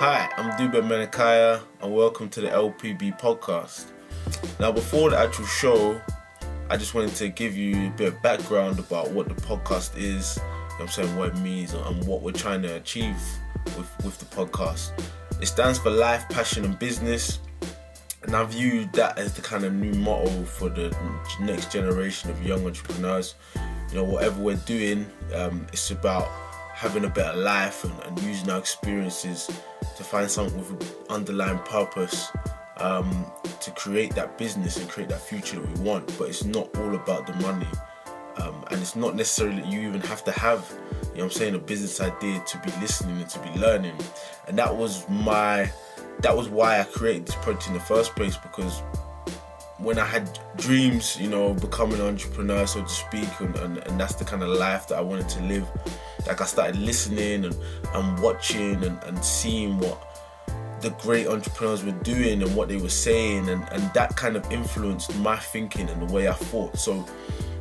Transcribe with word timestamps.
Hi, 0.00 0.30
I'm 0.36 0.52
Dubem 0.52 0.86
Menakaya, 0.86 1.60
and 1.82 1.92
welcome 1.92 2.28
to 2.28 2.40
the 2.40 2.46
LPB 2.46 3.18
podcast. 3.18 3.86
Now, 4.60 4.70
before 4.70 5.10
the 5.10 5.18
actual 5.18 5.46
show, 5.46 6.00
I 6.70 6.76
just 6.76 6.94
wanted 6.94 7.16
to 7.16 7.28
give 7.30 7.56
you 7.56 7.88
a 7.88 7.90
bit 7.90 8.14
of 8.14 8.22
background 8.22 8.78
about 8.78 9.10
what 9.10 9.26
the 9.26 9.34
podcast 9.34 9.96
is, 9.96 10.36
you 10.36 10.42
know 10.44 10.48
what 10.68 10.80
I'm 10.82 10.88
saying, 10.90 11.16
what 11.16 11.28
it 11.30 11.38
means, 11.38 11.72
and 11.72 12.06
what 12.06 12.22
we're 12.22 12.30
trying 12.30 12.62
to 12.62 12.76
achieve 12.76 13.16
with, 13.76 13.92
with 14.04 14.18
the 14.20 14.26
podcast. 14.26 14.92
It 15.42 15.46
stands 15.46 15.80
for 15.80 15.90
Life, 15.90 16.28
Passion, 16.28 16.64
and 16.64 16.78
Business, 16.78 17.40
and 18.22 18.36
I 18.36 18.44
view 18.44 18.88
that 18.92 19.18
as 19.18 19.34
the 19.34 19.42
kind 19.42 19.64
of 19.64 19.72
new 19.72 19.94
motto 19.94 20.44
for 20.44 20.68
the 20.68 20.96
next 21.40 21.72
generation 21.72 22.30
of 22.30 22.40
young 22.46 22.64
entrepreneurs. 22.64 23.34
You 23.88 23.96
know, 23.96 24.04
whatever 24.04 24.40
we're 24.40 24.54
doing, 24.58 25.10
um, 25.34 25.66
it's 25.72 25.90
about 25.90 26.28
having 26.72 27.04
a 27.04 27.08
better 27.08 27.36
life 27.36 27.82
and, 27.82 27.92
and 28.04 28.22
using 28.22 28.48
our 28.48 28.60
experiences 28.60 29.50
to 29.98 30.04
find 30.04 30.30
something 30.30 30.56
with 30.56 30.70
an 30.70 31.06
underlying 31.10 31.58
purpose 31.58 32.30
um, 32.76 33.26
to 33.60 33.72
create 33.72 34.14
that 34.14 34.38
business 34.38 34.76
and 34.76 34.88
create 34.88 35.08
that 35.08 35.20
future 35.20 35.58
that 35.58 35.76
we 35.76 35.84
want. 35.84 36.16
But 36.16 36.28
it's 36.28 36.44
not 36.44 36.74
all 36.78 36.94
about 36.94 37.26
the 37.26 37.34
money. 37.34 37.66
Um, 38.36 38.64
and 38.70 38.80
it's 38.80 38.94
not 38.94 39.16
necessarily 39.16 39.60
that 39.60 39.66
you 39.66 39.88
even 39.88 40.00
have 40.02 40.22
to 40.22 40.30
have, 40.30 40.72
you 41.12 41.18
know 41.18 41.24
I'm 41.24 41.30
saying, 41.30 41.56
a 41.56 41.58
business 41.58 42.00
idea 42.00 42.40
to 42.46 42.58
be 42.58 42.70
listening 42.80 43.20
and 43.20 43.28
to 43.28 43.40
be 43.40 43.50
learning. 43.58 43.96
And 44.46 44.56
that 44.56 44.74
was 44.74 45.08
my, 45.08 45.68
that 46.20 46.36
was 46.36 46.48
why 46.48 46.78
I 46.78 46.84
created 46.84 47.26
this 47.26 47.34
project 47.34 47.66
in 47.66 47.74
the 47.74 47.80
first 47.80 48.14
place 48.14 48.36
because 48.36 48.80
when 49.78 49.98
I 49.98 50.04
had 50.04 50.38
dreams, 50.56 51.16
you 51.20 51.28
know, 51.28 51.54
becoming 51.54 52.00
an 52.00 52.06
entrepreneur, 52.06 52.66
so 52.66 52.82
to 52.82 52.88
speak, 52.88 53.28
and, 53.40 53.54
and, 53.56 53.78
and, 53.78 54.00
that's 54.00 54.16
the 54.16 54.24
kind 54.24 54.42
of 54.42 54.48
life 54.48 54.88
that 54.88 54.98
I 54.98 55.00
wanted 55.00 55.28
to 55.30 55.42
live. 55.42 55.66
Like 56.26 56.40
I 56.40 56.46
started 56.46 56.76
listening 56.76 57.44
and, 57.44 57.56
and 57.94 58.18
watching 58.18 58.82
and, 58.82 59.00
and 59.04 59.24
seeing 59.24 59.78
what 59.78 60.04
the 60.80 60.90
great 61.00 61.28
entrepreneurs 61.28 61.84
were 61.84 61.92
doing 62.02 62.42
and 62.42 62.54
what 62.56 62.68
they 62.68 62.76
were 62.76 62.88
saying, 62.88 63.48
and, 63.48 63.66
and 63.70 63.82
that 63.94 64.16
kind 64.16 64.36
of 64.36 64.50
influenced 64.50 65.16
my 65.18 65.36
thinking 65.36 65.88
and 65.88 66.08
the 66.08 66.12
way 66.12 66.28
I 66.28 66.32
thought. 66.34 66.76
So 66.76 67.06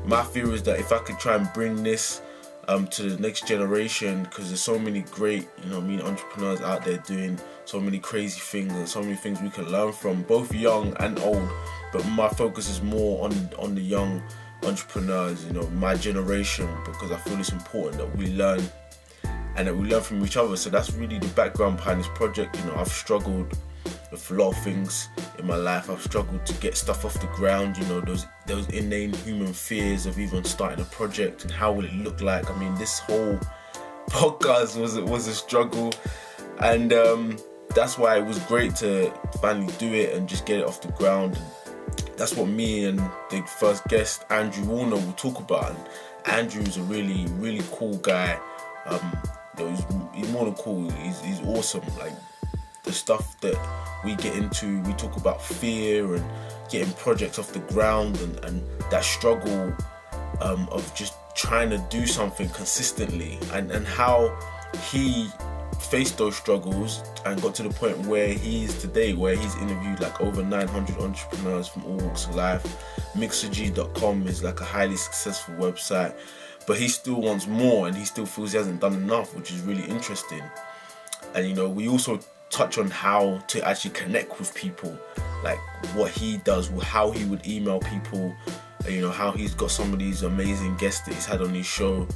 my 0.05 0.23
fear 0.23 0.51
is 0.53 0.63
that 0.63 0.79
if 0.79 0.91
I 0.91 0.97
could 0.99 1.19
try 1.19 1.35
and 1.35 1.47
bring 1.53 1.83
this 1.83 2.21
um, 2.67 2.87
to 2.87 3.03
the 3.03 3.21
next 3.21 3.47
generation, 3.47 4.23
because 4.23 4.47
there's 4.47 4.61
so 4.61 4.79
many 4.79 5.01
great, 5.01 5.47
you 5.63 5.69
know, 5.69 5.77
I 5.77 5.81
mean, 5.81 6.01
entrepreneurs 6.01 6.61
out 6.61 6.83
there 6.83 6.97
doing 6.97 7.39
so 7.65 7.79
many 7.79 7.99
crazy 7.99 8.39
things 8.39 8.73
and 8.73 8.87
so 8.87 9.01
many 9.01 9.15
things 9.15 9.39
we 9.41 9.49
can 9.49 9.71
learn 9.71 9.93
from, 9.93 10.23
both 10.23 10.53
young 10.53 10.95
and 10.99 11.19
old 11.19 11.47
but 11.91 12.05
my 12.09 12.29
focus 12.29 12.69
is 12.69 12.81
more 12.81 13.25
on 13.25 13.49
on 13.57 13.75
the 13.75 13.81
young 13.81 14.21
entrepreneurs, 14.63 15.45
you 15.45 15.53
know, 15.53 15.67
my 15.69 15.95
generation, 15.95 16.67
because 16.85 17.11
I 17.11 17.17
feel 17.17 17.39
it's 17.39 17.51
important 17.51 17.97
that 17.97 18.17
we 18.17 18.27
learn 18.33 18.61
and 19.55 19.67
that 19.67 19.75
we 19.75 19.89
learn 19.89 20.01
from 20.01 20.23
each 20.23 20.37
other. 20.37 20.55
So 20.55 20.69
that's 20.69 20.91
really 20.93 21.19
the 21.19 21.27
background 21.29 21.77
behind 21.77 21.99
this 21.99 22.07
project. 22.09 22.57
You 22.57 22.65
know, 22.65 22.75
I've 22.77 22.87
struggled 22.87 23.57
with 24.11 24.31
a 24.31 24.33
lot 24.33 24.49
of 24.49 24.63
things 24.63 25.09
in 25.39 25.47
my 25.47 25.55
life. 25.55 25.89
I've 25.89 26.01
struggled 26.01 26.45
to 26.45 26.53
get 26.55 26.77
stuff 26.77 27.05
off 27.05 27.19
the 27.19 27.27
ground. 27.27 27.77
You 27.77 27.85
know, 27.85 28.01
those 28.01 28.25
those 28.45 28.67
inane 28.69 29.13
human 29.13 29.53
fears 29.53 30.05
of 30.05 30.19
even 30.19 30.43
starting 30.43 30.79
a 30.79 30.87
project 30.89 31.43
and 31.43 31.51
how 31.51 31.71
will 31.71 31.85
it 31.85 31.93
look 31.93 32.21
like. 32.21 32.49
I 32.49 32.57
mean, 32.59 32.75
this 32.75 32.99
whole 32.99 33.39
podcast 34.09 34.79
was 34.79 34.99
was 34.99 35.27
a 35.27 35.33
struggle, 35.33 35.91
and 36.59 36.93
um, 36.93 37.37
that's 37.73 37.97
why 37.97 38.17
it 38.17 38.25
was 38.25 38.39
great 38.39 38.75
to 38.77 39.11
finally 39.41 39.73
do 39.77 39.93
it 39.93 40.13
and 40.13 40.29
just 40.29 40.45
get 40.45 40.59
it 40.59 40.65
off 40.65 40.81
the 40.81 40.91
ground. 40.93 41.35
And, 41.35 41.45
that's 42.17 42.35
what 42.35 42.47
me 42.47 42.85
and 42.85 42.99
the 43.29 43.41
first 43.59 43.87
guest 43.87 44.25
Andrew 44.29 44.65
Warner 44.65 44.95
will 44.95 45.13
talk 45.13 45.39
about. 45.39 45.69
And 45.69 45.79
Andrew's 46.25 46.77
a 46.77 46.81
really, 46.83 47.25
really 47.33 47.63
cool 47.71 47.97
guy. 47.97 48.39
Um, 48.85 49.17
he's, 49.57 49.85
he's, 50.13 50.31
more 50.31 50.45
than 50.45 50.55
cool. 50.55 50.89
He's, 50.89 51.21
he's 51.21 51.39
awesome. 51.41 51.83
Like 51.97 52.13
the 52.83 52.91
stuff 52.91 53.39
that 53.41 53.55
we 54.03 54.15
get 54.15 54.35
into, 54.35 54.81
we 54.81 54.93
talk 54.93 55.15
about 55.17 55.41
fear 55.41 56.15
and 56.15 56.25
getting 56.69 56.91
projects 56.93 57.37
off 57.39 57.53
the 57.53 57.59
ground 57.59 58.19
and, 58.19 58.43
and 58.45 58.63
that 58.91 59.03
struggle 59.03 59.73
um, 60.41 60.67
of 60.69 60.93
just 60.95 61.13
trying 61.35 61.69
to 61.69 61.77
do 61.89 62.07
something 62.07 62.49
consistently 62.49 63.37
and, 63.53 63.71
and 63.71 63.85
how 63.85 64.35
he 64.89 65.29
faced 65.79 66.17
those 66.17 66.35
struggles 66.35 67.03
and 67.25 67.41
got 67.41 67.55
to 67.55 67.63
the 67.63 67.69
point 67.69 67.97
where 68.05 68.29
he 68.33 68.63
is 68.63 68.79
today, 68.79 69.13
where 69.13 69.35
he's 69.35 69.55
interviewed 69.57 69.99
like 69.99 70.19
over 70.21 70.43
900 70.43 70.97
entrepreneurs 70.97 71.67
from 71.67 71.85
all 71.85 71.97
walks 71.97 72.25
of 72.25 72.35
life. 72.35 72.63
Mixergy.com 73.13 74.27
is 74.27 74.43
like 74.43 74.59
a 74.59 74.65
highly 74.65 74.95
successful 74.95 75.55
website, 75.55 76.15
but 76.65 76.77
he 76.77 76.87
still 76.87 77.21
wants 77.21 77.47
more 77.47 77.87
and 77.87 77.95
he 77.95 78.05
still 78.05 78.25
feels 78.25 78.51
he 78.51 78.57
hasn't 78.57 78.81
done 78.81 78.93
enough, 78.93 79.35
which 79.35 79.51
is 79.51 79.61
really 79.61 79.83
interesting. 79.83 80.43
And 81.35 81.47
you 81.47 81.53
know, 81.53 81.69
we 81.69 81.87
also 81.87 82.19
touch 82.49 82.77
on 82.77 82.89
how 82.89 83.39
to 83.47 83.65
actually 83.67 83.91
connect 83.91 84.39
with 84.39 84.53
people, 84.55 84.97
like 85.43 85.59
what 85.95 86.11
he 86.11 86.37
does, 86.37 86.69
how 86.81 87.11
he 87.11 87.25
would 87.25 87.45
email 87.47 87.79
people, 87.79 88.33
you 88.87 89.01
know, 89.01 89.11
how 89.11 89.31
he's 89.31 89.53
got 89.53 89.71
some 89.71 89.93
of 89.93 89.99
these 89.99 90.23
amazing 90.23 90.75
guests 90.77 91.01
that 91.01 91.13
he's 91.13 91.25
had 91.25 91.41
on 91.41 91.53
his 91.53 91.65
show 91.65 92.07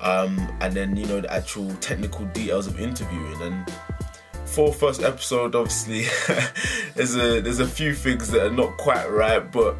um, 0.00 0.56
and 0.60 0.74
then 0.74 0.96
you 0.96 1.06
know 1.06 1.20
the 1.20 1.32
actual 1.32 1.72
technical 1.76 2.24
details 2.26 2.66
of 2.66 2.80
interviewing. 2.80 3.40
And 3.42 3.72
for 4.44 4.72
first 4.72 5.02
episode 5.02 5.54
obviously 5.54 6.06
there's 6.94 7.16
a 7.16 7.40
there's 7.40 7.58
a 7.58 7.66
few 7.66 7.92
things 7.92 8.30
that 8.30 8.46
are 8.46 8.50
not 8.50 8.76
quite 8.76 9.04
right 9.10 9.50
but 9.50 9.76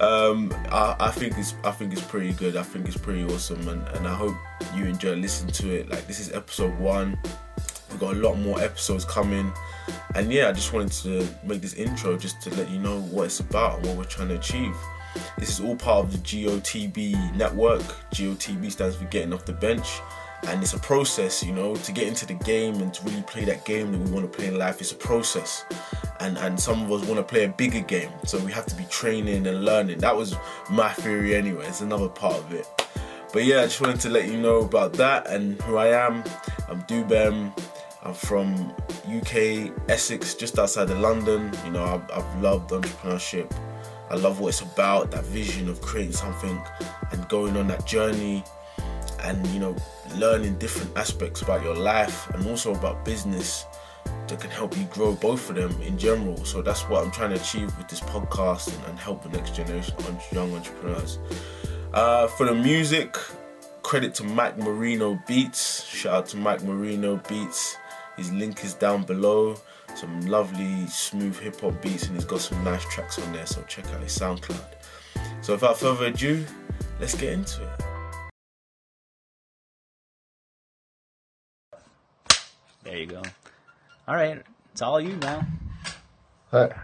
um, 0.00 0.52
I, 0.70 0.96
I, 1.00 1.10
think 1.10 1.38
it's 1.38 1.54
I 1.64 1.70
think 1.70 1.92
it's 1.92 2.02
pretty 2.02 2.32
good. 2.32 2.56
I 2.56 2.62
think 2.62 2.86
it's 2.86 2.96
pretty 2.96 3.24
awesome. 3.24 3.68
And, 3.68 3.86
and 3.88 4.08
I 4.08 4.14
hope 4.14 4.34
you 4.74 4.86
enjoy 4.86 5.14
listening 5.14 5.52
to 5.52 5.72
it. 5.72 5.88
Like 5.88 6.06
this 6.06 6.18
is 6.18 6.32
episode 6.32 6.76
one. 6.78 7.16
We've 7.90 8.00
got 8.00 8.14
a 8.16 8.18
lot 8.18 8.34
more 8.34 8.60
episodes 8.60 9.04
coming. 9.04 9.52
And 10.14 10.32
yeah 10.32 10.48
I 10.48 10.52
just 10.52 10.72
wanted 10.72 10.92
to 11.02 11.28
make 11.46 11.60
this 11.60 11.74
intro 11.74 12.16
just 12.16 12.40
to 12.42 12.50
let 12.56 12.70
you 12.70 12.78
know 12.78 13.00
what 13.02 13.24
it's 13.24 13.40
about 13.40 13.78
and 13.78 13.86
what 13.86 13.96
we're 13.96 14.04
trying 14.04 14.28
to 14.28 14.36
achieve 14.36 14.74
this 15.38 15.50
is 15.50 15.60
all 15.60 15.76
part 15.76 16.04
of 16.04 16.12
the 16.12 16.18
GOTB 16.18 17.34
network. 17.34 17.82
GOTB 18.12 18.70
stands 18.70 18.96
for 18.96 19.04
getting 19.06 19.32
off 19.32 19.44
the 19.44 19.52
bench. 19.52 20.00
And 20.46 20.62
it's 20.62 20.74
a 20.74 20.78
process, 20.78 21.42
you 21.42 21.52
know, 21.52 21.74
to 21.74 21.92
get 21.92 22.06
into 22.06 22.26
the 22.26 22.34
game 22.34 22.74
and 22.82 22.92
to 22.92 23.02
really 23.04 23.22
play 23.22 23.44
that 23.46 23.64
game 23.64 23.92
that 23.92 23.98
we 23.98 24.10
want 24.10 24.30
to 24.30 24.36
play 24.36 24.48
in 24.48 24.58
life. 24.58 24.80
It's 24.80 24.92
a 24.92 24.96
process. 24.96 25.64
And 26.20 26.36
and 26.38 26.60
some 26.60 26.82
of 26.82 26.92
us 26.92 27.08
want 27.08 27.18
to 27.18 27.22
play 27.22 27.44
a 27.44 27.48
bigger 27.48 27.80
game. 27.80 28.10
So 28.26 28.38
we 28.38 28.52
have 28.52 28.66
to 28.66 28.76
be 28.76 28.84
training 28.84 29.46
and 29.46 29.64
learning. 29.64 29.98
That 29.98 30.14
was 30.14 30.36
my 30.70 30.90
theory 30.90 31.34
anyway. 31.34 31.66
It's 31.66 31.80
another 31.80 32.08
part 32.08 32.36
of 32.36 32.52
it. 32.52 32.66
But 33.32 33.46
yeah, 33.46 33.60
I 33.60 33.64
just 33.64 33.80
wanted 33.80 34.00
to 34.00 34.10
let 34.10 34.28
you 34.28 34.36
know 34.38 34.58
about 34.60 34.92
that 34.94 35.26
and 35.28 35.60
who 35.62 35.76
I 35.76 35.88
am. 35.88 36.22
I'm 36.68 36.82
Dubem. 36.82 37.52
I'm 38.02 38.14
from 38.14 38.70
UK, 39.08 39.72
Essex, 39.88 40.34
just 40.34 40.58
outside 40.58 40.90
of 40.90 40.98
London. 40.98 41.50
You 41.64 41.72
know, 41.72 41.84
I've, 41.84 42.10
I've 42.12 42.42
loved 42.42 42.70
entrepreneurship 42.70 43.50
I 44.14 44.16
love 44.16 44.38
what 44.38 44.50
it's 44.50 44.60
about, 44.60 45.10
that 45.10 45.24
vision 45.24 45.68
of 45.68 45.80
creating 45.80 46.12
something 46.12 46.62
and 47.10 47.28
going 47.28 47.56
on 47.56 47.66
that 47.66 47.84
journey 47.84 48.44
and 49.24 49.44
you 49.48 49.58
know 49.58 49.74
learning 50.14 50.56
different 50.58 50.96
aspects 50.96 51.42
about 51.42 51.64
your 51.64 51.74
life 51.74 52.30
and 52.30 52.46
also 52.46 52.72
about 52.72 53.04
business 53.04 53.66
that 54.28 54.38
can 54.38 54.50
help 54.50 54.78
you 54.78 54.84
grow 54.84 55.14
both 55.16 55.50
of 55.50 55.56
them 55.56 55.82
in 55.82 55.98
general. 55.98 56.44
So 56.44 56.62
that's 56.62 56.82
what 56.82 57.02
I'm 57.02 57.10
trying 57.10 57.30
to 57.30 57.40
achieve 57.40 57.76
with 57.76 57.88
this 57.88 57.98
podcast 58.02 58.72
and, 58.72 58.84
and 58.86 58.98
help 59.00 59.24
the 59.24 59.30
next 59.30 59.56
generation 59.56 59.96
of 59.98 60.32
young 60.32 60.54
entrepreneurs. 60.54 61.18
Uh, 61.92 62.28
for 62.28 62.46
the 62.46 62.54
music, 62.54 63.16
credit 63.82 64.14
to 64.14 64.22
Mike 64.22 64.56
Marino 64.58 65.20
Beats. 65.26 65.82
Shout 65.86 66.14
out 66.14 66.26
to 66.28 66.36
Mike 66.36 66.62
Marino 66.62 67.20
Beats. 67.28 67.76
His 68.16 68.30
link 68.32 68.62
is 68.64 68.74
down 68.74 69.02
below 69.02 69.56
some 69.96 70.20
lovely 70.22 70.86
smooth 70.88 71.38
hip 71.38 71.60
hop 71.60 71.80
beats 71.80 72.06
and 72.06 72.16
he's 72.16 72.24
got 72.24 72.40
some 72.40 72.62
nice 72.64 72.84
tracks 72.86 73.18
on 73.18 73.32
there 73.32 73.46
so 73.46 73.62
check 73.62 73.86
out 73.92 74.02
his 74.02 74.16
SoundCloud. 74.18 74.74
So 75.40 75.54
without 75.54 75.78
further 75.78 76.06
ado, 76.06 76.44
let's 76.98 77.14
get 77.14 77.32
into 77.32 77.62
it. 77.62 77.80
There 82.82 82.96
you 82.96 83.06
go. 83.06 83.22
All 84.08 84.16
right, 84.16 84.42
it's 84.72 84.82
all 84.82 85.00
you 85.00 85.16
now. 85.16 85.46
Hi, 86.50 86.74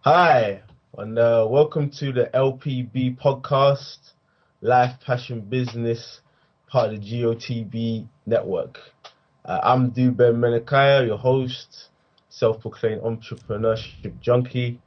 hi, 0.00 0.62
and 0.96 1.18
uh, 1.18 1.46
welcome 1.48 1.90
to 1.90 2.12
the 2.12 2.30
LPB 2.34 3.18
podcast, 3.18 4.12
Life 4.60 4.94
Passion 5.04 5.40
Business, 5.40 6.20
part 6.68 6.92
of 6.92 7.00
the 7.00 7.22
GOTB 7.22 8.06
network. 8.26 8.80
Uh, 9.44 9.60
I'm 9.62 9.90
Dubem 9.90 10.36
Menakaya, 10.36 11.06
your 11.06 11.18
host 11.18 11.87
self-proclaimed 12.38 13.02
entrepreneurship 13.02 14.20
junkie 14.20 14.80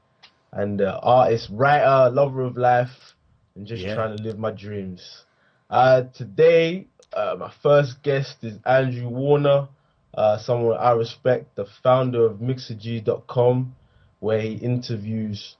and 0.53 0.81
uh, 0.81 0.99
artist, 1.03 1.49
writer, 1.51 2.09
lover 2.09 2.41
of 2.41 2.57
life, 2.57 3.15
and 3.55 3.67
just 3.67 3.83
yeah. 3.83 3.95
trying 3.95 4.15
to 4.15 4.23
live 4.23 4.37
my 4.37 4.51
dreams. 4.51 5.25
Uh, 5.69 6.03
today, 6.13 6.87
uh, 7.13 7.35
my 7.37 7.51
first 7.61 8.01
guest 8.03 8.37
is 8.43 8.57
Andrew 8.65 9.07
Warner, 9.07 9.67
uh, 10.13 10.37
someone 10.37 10.77
I 10.77 10.91
respect, 10.91 11.55
the 11.55 11.65
founder 11.83 12.25
of 12.25 12.39
Mixergy.com, 12.39 13.75
where 14.19 14.41
he 14.41 14.53
interviews. 14.55 15.55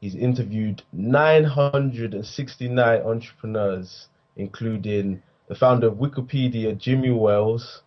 He's 0.00 0.14
interviewed 0.14 0.82
969 0.92 3.02
entrepreneurs, 3.02 4.08
including 4.36 5.22
the 5.48 5.54
founder 5.54 5.88
of 5.88 5.94
Wikipedia, 5.94 6.76
Jimmy 6.78 7.10
Wales, 7.10 7.82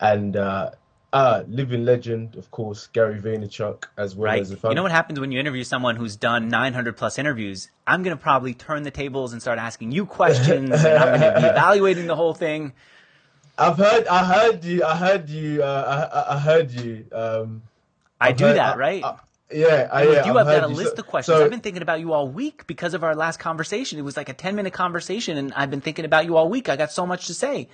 and 0.00 0.36
uh, 1.16 1.44
living 1.48 1.84
legend, 1.84 2.36
of 2.36 2.50
course, 2.50 2.88
Gary 2.92 3.18
Vaynerchuk, 3.20 3.84
as 3.96 4.14
well 4.14 4.26
Right. 4.32 4.42
as 4.42 4.52
a 4.52 4.58
You 4.68 4.74
know 4.74 4.82
what 4.82 4.92
happens 4.92 5.18
when 5.18 5.32
you 5.32 5.40
interview 5.40 5.64
someone 5.64 5.96
who's 5.96 6.16
done 6.16 6.48
900 6.48 6.96
plus 6.96 7.18
interviews? 7.18 7.70
I'm 7.86 8.02
going 8.02 8.16
to 8.16 8.22
probably 8.22 8.54
turn 8.54 8.82
the 8.82 8.90
tables 8.90 9.32
and 9.32 9.40
start 9.40 9.58
asking 9.58 9.92
you 9.92 10.04
questions, 10.06 10.70
and 10.84 10.98
I'm 10.98 11.20
going 11.20 11.34
to 11.34 11.40
be 11.40 11.46
evaluating 11.56 12.06
the 12.06 12.16
whole 12.16 12.34
thing. 12.34 12.72
I've 13.58 13.78
heard, 13.78 14.06
I 14.08 14.24
heard 14.24 14.64
you, 14.64 14.84
I 14.84 14.96
heard 14.96 15.28
you, 15.30 15.62
uh, 15.62 16.10
I, 16.28 16.34
I- 16.36 16.38
heard 16.38 16.70
you. 16.70 17.06
Um, 17.12 17.62
I 18.20 18.28
I've 18.28 18.36
do 18.36 18.44
heard- 18.44 18.56
that, 18.56 18.74
I- 18.74 18.78
right? 18.78 19.04
I- 19.04 19.16
yeah, 19.52 19.88
I, 19.92 20.02
yeah, 20.02 20.20
I've 20.24 20.36
I've 20.36 20.46
got 20.46 20.64
a 20.64 20.66
list 20.66 20.96
So- 20.96 21.00
of 21.02 21.06
questions. 21.06 21.38
so- 21.38 21.44
I've 21.44 21.50
been 21.50 21.60
thinking 21.60 21.80
about 21.82 22.00
you 22.00 22.12
all 22.12 22.28
week 22.28 22.66
because 22.66 22.94
of 22.94 23.04
our 23.04 23.14
last 23.14 23.38
conversation. 23.38 23.98
It 23.98 24.02
was 24.02 24.16
like 24.16 24.28
a 24.28 24.34
10 24.34 24.56
minute 24.56 24.72
conversation, 24.72 25.36
and 25.38 25.54
I've 25.54 25.70
been 25.70 25.80
thinking 25.80 26.04
about 26.04 26.24
you 26.26 26.36
all 26.36 26.48
week. 26.48 26.68
I 26.68 26.74
got 26.76 26.90
so 26.92 27.06
much 27.06 27.28
to 27.28 27.34
say. 27.34 27.68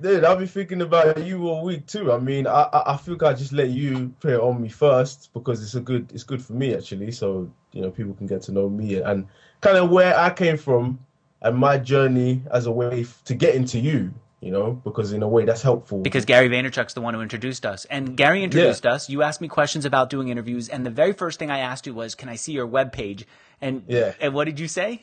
Dude, 0.00 0.24
I'll 0.24 0.36
be 0.36 0.46
thinking 0.46 0.80
about 0.82 1.24
you 1.24 1.48
all 1.48 1.64
week 1.64 1.86
too. 1.86 2.12
I 2.12 2.18
mean, 2.18 2.46
I, 2.46 2.62
I 2.72 2.94
I 2.94 2.96
think 2.96 3.22
I 3.22 3.32
just 3.34 3.52
let 3.52 3.68
you 3.70 4.14
play 4.20 4.34
it 4.34 4.40
on 4.40 4.60
me 4.62 4.68
first 4.68 5.30
because 5.34 5.62
it's 5.62 5.74
a 5.74 5.80
good 5.80 6.10
it's 6.12 6.22
good 6.24 6.42
for 6.42 6.52
me 6.52 6.74
actually. 6.74 7.10
So 7.10 7.50
you 7.72 7.82
know 7.82 7.90
people 7.90 8.14
can 8.14 8.26
get 8.26 8.42
to 8.42 8.52
know 8.52 8.68
me 8.68 9.00
and 9.00 9.26
kind 9.60 9.76
of 9.76 9.90
where 9.90 10.16
I 10.16 10.30
came 10.30 10.56
from 10.56 11.00
and 11.42 11.56
my 11.56 11.78
journey 11.78 12.42
as 12.50 12.66
a 12.66 12.70
way 12.70 13.00
f- 13.02 13.22
to 13.24 13.34
get 13.34 13.54
into 13.54 13.78
you. 13.78 14.14
You 14.40 14.52
know, 14.52 14.70
because 14.84 15.12
in 15.12 15.24
a 15.24 15.28
way 15.28 15.44
that's 15.44 15.62
helpful. 15.62 15.98
Because 15.98 16.24
Gary 16.24 16.48
Vaynerchuk's 16.48 16.94
the 16.94 17.00
one 17.00 17.12
who 17.12 17.20
introduced 17.22 17.66
us. 17.66 17.86
And 17.86 18.16
Gary 18.16 18.44
introduced 18.44 18.86
us. 18.86 19.10
You 19.10 19.22
asked 19.22 19.40
me 19.40 19.48
questions 19.48 19.84
about 19.84 20.10
doing 20.10 20.28
interviews. 20.28 20.68
And 20.68 20.86
the 20.86 20.90
very 20.90 21.12
first 21.12 21.40
thing 21.40 21.50
I 21.50 21.58
asked 21.58 21.88
you 21.88 21.92
was, 21.94 22.14
Can 22.14 22.28
I 22.28 22.36
see 22.36 22.52
your 22.52 22.68
webpage? 22.68 23.24
And, 23.60 23.82
Yeah. 23.88 24.12
and 24.20 24.32
what 24.34 24.44
did 24.44 24.60
you 24.60 24.68
say? 24.68 25.02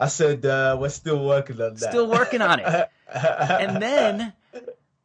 I 0.00 0.08
said 0.08 0.46
uh, 0.46 0.76
we're 0.80 0.88
still 0.88 1.24
working 1.24 1.60
on 1.60 1.74
that. 1.74 1.90
Still 1.90 2.08
working 2.08 2.40
on 2.42 2.60
it. 2.60 2.90
and 3.14 3.82
then 3.82 4.32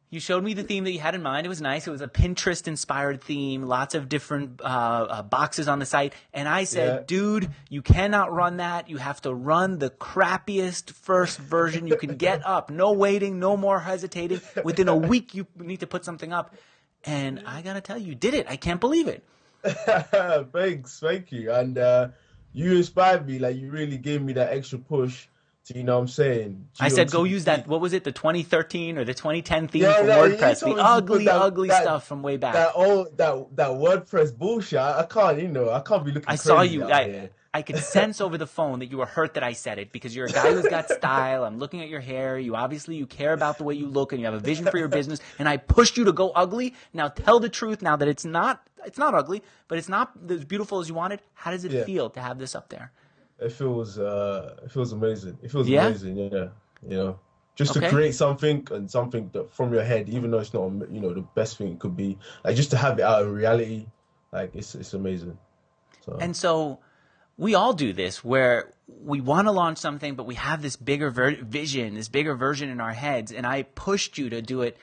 you 0.08 0.20
showed 0.20 0.42
me 0.42 0.54
the 0.54 0.62
theme 0.62 0.84
that 0.84 0.92
you 0.92 1.00
had 1.00 1.14
in 1.14 1.22
mind. 1.22 1.44
It 1.44 1.48
was 1.50 1.60
nice. 1.60 1.86
It 1.86 1.90
was 1.90 2.00
a 2.00 2.08
Pinterest 2.08 2.66
inspired 2.66 3.22
theme, 3.22 3.64
lots 3.64 3.94
of 3.94 4.08
different 4.08 4.60
uh, 4.62 4.64
uh, 4.64 5.22
boxes 5.22 5.68
on 5.68 5.78
the 5.80 5.84
site. 5.86 6.14
And 6.32 6.48
I 6.48 6.64
said, 6.64 7.00
Yeah. 7.00 7.04
dude, 7.06 7.50
you 7.68 7.82
cannot 7.82 8.32
run 8.32 8.56
that. 8.56 8.88
You 8.88 8.96
have 8.96 9.20
to 9.22 9.34
run 9.34 9.78
the 9.78 9.90
crappiest 9.90 10.92
first 10.92 11.38
version 11.38 11.86
you 11.86 11.96
can 11.96 12.16
get 12.16 12.46
up. 12.46 12.70
No 12.70 12.92
waiting, 12.92 13.38
no 13.38 13.56
more 13.56 13.80
hesitating. 13.80 14.40
Within 14.64 14.88
a 14.88 14.96
week, 14.96 15.34
you 15.34 15.46
need 15.56 15.80
to 15.80 15.86
put 15.86 16.04
something 16.04 16.32
up. 16.32 16.54
And 17.04 17.42
I 17.46 17.60
got 17.62 17.74
to 17.74 17.80
tell 17.80 17.98
you, 17.98 18.08
you 18.08 18.14
did 18.14 18.32
it. 18.34 18.46
I 18.48 18.56
can't 18.56 18.80
believe 18.80 19.08
it. 19.08 19.24
Thanks, 20.52 21.00
thank 21.00 21.32
you. 21.32 21.52
And 21.52 21.76
uh, 21.76 22.08
you 22.56 22.74
inspired 22.74 23.26
me. 23.26 23.38
Like 23.38 23.56
you 23.56 23.70
really 23.70 23.98
gave 23.98 24.22
me 24.22 24.32
that 24.32 24.52
extra 24.52 24.78
push. 24.78 25.28
To, 25.66 25.76
you 25.76 25.82
know 25.84 25.96
what 25.96 26.02
I'm 26.02 26.08
saying? 26.08 26.68
I 26.78 26.88
said, 26.88 27.10
go 27.10 27.24
use 27.24 27.44
that. 27.44 27.66
What 27.66 27.80
was 27.80 27.92
it? 27.92 28.04
The 28.04 28.12
2013 28.12 28.98
or 28.98 29.04
the 29.04 29.12
2010 29.14 29.66
theme 29.68 29.82
Yeah, 29.82 29.98
for 29.98 30.04
no, 30.04 30.24
you 30.24 30.36
WordPress. 30.36 30.60
The 30.60 30.66
me 30.66 30.72
to 30.72 30.76
put 30.76 30.84
ugly, 30.86 31.24
that- 31.24 31.34
ugly 31.42 31.68
that- 31.68 31.82
stuff 31.82 32.06
from 32.06 32.22
way 32.22 32.36
back. 32.36 32.54
that 32.54 32.72
old 32.74 33.16
that 33.18 33.56
that 33.56 33.70
WordPress 33.70 34.36
bullshit. 34.36 34.78
I, 34.78 35.00
I 35.00 35.02
can't, 35.06 35.40
you 35.40 35.48
know, 35.48 35.70
I 35.70 35.80
can't 35.80 36.04
be 36.04 36.12
looking. 36.12 36.28
I 36.28 36.36
saw 36.36 36.62
you. 36.62 36.84
I. 36.84 37.30
I 37.56 37.62
could 37.62 37.78
sense 37.78 38.20
over 38.20 38.36
the 38.36 38.46
phone 38.46 38.80
that 38.80 38.90
you 38.90 38.98
were 38.98 39.06
hurt 39.06 39.32
that 39.32 39.42
I 39.42 39.54
said 39.54 39.78
it 39.78 39.90
because 39.90 40.14
you're 40.14 40.26
a 40.26 40.30
guy 40.30 40.52
who's 40.52 40.66
got 40.66 40.90
style. 40.90 41.42
I'm 41.44 41.58
looking 41.58 41.80
at 41.80 41.88
your 41.88 42.00
hair. 42.00 42.38
You 42.38 42.54
obviously 42.54 42.96
you 42.96 43.06
care 43.06 43.32
about 43.32 43.56
the 43.56 43.64
way 43.64 43.74
you 43.74 43.86
look 43.88 44.12
and 44.12 44.20
you 44.20 44.26
have 44.26 44.34
a 44.34 44.40
vision 44.40 44.66
for 44.66 44.76
your 44.76 44.88
business. 44.88 45.20
And 45.38 45.48
I 45.48 45.56
pushed 45.56 45.96
you 45.96 46.04
to 46.04 46.12
go 46.12 46.32
ugly. 46.44 46.74
Now 46.92 47.08
tell 47.08 47.40
the 47.40 47.48
truth. 47.48 47.80
Now 47.80 47.96
that 47.96 48.08
it's 48.08 48.26
not 48.26 48.68
it's 48.84 48.98
not 48.98 49.14
ugly, 49.14 49.42
but 49.68 49.78
it's 49.78 49.88
not 49.88 50.12
as 50.28 50.44
beautiful 50.44 50.80
as 50.80 50.88
you 50.90 50.94
wanted. 50.94 51.20
How 51.32 51.50
does 51.50 51.64
it 51.64 51.72
Yeah. 51.72 51.84
feel 51.84 52.10
to 52.10 52.20
have 52.20 52.38
this 52.38 52.54
up 52.54 52.68
there? 52.68 52.92
It 53.38 53.52
feels 53.52 53.98
uh, 53.98 54.56
it 54.62 54.70
feels 54.70 54.92
amazing. 54.92 55.38
It 55.42 55.50
feels 55.50 55.66
Yeah? 55.66 55.86
amazing. 55.86 56.14
Yeah, 56.18 56.48
you 56.86 56.96
know, 57.00 57.18
just 57.54 57.70
Okay. 57.70 57.88
to 57.88 57.94
create 57.94 58.14
something 58.14 58.68
and 58.70 58.90
something 58.90 59.30
that 59.32 59.50
from 59.50 59.72
your 59.72 59.82
head, 59.82 60.10
even 60.10 60.30
though 60.30 60.40
it's 60.40 60.52
not, 60.52 60.68
you 60.90 61.00
know, 61.00 61.14
the 61.14 61.26
best 61.34 61.56
thing 61.56 61.68
it 61.72 61.78
could 61.78 61.96
be. 61.96 62.18
Like 62.44 62.54
just 62.54 62.70
to 62.72 62.76
have 62.76 62.98
it 62.98 63.02
out 63.10 63.22
in 63.22 63.32
reality, 63.32 63.86
like 64.30 64.54
it's 64.54 64.74
it's 64.74 64.92
amazing. 64.92 65.38
So 66.04 66.18
And 66.20 66.36
so 66.36 66.80
we 67.38 67.54
all 67.54 67.72
do 67.72 67.92
this 67.92 68.24
where 68.24 68.72
we 69.04 69.20
want 69.20 69.46
to 69.46 69.52
launch 69.52 69.78
something, 69.78 70.14
but 70.14 70.26
we 70.26 70.36
have 70.36 70.62
this 70.62 70.76
bigger 70.76 71.10
ver- 71.10 71.42
vision, 71.42 71.94
this 71.94 72.08
bigger 72.08 72.34
version 72.34 72.68
in 72.68 72.80
our 72.80 72.92
heads. 72.92 73.32
And 73.32 73.46
I 73.46 73.62
pushed 73.62 74.16
you 74.18 74.30
to 74.30 74.40
do 74.40 74.62
it. 74.62 74.76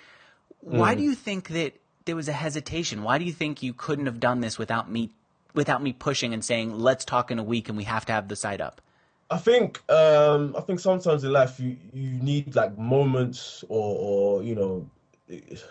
Why 0.59 0.95
do 0.95 1.03
you 1.03 1.15
think 1.15 1.49
that 1.49 1.73
there 2.05 2.15
was 2.15 2.27
a 2.27 2.33
hesitation? 2.33 3.03
Why 3.03 3.17
do 3.17 3.25
you 3.25 3.33
think 3.33 3.63
you 3.63 3.73
couldn't 3.73 4.05
have 4.05 4.19
done 4.19 4.41
this 4.41 4.57
without 4.57 4.89
me, 4.89 5.09
without 5.53 5.81
me 5.81 5.93
pushing 5.93 6.33
and 6.33 6.43
saying, 6.43 6.77
let's 6.77 7.05
talk 7.05 7.31
in 7.31 7.39
a 7.39 7.43
week 7.43 7.69
and 7.69 7.77
we 7.77 7.83
have 7.85 8.05
to 8.05 8.13
have 8.13 8.27
the 8.27 8.35
site 8.35 8.61
up? 8.61 8.81
I 9.29 9.37
think 9.37 9.81
um 9.89 10.55
I 10.55 10.61
think 10.61 10.79
sometimes 10.79 11.23
in 11.23 11.31
life 11.31 11.59
you 11.59 11.75
you 11.91 12.11
need 12.21 12.55
like 12.55 12.77
moments 12.77 13.63
or 13.67 13.97
or 13.97 14.43
you 14.43 14.53
know 14.53 14.87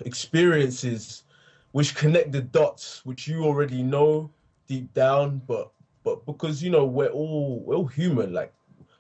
experiences 0.01 1.23
which 1.71 1.95
connect 1.95 2.33
the 2.33 2.41
dots 2.41 3.05
which 3.05 3.29
you 3.29 3.45
already 3.45 3.83
know 3.85 4.31
deep 4.67 4.93
down 4.95 5.43
but 5.47 5.71
but 6.05 6.25
because 6.27 6.63
you 6.63 6.71
know 6.71 6.85
we're 6.85 7.09
all 7.09 7.61
we're 7.61 7.77
all 7.77 7.87
human 7.87 8.33
like 8.33 8.53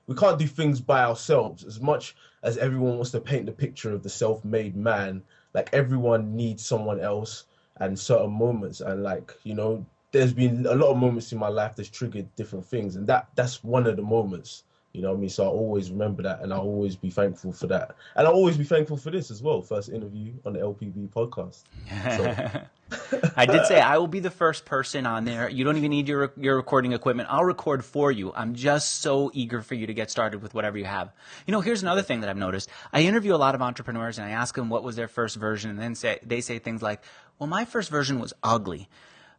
we 0.06 0.14
can't 0.16 0.38
do 0.38 0.46
things 0.46 0.80
by 0.80 1.04
ourselves. 1.04 1.64
As 1.64 1.80
much 1.80 2.16
as 2.42 2.58
everyone 2.58 2.96
wants 2.96 3.12
to 3.12 3.20
paint 3.20 3.46
the 3.46 3.52
picture 3.52 3.92
of 3.92 4.02
the 4.02 4.10
self-made 4.10 4.76
man 4.76 5.22
like 5.54 5.70
everyone 5.72 6.34
needs 6.34 6.64
someone 6.64 7.00
else 7.00 7.44
and 7.76 7.98
certain 7.98 8.32
moments. 8.32 8.80
And 8.80 9.02
like 9.02 9.32
you 9.44 9.54
know 9.54 9.86
there's 10.10 10.32
been 10.32 10.66
a 10.66 10.74
lot 10.74 10.90
of 10.90 10.98
moments 10.98 11.32
in 11.32 11.38
my 11.38 11.48
life 11.48 11.76
that's 11.76 11.88
triggered 11.88 12.34
different 12.36 12.66
things. 12.66 12.96
And 12.96 13.06
that 13.06 13.28
that's 13.34 13.62
one 13.64 13.86
of 13.86 13.96
the 13.96 14.02
moments 14.02 14.64
you 14.92 15.02
know 15.02 15.10
what 15.10 15.18
I 15.18 15.20
mean 15.20 15.30
so 15.30 15.44
I 15.44 15.48
always 15.48 15.90
remember 15.90 16.22
that 16.22 16.40
and 16.40 16.52
I'll 16.52 16.60
always 16.60 16.96
be 16.96 17.10
thankful 17.10 17.52
for 17.52 17.66
that 17.68 17.96
and 18.16 18.26
I'll 18.26 18.34
always 18.34 18.56
be 18.56 18.64
thankful 18.64 18.96
for 18.96 19.10
this 19.10 19.30
as 19.30 19.42
well 19.42 19.62
first 19.62 19.88
interview 19.88 20.32
on 20.44 20.52
the 20.52 20.60
LPB 20.60 21.08
podcast 21.10 21.62
I 23.36 23.46
did 23.46 23.66
say 23.66 23.80
I 23.80 23.98
will 23.98 24.08
be 24.08 24.20
the 24.20 24.30
first 24.30 24.64
person 24.64 25.06
on 25.06 25.24
there. 25.24 25.48
You 25.48 25.64
don't 25.64 25.76
even 25.76 25.90
need 25.90 26.08
your 26.08 26.32
your 26.36 26.56
recording 26.56 26.92
equipment. 26.92 27.28
I'll 27.30 27.44
record 27.44 27.84
for 27.84 28.10
you. 28.10 28.32
I'm 28.34 28.54
just 28.54 29.00
so 29.00 29.30
eager 29.34 29.62
for 29.62 29.74
you 29.74 29.86
to 29.86 29.94
get 29.94 30.10
started 30.10 30.42
with 30.42 30.54
whatever 30.54 30.78
you 30.78 30.84
have. 30.84 31.12
You 31.46 31.52
know, 31.52 31.60
here's 31.60 31.82
another 31.82 32.02
thing 32.02 32.20
that 32.20 32.30
I've 32.30 32.36
noticed. 32.36 32.68
I 32.92 33.02
interview 33.02 33.34
a 33.34 33.36
lot 33.36 33.54
of 33.54 33.62
entrepreneurs 33.62 34.18
and 34.18 34.26
I 34.26 34.30
ask 34.30 34.54
them 34.54 34.68
what 34.68 34.82
was 34.82 34.96
their 34.96 35.08
first 35.08 35.36
version 35.36 35.70
and 35.70 35.78
then 35.78 35.94
say 35.94 36.18
they 36.22 36.40
say 36.40 36.58
things 36.58 36.82
like, 36.82 37.02
"Well, 37.38 37.46
my 37.46 37.64
first 37.64 37.90
version 37.90 38.18
was 38.18 38.32
ugly." 38.42 38.88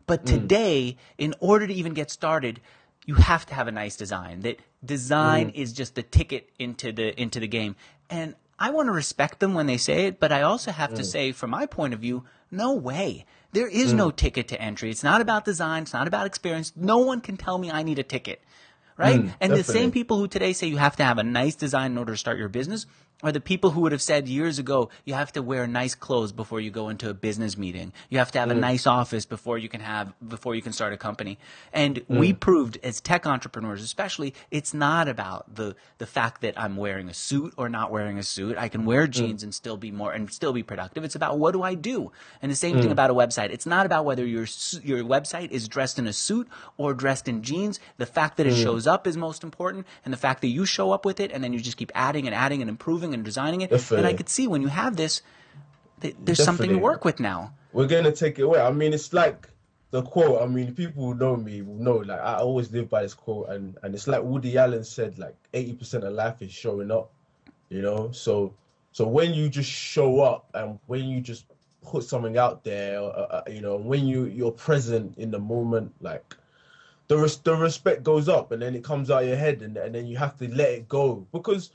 But 0.05 0.23
mm. 0.23 0.27
today, 0.27 0.97
in 1.17 1.33
order 1.39 1.67
to 1.67 1.73
even 1.73 1.93
get 1.93 2.11
started, 2.11 2.59
you 3.05 3.15
have 3.15 3.45
to 3.47 3.55
have 3.55 3.67
a 3.67 3.71
nice 3.71 3.95
design. 3.95 4.41
That 4.41 4.59
design 4.83 5.51
mm. 5.51 5.55
is 5.55 5.73
just 5.73 5.95
the 5.95 6.03
ticket 6.03 6.49
into 6.59 6.91
the 6.91 7.19
into 7.19 7.39
the 7.39 7.47
game. 7.47 7.75
And 8.09 8.35
I 8.59 8.69
want 8.69 8.87
to 8.87 8.91
respect 8.91 9.39
them 9.39 9.53
when 9.53 9.65
they 9.65 9.77
say 9.77 10.07
it, 10.07 10.19
but 10.19 10.31
I 10.31 10.41
also 10.43 10.71
have 10.71 10.93
to 10.93 11.01
mm. 11.01 11.05
say, 11.05 11.31
from 11.31 11.49
my 11.49 11.65
point 11.65 11.93
of 11.93 11.99
view, 11.99 12.23
no 12.51 12.73
way. 12.73 13.25
There 13.51 13.67
is 13.67 13.93
no 13.93 14.09
mm. 14.09 14.15
ticket 14.15 14.47
to 14.49 14.61
entry. 14.61 14.89
It's 14.89 15.03
not 15.03 15.21
about 15.21 15.45
design. 15.45 15.83
It's 15.83 15.93
not 15.93 16.07
about 16.07 16.25
experience. 16.25 16.73
No 16.75 16.99
one 16.99 17.21
can 17.21 17.37
tell 17.37 17.57
me 17.57 17.69
I 17.71 17.83
need 17.83 17.99
a 17.99 18.03
ticket. 18.03 18.41
Right? 18.95 19.31
and 19.41 19.51
the 19.51 19.63
same 19.63 19.91
people 19.91 20.19
who 20.19 20.27
today 20.27 20.53
say 20.53 20.67
you 20.67 20.77
have 20.77 20.95
to 20.97 21.03
have 21.03 21.17
a 21.17 21.23
nice 21.23 21.55
design 21.55 21.93
in 21.93 21.97
order 21.97 22.13
to 22.13 22.17
start 22.17 22.37
your 22.37 22.47
business 22.47 22.85
are 23.23 23.31
the 23.31 23.39
people 23.39 23.71
who 23.71 23.81
would 23.81 23.93
have 23.93 24.01
said 24.01 24.27
years 24.27 24.59
ago 24.59 24.89
you 25.05 25.13
have 25.13 25.31
to 25.31 25.41
wear 25.41 25.65
nice 25.65 25.95
clothes 25.95 26.31
before 26.31 26.59
you 26.59 26.69
go 26.69 26.89
into 26.89 27.09
a 27.09 27.13
business 27.13 27.57
meeting. 27.57 27.93
You 28.09 28.17
have 28.19 28.31
to 28.33 28.39
have 28.39 28.51
a 28.51 28.55
mm. 28.55 28.59
nice 28.59 28.85
office 28.85 29.25
before 29.25 29.57
you 29.57 29.69
can 29.69 29.81
have 29.81 30.13
before 30.27 30.55
you 30.55 30.61
can 30.61 30.73
start 30.73 30.93
a 30.93 30.97
company. 30.97 31.39
And 31.71 32.03
we 32.07 32.33
mm. 32.33 32.39
proved 32.39 32.77
as 32.83 32.99
tech 32.99 33.25
entrepreneurs 33.25 33.81
especially 33.81 34.33
it's 34.51 34.73
not 34.73 35.07
about 35.07 35.55
the 35.55 35.75
the 35.97 36.05
fact 36.05 36.41
that 36.41 36.59
I'm 36.59 36.75
wearing 36.75 37.09
a 37.09 37.13
suit 37.13 37.53
or 37.57 37.69
not 37.69 37.91
wearing 37.91 38.19
a 38.19 38.23
suit. 38.23 38.57
I 38.57 38.67
can 38.67 38.85
wear 38.85 39.07
mm. 39.07 39.11
jeans 39.11 39.43
and 39.43 39.55
still 39.55 39.77
be 39.77 39.91
more 39.91 40.11
and 40.11 40.31
still 40.31 40.53
be 40.53 40.63
productive. 40.63 41.03
It's 41.03 41.15
about 41.15 41.39
what 41.39 41.53
do 41.53 41.63
I 41.63 41.75
do? 41.75 42.11
And 42.41 42.51
the 42.51 42.55
same 42.55 42.81
thing 42.81 42.91
about 42.91 43.09
a 43.09 43.13
website. 43.13 43.51
It's 43.51 43.65
not 43.65 43.85
about 43.85 44.03
whether 44.05 44.25
your 44.25 44.47
your 44.83 45.03
website 45.03 45.51
is 45.51 45.67
dressed 45.67 45.97
in 45.97 46.07
a 46.07 46.13
suit 46.13 46.49
or 46.77 46.93
dressed 46.93 47.27
in 47.27 47.41
jeans. 47.41 47.79
The 47.97 48.05
fact 48.05 48.37
that 48.37 48.47
it 48.47 48.55
shows 48.55 48.85
up 48.85 49.07
is 49.07 49.15
most 49.15 49.43
important 49.43 49.87
and 50.03 50.13
the 50.13 50.17
fact 50.17 50.41
that 50.41 50.47
you 50.47 50.65
show 50.65 50.91
up 50.91 51.05
with 51.05 51.19
it 51.19 51.31
and 51.31 51.43
then 51.43 51.53
you 51.53 51.59
just 51.59 51.77
keep 51.77 51.91
adding 51.95 52.25
and 52.27 52.35
adding 52.35 52.61
and 52.61 52.69
improving 52.69 53.12
and 53.13 53.23
designing 53.23 53.61
it. 53.61 53.71
And 53.99 54.05
I 54.07 54.13
could 54.17 54.29
see 54.29 54.47
when 54.47 54.61
you 54.61 54.67
have 54.69 54.95
this 54.95 55.21
th- 56.01 56.15
there's 56.23 56.39
something 56.45 56.69
to 56.69 56.75
work 56.83 57.05
with 57.05 57.19
now. 57.19 57.53
we're 57.71 57.87
gonna 57.87 58.11
take 58.11 58.39
it 58.39 58.43
away. 58.43 58.59
I 58.59 58.71
mean, 58.71 58.93
it's 58.93 59.13
like 59.13 59.47
the 59.91 60.01
quote. 60.01 60.41
I 60.41 60.47
mean, 60.47 60.73
people 60.75 61.03
who 61.05 61.15
know 61.15 61.35
me 61.35 61.61
will 61.61 61.75
know. 61.75 61.97
Like, 61.97 62.19
I 62.19 62.35
always 62.35 62.71
live 62.71 62.89
by 62.89 63.03
this 63.03 63.13
quote, 63.13 63.49
and 63.49 63.77
and 63.83 63.93
it's 63.95 64.07
like 64.07 64.23
Woody 64.23 64.57
Allen 64.57 64.83
said, 64.83 65.17
like 65.19 65.35
eighty 65.53 65.73
percent 65.73 66.03
of 66.03 66.13
life 66.13 66.41
is 66.41 66.51
showing 66.51 66.91
up. 66.91 67.11
You 67.69 67.81
know, 67.81 68.11
so 68.11 68.53
so 68.91 69.07
when 69.07 69.33
you 69.33 69.49
just 69.49 69.69
show 69.69 70.21
up 70.21 70.49
and 70.53 70.79
when 70.87 71.05
you 71.05 71.21
just 71.21 71.45
put 71.81 72.03
something 72.03 72.37
out 72.37 72.63
there, 72.63 72.99
uh, 73.01 73.07
uh, 73.37 73.43
you 73.49 73.61
know, 73.61 73.75
when 73.77 74.05
you 74.07 74.25
you're 74.25 74.51
present 74.51 75.17
in 75.17 75.31
the 75.31 75.39
moment, 75.39 75.91
like 76.01 76.35
the 77.07 77.17
res- 77.17 77.37
the 77.37 77.55
respect 77.55 78.03
goes 78.03 78.29
up, 78.29 78.51
and 78.51 78.61
then 78.61 78.75
it 78.75 78.83
comes 78.83 79.09
out 79.09 79.23
of 79.23 79.27
your 79.29 79.37
head, 79.37 79.61
and 79.63 79.75
and 79.77 79.93
then 79.95 80.05
you 80.05 80.17
have 80.17 80.37
to 80.37 80.47
let 80.53 80.69
it 80.69 80.87
go 80.87 81.25
because 81.31 81.71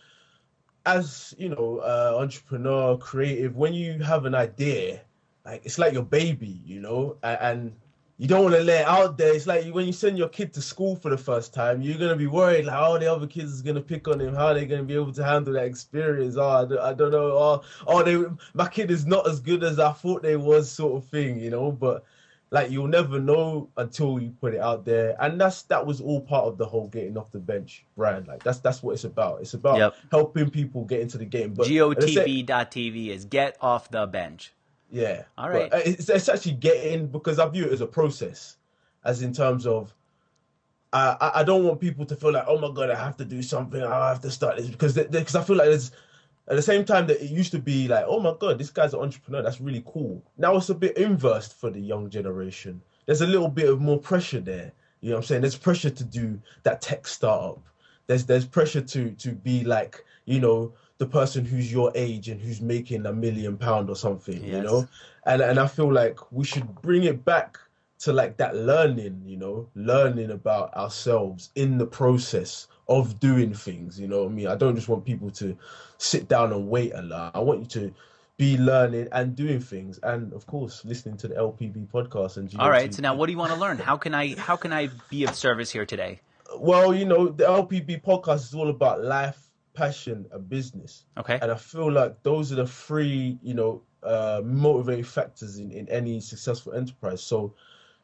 as 0.89 1.35
you 1.39 1.51
know, 1.51 1.79
uh, 1.85 2.19
entrepreneur, 2.19 2.97
creative, 2.97 3.57
when 3.57 3.75
you 3.75 3.99
have 4.03 4.25
an 4.25 4.35
idea, 4.35 5.03
like 5.45 5.65
it's 5.65 5.79
like 5.79 5.93
your 5.93 6.03
baby, 6.03 6.61
you 6.65 6.81
know, 6.81 7.17
and, 7.23 7.39
and 7.41 7.73
you 8.17 8.27
don't 8.27 8.43
want 8.43 8.55
to 8.57 8.63
let 8.63 8.81
it 8.81 8.87
out 8.87 9.17
there. 9.19 9.35
It's 9.35 9.47
like 9.47 9.73
when 9.73 9.87
you 9.87 9.93
send 9.93 10.19
your 10.19 10.29
kid 10.29 10.53
to 10.55 10.63
school 10.63 10.97
for 10.97 11.11
the 11.11 11.17
first 11.17 11.53
time, 11.55 11.83
you're 11.83 11.99
gonna 11.99 12.17
be 12.17 12.27
worried 12.27 12.65
like, 12.65 12.77
oh, 12.77 12.99
the 12.99 13.07
other 13.07 13.27
kids 13.27 13.53
is 13.53 13.63
gonna 13.63 13.83
pick 13.83 14.09
on 14.09 14.21
him. 14.21 14.35
How 14.35 14.49
are 14.49 14.55
they 14.55 14.67
gonna 14.67 14.83
be 14.83 14.95
able 14.95 15.13
to 15.13 15.25
handle 15.25 15.53
that 15.55 15.67
experience? 15.67 16.37
Oh, 16.37 16.49
I 16.49 16.65
don't, 16.65 16.81
I 16.81 16.95
don't 16.95 17.13
know. 17.13 17.33
Oh, 17.33 17.63
oh, 17.87 18.03
they, 18.03 18.17
my 18.55 18.69
kid 18.69 18.91
is 18.91 19.07
not 19.07 19.29
as 19.29 19.41
good 19.41 19.63
as 19.63 19.79
I 19.79 19.93
thought 19.93 20.23
they 20.23 20.37
was, 20.37 20.71
sort 20.71 21.03
of 21.03 21.09
thing, 21.11 21.39
you 21.39 21.51
know. 21.51 21.71
But 21.71 22.05
like, 22.51 22.71
you'll 22.71 22.89
never 22.89 23.21
know 23.21 23.69
until 23.77 24.19
you 24.19 24.31
put 24.41 24.55
it 24.55 24.61
out 24.61 24.85
there, 24.85 25.17
and 25.21 25.41
that's 25.41 25.63
that 25.65 25.85
was 25.85 26.01
all 26.01 26.21
part 26.21 26.47
of 26.47 26.57
the 26.57 26.65
whole 26.65 26.89
getting 26.89 27.17
off 27.19 27.31
the 27.31 27.39
bench 27.39 27.85
brand. 27.97 28.27
Like, 28.27 28.43
that's 28.43 28.59
that's 28.59 28.83
what 28.83 28.93
it's 28.93 29.05
about. 29.05 29.41
It's 29.43 29.55
about 29.55 29.79
Yep. 29.79 29.95
helping 30.11 30.51
people 30.51 30.85
get 30.85 31.01
into 31.01 31.19
the 31.19 31.27
game. 31.27 31.53
But 31.53 31.67
same- 31.67 33.11
is 33.11 33.25
get 33.27 33.57
off 33.61 33.91
the 33.91 34.07
bench. 34.07 34.55
Yeah. 34.91 35.25
All 35.37 35.51
but, 35.51 35.75
uh, 35.75 35.81
it's, 35.85 36.09
it's 36.09 36.29
actually 36.29 36.53
getting 36.53 37.09
because 37.09 37.39
I 37.39 37.47
view 37.49 37.67
it 37.67 37.73
as 37.73 37.83
a 37.83 37.87
process, 37.87 38.57
as 39.05 39.23
in 39.23 39.33
terms 39.33 39.67
of. 39.67 39.95
Uh, 40.91 41.17
I, 41.21 41.41
I 41.41 41.45
don't 41.45 41.65
want 41.65 41.81
people 41.81 42.07
to 42.07 42.17
feel 42.17 42.33
like, 42.33 42.45
oh 42.47 42.59
my 42.59 42.73
god, 42.73 42.89
I 42.89 42.95
have 42.95 43.19
to 43.19 43.25
do 43.27 43.43
something. 43.43 43.83
I 43.83 44.09
have 44.09 44.23
to 44.23 44.31
start 44.31 44.57
this 44.57 44.69
because 44.69 44.95
because 44.95 45.37
I 45.37 45.43
feel 45.43 45.57
like 45.57 45.69
there's 45.69 45.93
at 46.49 46.57
the 46.57 46.63
same 46.63 46.85
time 46.85 47.07
that 47.07 47.23
it 47.23 47.31
used 47.31 47.53
to 47.53 47.59
be 47.59 47.89
like, 47.89 48.05
oh 48.07 48.21
my 48.21 48.35
god, 48.39 48.59
this 48.59 48.71
guy's 48.71 48.95
an 48.95 49.01
entrepreneur. 49.01 49.43
That's 49.43 49.61
really 49.61 49.83
cool. 49.87 50.23
Now 50.39 50.57
it's 50.57 50.71
a 50.71 50.75
bit 50.75 50.97
inverse 50.97 51.53
for 51.53 51.71
the 51.71 51.81
young 51.81 52.09
generation. 52.09 52.81
There's 53.07 53.21
a 53.21 53.27
little 53.27 53.49
bit 53.49 53.69
of 53.69 53.81
more 53.81 53.99
pressure 53.99 54.41
there. 54.41 54.73
You 55.01 55.11
know 55.11 55.17
what 55.17 55.21
I'm 55.21 55.27
saying? 55.27 55.41
There's 55.43 55.57
pressure 55.57 55.91
to 55.91 56.05
do 56.05 56.41
that 56.63 56.81
tech 56.81 57.07
startup. 57.07 57.63
There's 58.07 58.25
there's 58.25 58.47
pressure 58.47 58.81
to 58.81 59.11
to 59.11 59.33
be 59.33 59.65
like 59.65 60.05
you 60.25 60.41
know 60.41 60.73
the 60.97 61.07
person 61.07 61.45
who's 61.45 61.71
your 61.71 61.93
age 61.95 62.29
and 62.29 62.41
who's 62.41 62.61
making 62.61 63.07
a 63.07 63.13
million 63.13 63.59
pound 63.59 63.91
or 63.91 63.97
something. 63.97 64.43
You 64.43 64.63
know, 64.63 64.89
and 65.27 65.43
and 65.43 65.59
I 65.59 65.67
feel 65.67 65.93
like 65.93 66.33
we 66.33 66.45
should 66.45 66.81
bring 66.81 67.05
it 67.05 67.25
back 67.25 67.59
to 68.01 68.13
like 68.13 68.39
that 68.39 68.57
learning. 68.57 69.23
You 69.27 69.37
know, 69.37 69.69
learning 69.75 70.31
about 70.31 70.75
ourselves 70.75 71.51
in 71.55 71.77
the 71.77 71.87
process 71.87 72.69
of 72.89 73.21
doing 73.21 73.55
things. 73.55 73.99
You 74.01 74.09
know 74.09 74.25
what 74.25 74.31
I 74.31 74.35
mean? 74.35 74.47
I 74.49 74.57
don't 74.57 74.75
just 74.75 74.89
want 74.89 75.05
people 75.05 75.31
to 75.33 75.57
sit 75.99 76.29
down 76.29 76.53
and 76.53 76.69
wait 76.69 76.93
a 76.95 77.03
lot. 77.03 77.35
I 77.35 77.41
want 77.41 77.61
you 77.61 77.67
to 77.81 77.95
be 78.37 78.57
learning 78.57 79.09
and 79.13 79.35
doing 79.35 79.61
things, 79.61 79.99
and 80.03 80.33
of 80.33 80.47
course, 80.47 80.85
listening 80.85 81.17
to 81.19 81.29
the 81.29 81.35
LPB 81.35 81.89
podcast 81.89 82.37
and. 82.37 82.55
All 82.59 82.71
right. 82.71 82.93
So 82.95 83.03
now, 83.03 83.15
what 83.15 83.27
do 83.27 83.33
you 83.33 83.39
want 83.39 83.53
to 83.53 83.59
learn? 83.59 83.79
How 83.79 83.97
can 83.97 84.15
I 84.15 84.39
how 84.39 84.57
can 84.57 84.73
I 84.73 84.91
be 85.11 85.25
of 85.25 85.35
service 85.35 85.71
here 85.71 85.85
today? 85.85 86.21
well, 86.57 86.95
you 86.95 87.05
know, 87.05 87.29
the 87.29 87.45
LPB 87.45 88.03
podcast 88.03 88.49
is 88.49 88.55
all 88.55 88.69
about 88.69 89.03
life, 89.03 89.51
passion, 89.75 90.27
and 90.33 90.49
business. 90.49 91.05
Okay. 91.17 91.39
And 91.41 91.51
I 91.51 91.57
feel 91.57 91.91
like 91.91 92.23
those 92.23 92.53
are 92.53 92.57
the 92.57 92.67
three, 92.67 93.39
you 93.43 93.55
know, 93.55 93.83
uh, 94.03 94.41
motivating 94.45 95.05
factors 95.05 95.59
in, 95.59 95.71
in 95.71 95.89
any 95.89 96.21
successful 96.21 96.73
enterprise. 96.73 97.23
So 97.23 97.55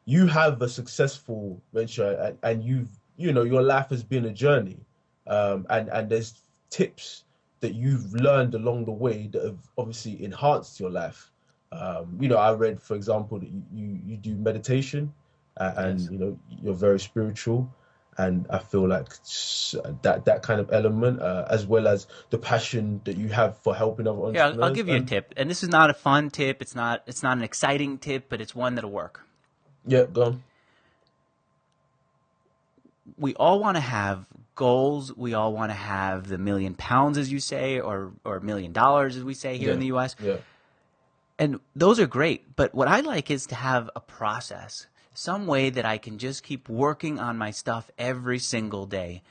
you 0.05 0.27
have 0.27 0.61
a 0.61 0.69
successful 0.69 1.61
venture 1.73 2.11
and, 2.11 2.37
and 2.43 2.63
you've, 2.63 2.89
you 3.17 3.33
know, 3.33 3.43
your 3.43 3.61
life 3.61 3.89
has 3.89 4.03
been 4.03 4.25
a 4.25 4.33
journey. 4.33 4.77
Um, 5.27 5.65
and, 5.69 5.89
and 5.89 6.09
there's 6.09 6.33
tips 6.69 7.23
that 7.61 7.73
you've 7.73 8.13
learned 8.13 8.53
along 8.53 8.85
the 8.85 8.91
way 8.91 9.27
that 9.31 9.43
have 9.43 9.59
obviously 9.77 10.23
enhanced 10.23 10.79
your 10.79 10.89
life. 10.89 11.31
Um, 11.71 12.17
you 12.19 12.27
know, 12.27 12.37
I 12.37 12.53
read, 12.53 12.81
for 12.81 12.95
example, 12.95 13.39
that 13.39 13.49
you, 13.73 13.99
you, 14.05 14.17
do 14.17 14.35
meditation 14.35 15.13
and, 15.57 15.99
Yes. 15.99 16.09
you 16.11 16.17
know, 16.17 16.39
you're 16.61 16.73
very 16.73 16.99
spiritual 16.99 17.73
and 18.17 18.45
I 18.49 18.59
feel 18.59 18.87
like 18.87 19.09
that 20.03 20.23
that 20.25 20.41
kind 20.41 20.61
of 20.61 20.71
element, 20.71 21.21
uh, 21.21 21.45
as 21.49 21.65
well 21.65 21.87
as 21.87 22.07
the 22.29 22.37
passion 22.37 23.01
that 23.03 23.17
you 23.17 23.27
have 23.29 23.57
for 23.57 23.75
helping 23.75 24.07
other 24.07 24.31
Yeah. 24.33 24.47
I'll, 24.47 24.65
I'll 24.65 24.73
give 24.73 24.87
you 24.87 24.95
a 24.95 25.01
tip. 25.01 25.33
And 25.35 25.49
this 25.49 25.63
is 25.63 25.69
not 25.69 25.89
a 25.89 25.93
fun 25.93 26.29
tip. 26.29 26.61
It's 26.61 26.75
not 26.75 27.03
it's 27.07 27.23
not 27.23 27.37
an 27.37 27.43
exciting 27.43 27.97
tip, 27.97 28.29
but 28.29 28.39
it's 28.39 28.55
one 28.55 28.75
that'll 28.75 28.91
work. 28.91 29.25
Yeah, 29.85 30.05
go 30.05 30.23
on. 30.23 30.43
We 33.17 33.33
all 33.35 33.59
want 33.59 33.77
to 33.77 33.81
have 33.81 34.25
goals. 34.55 35.15
We 35.15 35.33
all 35.33 35.53
want 35.53 35.71
to 35.71 35.75
have 35.75 36.27
the 36.27 36.37
million 36.37 36.75
pounds, 36.75 37.17
as 37.17 37.31
you 37.31 37.39
say, 37.39 37.79
or 37.79 38.13
or 38.23 38.39
million 38.39 38.71
dollars, 38.71 39.15
as 39.15 39.23
we 39.23 39.33
say 39.33 39.57
here 39.57 39.71
in 39.71 39.79
the 39.79 39.87
U.S. 39.87 40.15
Yeah, 40.19 40.37
And 41.37 41.59
those 41.75 41.99
are 41.99 42.07
great. 42.07 42.55
But 42.55 42.73
what 42.73 42.87
I 42.87 43.01
like 43.01 43.29
is 43.29 43.45
to 43.47 43.55
have 43.55 43.89
a 43.95 43.99
process, 43.99 44.87
some 45.13 45.45
way 45.47 45.69
that 45.69 45.85
I 45.85 45.97
can 45.97 46.17
just 46.17 46.43
keep 46.43 46.69
working 46.69 47.19
on 47.19 47.37
my 47.37 47.51
stuff 47.51 47.91
every 47.97 48.39
single 48.39 48.85
day. 48.85 49.21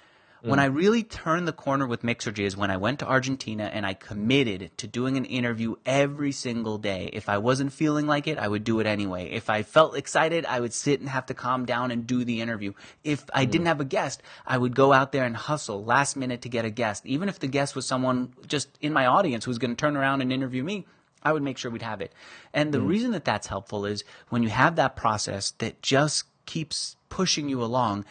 When 0.45 0.59
mm. 0.59 0.63
I 0.63 0.67
really 0.67 1.03
turned 1.03 1.49
the 1.49 1.55
corner 1.55 1.87
with 1.87 2.03
Mixergy 2.03 2.45
is 2.45 2.55
when 2.55 2.71
I 2.71 2.77
went 2.77 2.99
to 2.99 3.09
Argentina 3.09 3.71
and 3.73 3.87
I 3.87 3.95
committed 3.95 4.77
to 4.77 4.87
doing 4.87 5.17
an 5.17 5.25
interview 5.25 5.77
every 5.87 6.33
single 6.33 6.77
day. 6.77 7.09
If 7.15 7.31
I 7.31 7.39
wasn't 7.39 7.73
feeling 7.73 8.07
like 8.07 8.27
it, 8.27 8.37
I 8.37 8.47
would 8.47 8.63
do 8.63 8.79
it 8.81 8.87
anyway. 8.87 9.31
If 9.31 9.49
I 9.49 9.63
felt 9.63 9.97
excited, 9.97 10.45
I 10.45 10.61
would 10.61 10.75
sit 10.75 11.01
and 11.01 11.09
have 11.09 11.25
to 11.27 11.35
calm 11.35 11.65
down 11.65 11.91
and 11.91 12.07
do 12.07 12.27
the 12.27 12.43
interview. 12.43 12.75
If 13.03 13.25
I 13.33 13.47
mm. 13.47 13.51
didn't 13.53 13.69
have 13.69 13.81
a 13.81 13.87
guest, 13.87 14.23
I 14.47 14.59
would 14.59 14.75
go 14.75 14.93
out 14.93 15.13
there 15.13 15.25
and 15.25 15.35
hustle 15.35 15.83
last 15.83 16.15
minute 16.15 16.43
to 16.43 16.51
get 16.51 16.67
a 16.67 16.71
guest. 16.71 17.07
Even 17.07 17.31
if 17.31 17.39
the 17.39 17.47
guest 17.47 17.75
was 17.75 17.87
someone 17.87 18.35
just 18.47 18.69
in 18.83 18.93
my 18.93 19.07
audience 19.07 19.47
who 19.47 19.51
was 19.51 19.59
going 19.59 19.75
to 19.75 19.81
turn 19.81 19.97
around 19.97 20.21
and 20.21 20.31
interview 20.31 20.63
me, 20.63 20.85
I 21.23 21.33
would 21.33 21.43
make 21.43 21.57
sure 21.57 21.71
we'd 21.71 21.81
have 21.81 22.03
it. 22.03 22.13
And 22.53 22.71
the 22.71 22.81
mm. 22.81 22.87
reason 22.87 23.13
that 23.13 23.25
that's 23.25 23.47
helpful 23.47 23.87
is 23.87 24.05
when 24.29 24.43
you 24.43 24.51
have 24.51 24.77
that 24.77 24.95
process 24.95 25.53
that 25.53 25.81
just 25.81 26.25
keeps 26.45 26.97
pushing 27.09 27.49
you 27.49 27.65
along, 27.65 28.05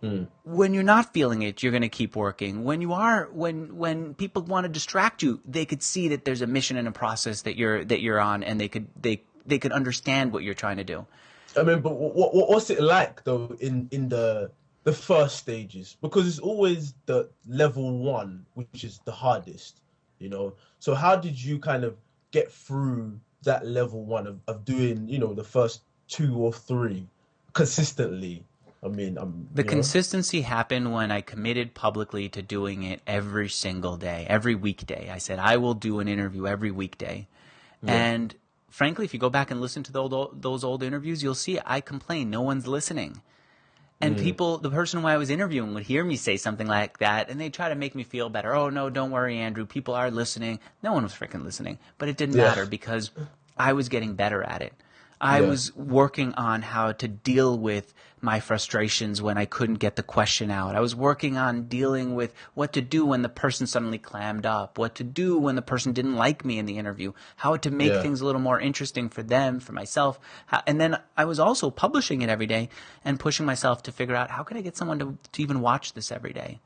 Hmm. 0.00 0.24
when 0.44 0.72
you're 0.72 0.82
not 0.82 1.12
feeling 1.12 1.42
it, 1.42 1.62
you're 1.62 1.72
going 1.72 1.82
to 1.82 1.90
keep 1.90 2.16
working. 2.16 2.64
When 2.64 2.80
you 2.80 2.94
are, 2.94 3.28
when 3.32 3.76
when 3.76 4.14
people 4.14 4.42
want 4.42 4.64
to 4.64 4.68
distract 4.68 5.22
you, 5.22 5.40
they 5.44 5.66
could 5.66 5.82
see 5.82 6.08
that 6.08 6.24
there's 6.24 6.40
a 6.40 6.46
mission 6.46 6.78
and 6.78 6.88
a 6.88 6.92
process 6.92 7.42
that 7.42 7.56
you're 7.56 7.84
that 7.84 8.00
you're 8.00 8.18
on, 8.18 8.42
and 8.42 8.58
they 8.58 8.68
could 8.68 8.88
they 8.98 9.22
they 9.44 9.58
could 9.58 9.72
understand 9.72 10.32
what 10.32 10.42
you're 10.42 10.54
trying 10.54 10.78
to 10.78 10.84
do. 10.84 11.06
I 11.54 11.64
mean, 11.64 11.80
but 11.80 11.92
what, 11.92 12.14
what 12.14 12.48
what's 12.48 12.70
it 12.70 12.80
like 12.80 13.24
though 13.24 13.54
in 13.60 13.88
in 13.90 14.08
the 14.08 14.50
the 14.84 14.92
first 14.92 15.36
stages? 15.36 15.96
Because 16.00 16.26
it's 16.26 16.38
always 16.38 16.94
the 17.06 17.28
level 17.46 17.98
one, 17.98 18.46
which 18.54 18.84
is 18.84 19.00
the 19.04 19.12
hardest, 19.12 19.80
you 20.18 20.28
know. 20.28 20.54
So 20.78 20.94
how 20.94 21.16
did 21.16 21.42
you 21.42 21.58
kind 21.58 21.84
of 21.84 21.96
get 22.30 22.50
through 22.50 23.20
that 23.42 23.66
level 23.66 24.04
one 24.04 24.26
of, 24.26 24.40
of 24.46 24.64
doing, 24.64 25.08
you 25.08 25.18
know, 25.18 25.34
the 25.34 25.44
first 25.44 25.82
two 26.08 26.36
or 26.36 26.52
three 26.52 27.06
consistently? 27.52 28.44
I 28.82 28.88
mean, 28.88 29.18
I'm 29.18 29.48
The 29.52 29.62
you 29.62 29.66
know? 29.66 29.70
consistency 29.70 30.40
happened 30.42 30.92
when 30.92 31.10
I 31.10 31.20
committed 31.20 31.74
publicly 31.74 32.28
to 32.30 32.42
doing 32.42 32.82
it 32.82 33.00
every 33.06 33.48
single 33.48 33.96
day, 33.96 34.26
every 34.28 34.54
weekday. 34.54 35.10
I 35.10 35.18
said, 35.18 35.38
I 35.38 35.58
will 35.58 35.74
do 35.74 36.00
an 36.00 36.08
interview 36.08 36.46
every 36.46 36.70
weekday. 36.70 37.28
And 37.86 38.34
frankly, 38.68 39.04
if 39.04 39.14
you 39.14 39.20
go 39.20 39.30
back 39.30 39.50
and 39.50 39.60
listen 39.60 39.82
to 39.84 39.92
those 39.92 40.12
old, 40.12 40.42
those 40.42 40.64
old 40.64 40.82
interviews, 40.82 41.22
you'll 41.22 41.34
see 41.34 41.58
I 41.64 41.80
complain. 41.80 42.30
No 42.30 42.42
one's 42.42 42.66
listening. 42.66 43.22
And 44.02 44.16
mm. 44.16 44.22
people, 44.22 44.58
the 44.58 44.70
person 44.70 45.00
who 45.00 45.06
I 45.06 45.18
was 45.18 45.28
interviewing 45.28 45.74
would 45.74 45.82
hear 45.82 46.02
me 46.02 46.16
say 46.16 46.38
something 46.38 46.66
like 46.66 46.98
that, 46.98 47.28
and 47.28 47.38
they 47.38 47.50
try 47.50 47.68
to 47.68 47.74
make 47.74 47.94
me 47.94 48.02
feel 48.02 48.30
better. 48.30 48.54
Oh, 48.54 48.70
no, 48.70 48.88
don't 48.88 49.10
worry, 49.10 49.36
Andrew. 49.36 49.66
People 49.66 49.94
are 49.94 50.10
listening. 50.10 50.58
No 50.82 50.92
one 50.94 51.02
was 51.02 51.12
freaking 51.12 51.44
listening. 51.44 51.78
But 51.98 52.08
it 52.08 52.16
didn't 52.16 52.36
Yeah. 52.36 52.44
matter 52.44 52.64
because 52.66 53.10
I 53.58 53.74
was 53.74 53.90
getting 53.90 54.14
better 54.14 54.42
at 54.42 54.62
it. 54.62 54.72
I 55.20 55.40
Yeah. 55.40 55.48
was 55.48 55.74
working 55.76 56.32
on 56.34 56.62
how 56.62 56.92
to 56.92 57.06
deal 57.08 57.58
with 57.58 57.92
my 58.22 58.38
frustrations 58.40 59.20
when 59.22 59.38
I 59.38 59.44
couldn't 59.46 59.76
get 59.76 59.96
the 59.96 60.02
question 60.02 60.50
out. 60.50 60.74
I 60.76 60.80
was 60.80 60.94
working 60.94 61.36
on 61.38 61.64
dealing 61.64 62.14
with 62.14 62.34
what 62.54 62.72
to 62.74 62.82
do 62.82 63.04
when 63.06 63.22
the 63.22 63.28
person 63.30 63.66
suddenly 63.66 63.96
clammed 63.98 64.44
up, 64.44 64.78
what 64.78 64.94
to 64.96 65.04
do 65.04 65.38
when 65.38 65.56
the 65.56 65.62
person 65.62 65.92
didn't 65.92 66.16
like 66.16 66.44
me 66.44 66.58
in 66.58 66.66
the 66.66 66.76
interview, 66.78 67.12
how 67.36 67.56
to 67.56 67.70
make 67.70 67.92
Yeah. 67.92 68.02
things 68.02 68.20
a 68.20 68.26
little 68.26 68.40
more 68.40 68.60
interesting 68.60 69.08
for 69.08 69.22
them, 69.22 69.58
for 69.60 69.72
myself. 69.72 70.18
And 70.66 70.80
then 70.80 70.98
I 71.16 71.24
was 71.24 71.38
also 71.38 71.70
publishing 71.70 72.20
it 72.22 72.28
every 72.28 72.46
day 72.46 72.68
and 73.04 73.18
pushing 73.18 73.46
myself 73.46 73.82
to 73.84 73.92
figure 73.92 74.16
out 74.16 74.30
how 74.30 74.42
can 74.42 74.56
I 74.56 74.60
get 74.62 74.76
someone 74.76 74.98
to, 74.98 75.16
to 75.32 75.42
even 75.42 75.60
watch 75.60 75.94
this 75.94 76.12
every 76.12 76.32
day. 76.34 76.60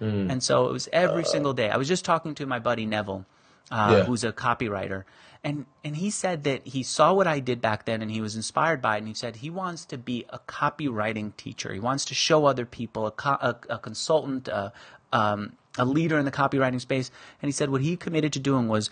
Mm. 0.00 0.30
And 0.30 0.42
so 0.42 0.66
it 0.68 0.72
was 0.72 0.88
every 0.92 1.24
single 1.24 1.52
day. 1.52 1.70
I 1.70 1.76
was 1.76 1.88
just 1.88 2.04
talking 2.04 2.34
to 2.36 2.46
my 2.46 2.58
buddy 2.58 2.86
Neville, 2.86 3.26
uh, 3.70 3.96
Yeah. 3.98 4.04
who's 4.04 4.24
a 4.24 4.32
copywriter, 4.32 5.04
and 5.42 5.66
and 5.84 5.96
he 5.96 6.10
said 6.10 6.44
that 6.44 6.66
he 6.66 6.82
saw 6.82 7.12
what 7.12 7.26
I 7.26 7.40
did 7.40 7.60
back 7.60 7.84
then, 7.86 8.02
and 8.02 8.10
he 8.10 8.20
was 8.20 8.36
inspired 8.36 8.80
by 8.82 8.96
it. 8.96 8.98
And 8.98 9.08
he 9.08 9.14
said 9.14 9.36
he 9.36 9.50
wants 9.50 9.84
to 9.86 9.98
be 9.98 10.24
a 10.30 10.38
copywriting 10.38 11.36
teacher. 11.36 11.72
He 11.72 11.80
wants 11.80 12.04
to 12.06 12.14
show 12.14 12.46
other 12.46 12.66
people, 12.66 13.06
a 13.06 13.10
co- 13.10 13.38
a, 13.40 13.56
a 13.68 13.78
consultant, 13.78 14.48
a, 14.48 14.72
um, 15.12 15.56
a 15.78 15.84
leader 15.84 16.18
in 16.18 16.24
the 16.24 16.32
copywriting 16.32 16.80
space. 16.80 17.10
And 17.40 17.48
he 17.48 17.52
said 17.52 17.70
what 17.70 17.80
he 17.80 17.96
committed 17.96 18.32
to 18.34 18.40
doing 18.40 18.68
was 18.68 18.90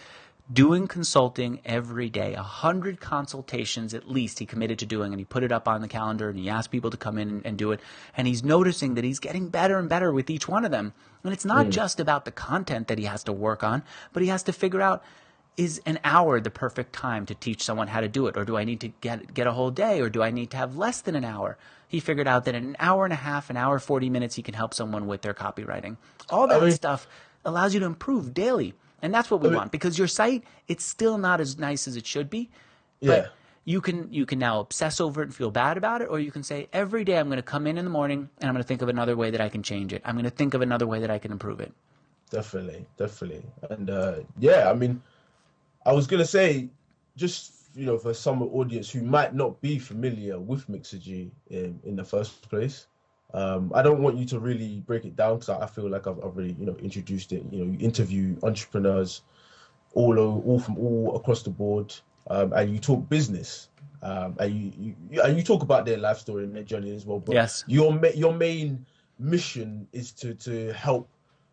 doing 0.50 0.88
consulting 0.88 1.60
every 1.64 2.08
day, 2.08 2.34
a 2.34 2.42
hundred 2.42 3.00
consultations 3.00 3.92
at 3.92 4.10
least 4.10 4.38
he 4.38 4.46
committed 4.46 4.78
to 4.78 4.86
doing, 4.86 5.12
and 5.12 5.20
he 5.20 5.24
put 5.24 5.42
it 5.42 5.52
up 5.52 5.68
on 5.68 5.80
the 5.80 5.88
calendar 5.88 6.30
and 6.30 6.38
he 6.38 6.48
asked 6.48 6.70
people 6.70 6.90
to 6.90 6.96
come 6.96 7.18
in 7.18 7.28
and, 7.28 7.46
and 7.46 7.58
do 7.58 7.72
it. 7.72 7.80
And 8.16 8.26
he's 8.26 8.42
noticing 8.42 8.94
that 8.94 9.04
he's 9.04 9.18
getting 9.18 9.48
better 9.48 9.78
and 9.78 9.88
better 9.88 10.12
with 10.12 10.30
each 10.30 10.48
one 10.48 10.64
of 10.64 10.70
them. 10.70 10.92
And 11.24 11.32
it's 11.32 11.44
not 11.44 11.66
hmm. 11.66 11.70
just 11.70 12.00
about 12.00 12.24
the 12.24 12.30
content 12.30 12.88
that 12.88 12.98
he 12.98 13.04
has 13.04 13.24
to 13.24 13.32
work 13.32 13.62
on, 13.62 13.82
but 14.12 14.22
he 14.22 14.28
has 14.28 14.42
to 14.44 14.52
figure 14.52 14.80
out 14.80 15.02
is 15.58 15.82
an 15.84 15.98
hour 16.04 16.40
the 16.40 16.50
perfect 16.50 16.92
time 16.92 17.26
to 17.26 17.34
teach 17.34 17.64
someone 17.64 17.88
how 17.88 18.00
to 18.00 18.08
do 18.08 18.28
it, 18.28 18.36
or 18.36 18.44
do 18.44 18.56
I 18.56 18.64
need 18.64 18.80
to 18.80 18.88
get 19.00 19.34
get 19.34 19.48
a 19.48 19.52
whole 19.52 19.72
day, 19.72 20.00
or 20.00 20.08
do 20.08 20.22
I 20.22 20.30
need 20.30 20.52
to 20.52 20.56
have 20.56 20.76
less 20.76 21.00
than 21.00 21.16
an 21.16 21.24
hour? 21.24 21.58
He 21.88 22.00
figured 22.00 22.28
out 22.28 22.44
that 22.44 22.54
in 22.54 22.64
an 22.64 22.76
hour 22.78 23.04
and 23.04 23.12
a 23.12 23.16
half, 23.16 23.50
an 23.50 23.56
hour 23.56 23.80
forty 23.80 24.08
minutes, 24.08 24.36
he 24.36 24.42
can 24.42 24.54
help 24.54 24.72
someone 24.72 25.08
with 25.08 25.22
their 25.22 25.34
copywriting. 25.34 25.96
All 26.30 26.46
that 26.46 26.62
mean- 26.62 26.70
stuff 26.70 27.08
allows 27.44 27.74
you 27.74 27.80
to 27.80 27.86
improve 27.86 28.32
daily, 28.32 28.74
and 29.02 29.12
that's 29.14 29.30
what 29.30 29.40
we 29.40 29.48
mean- 29.48 29.56
want 29.58 29.72
because 29.72 29.98
your 29.98 30.08
site 30.08 30.44
it's 30.68 30.84
still 30.84 31.18
not 31.18 31.40
as 31.40 31.58
nice 31.58 31.86
as 31.88 31.96
it 31.96 32.06
should 32.06 32.28
be, 32.30 32.50
Yeah. 33.00 33.26
you 33.64 33.80
can 33.80 34.12
you 34.12 34.24
can 34.26 34.38
now 34.38 34.60
obsess 34.60 35.00
over 35.00 35.20
it 35.22 35.26
and 35.26 35.34
feel 35.34 35.50
bad 35.50 35.76
about 35.76 36.02
it 36.02 36.06
or 36.10 36.18
you 36.20 36.30
can 36.32 36.42
say 36.42 36.68
every 36.72 37.04
day 37.04 37.18
i'm 37.18 37.28
going 37.28 37.36
to 37.36 37.42
come 37.42 37.66
in 37.66 37.76
in 37.78 37.84
the 37.84 37.90
morning 37.90 38.28
and 38.38 38.48
i'm 38.48 38.54
going 38.54 38.62
to 38.62 38.66
think 38.68 38.82
of 38.82 38.88
another 38.88 39.16
way 39.16 39.30
that 39.30 39.40
i 39.40 39.48
can 39.48 39.62
change 39.62 39.92
it. 39.92 40.00
I'm 40.04 40.14
going 40.14 40.24
to 40.24 40.30
think 40.40 40.54
of 40.54 40.62
another 40.62 40.86
way 40.86 41.00
that 41.00 41.10
i 41.10 41.18
can 41.18 41.32
improve 41.32 41.60
it. 41.60 41.72
Definitely 42.30 42.86
definitely. 42.96 43.44
And 43.70 43.90
uh 43.90 44.14
yeah 44.38 44.70
i 44.70 44.74
mean 44.74 45.02
i 45.86 45.92
was 45.92 46.06
going 46.06 46.20
to 46.20 46.26
say 46.38 46.68
just 47.16 47.52
you 47.74 47.86
know 47.86 47.98
for 47.98 48.14
some 48.14 48.42
audience 48.42 48.90
who 48.90 49.02
might 49.02 49.34
not 49.34 49.60
be 49.60 49.78
familiar 49.78 50.38
with 50.38 50.66
mixergy 50.68 51.30
in, 51.50 51.78
in 51.84 51.94
the 51.96 52.04
first 52.04 52.48
place 52.48 52.86
um, 53.34 53.72
I 53.74 53.82
don't 53.82 54.00
want 54.00 54.16
you 54.16 54.24
to 54.26 54.38
really 54.38 54.80
break 54.86 55.04
it 55.04 55.14
down 55.14 55.38
because 55.38 55.50
I 55.50 55.66
feel 55.66 55.90
like 55.90 56.06
I've, 56.06 56.18
I've 56.18 56.24
already, 56.24 56.56
you 56.58 56.64
know, 56.64 56.76
introduced 56.76 57.32
it. 57.32 57.44
You 57.50 57.64
know, 57.64 57.72
you 57.72 57.78
interview 57.78 58.36
entrepreneurs 58.42 59.22
all 59.94 60.18
all 60.18 60.58
from 60.58 60.78
all 60.78 61.16
across 61.16 61.42
the 61.42 61.50
board, 61.50 61.94
um, 62.30 62.52
and 62.54 62.72
you 62.72 62.78
talk 62.78 63.08
business, 63.08 63.68
um, 64.02 64.36
and 64.38 64.54
you, 64.54 64.94
you 65.10 65.22
and 65.22 65.36
you 65.36 65.42
talk 65.42 65.62
about 65.62 65.84
their 65.84 65.98
life 65.98 66.18
story 66.18 66.44
and 66.44 66.54
their 66.54 66.62
journey 66.62 66.94
as 66.94 67.04
well. 67.04 67.18
But 67.18 67.34
yes. 67.34 67.64
your 67.66 67.98
your 68.14 68.32
main 68.32 68.86
mission 69.18 69.86
is 69.92 70.12
to 70.12 70.34
to 70.34 70.72
help, 70.72 71.08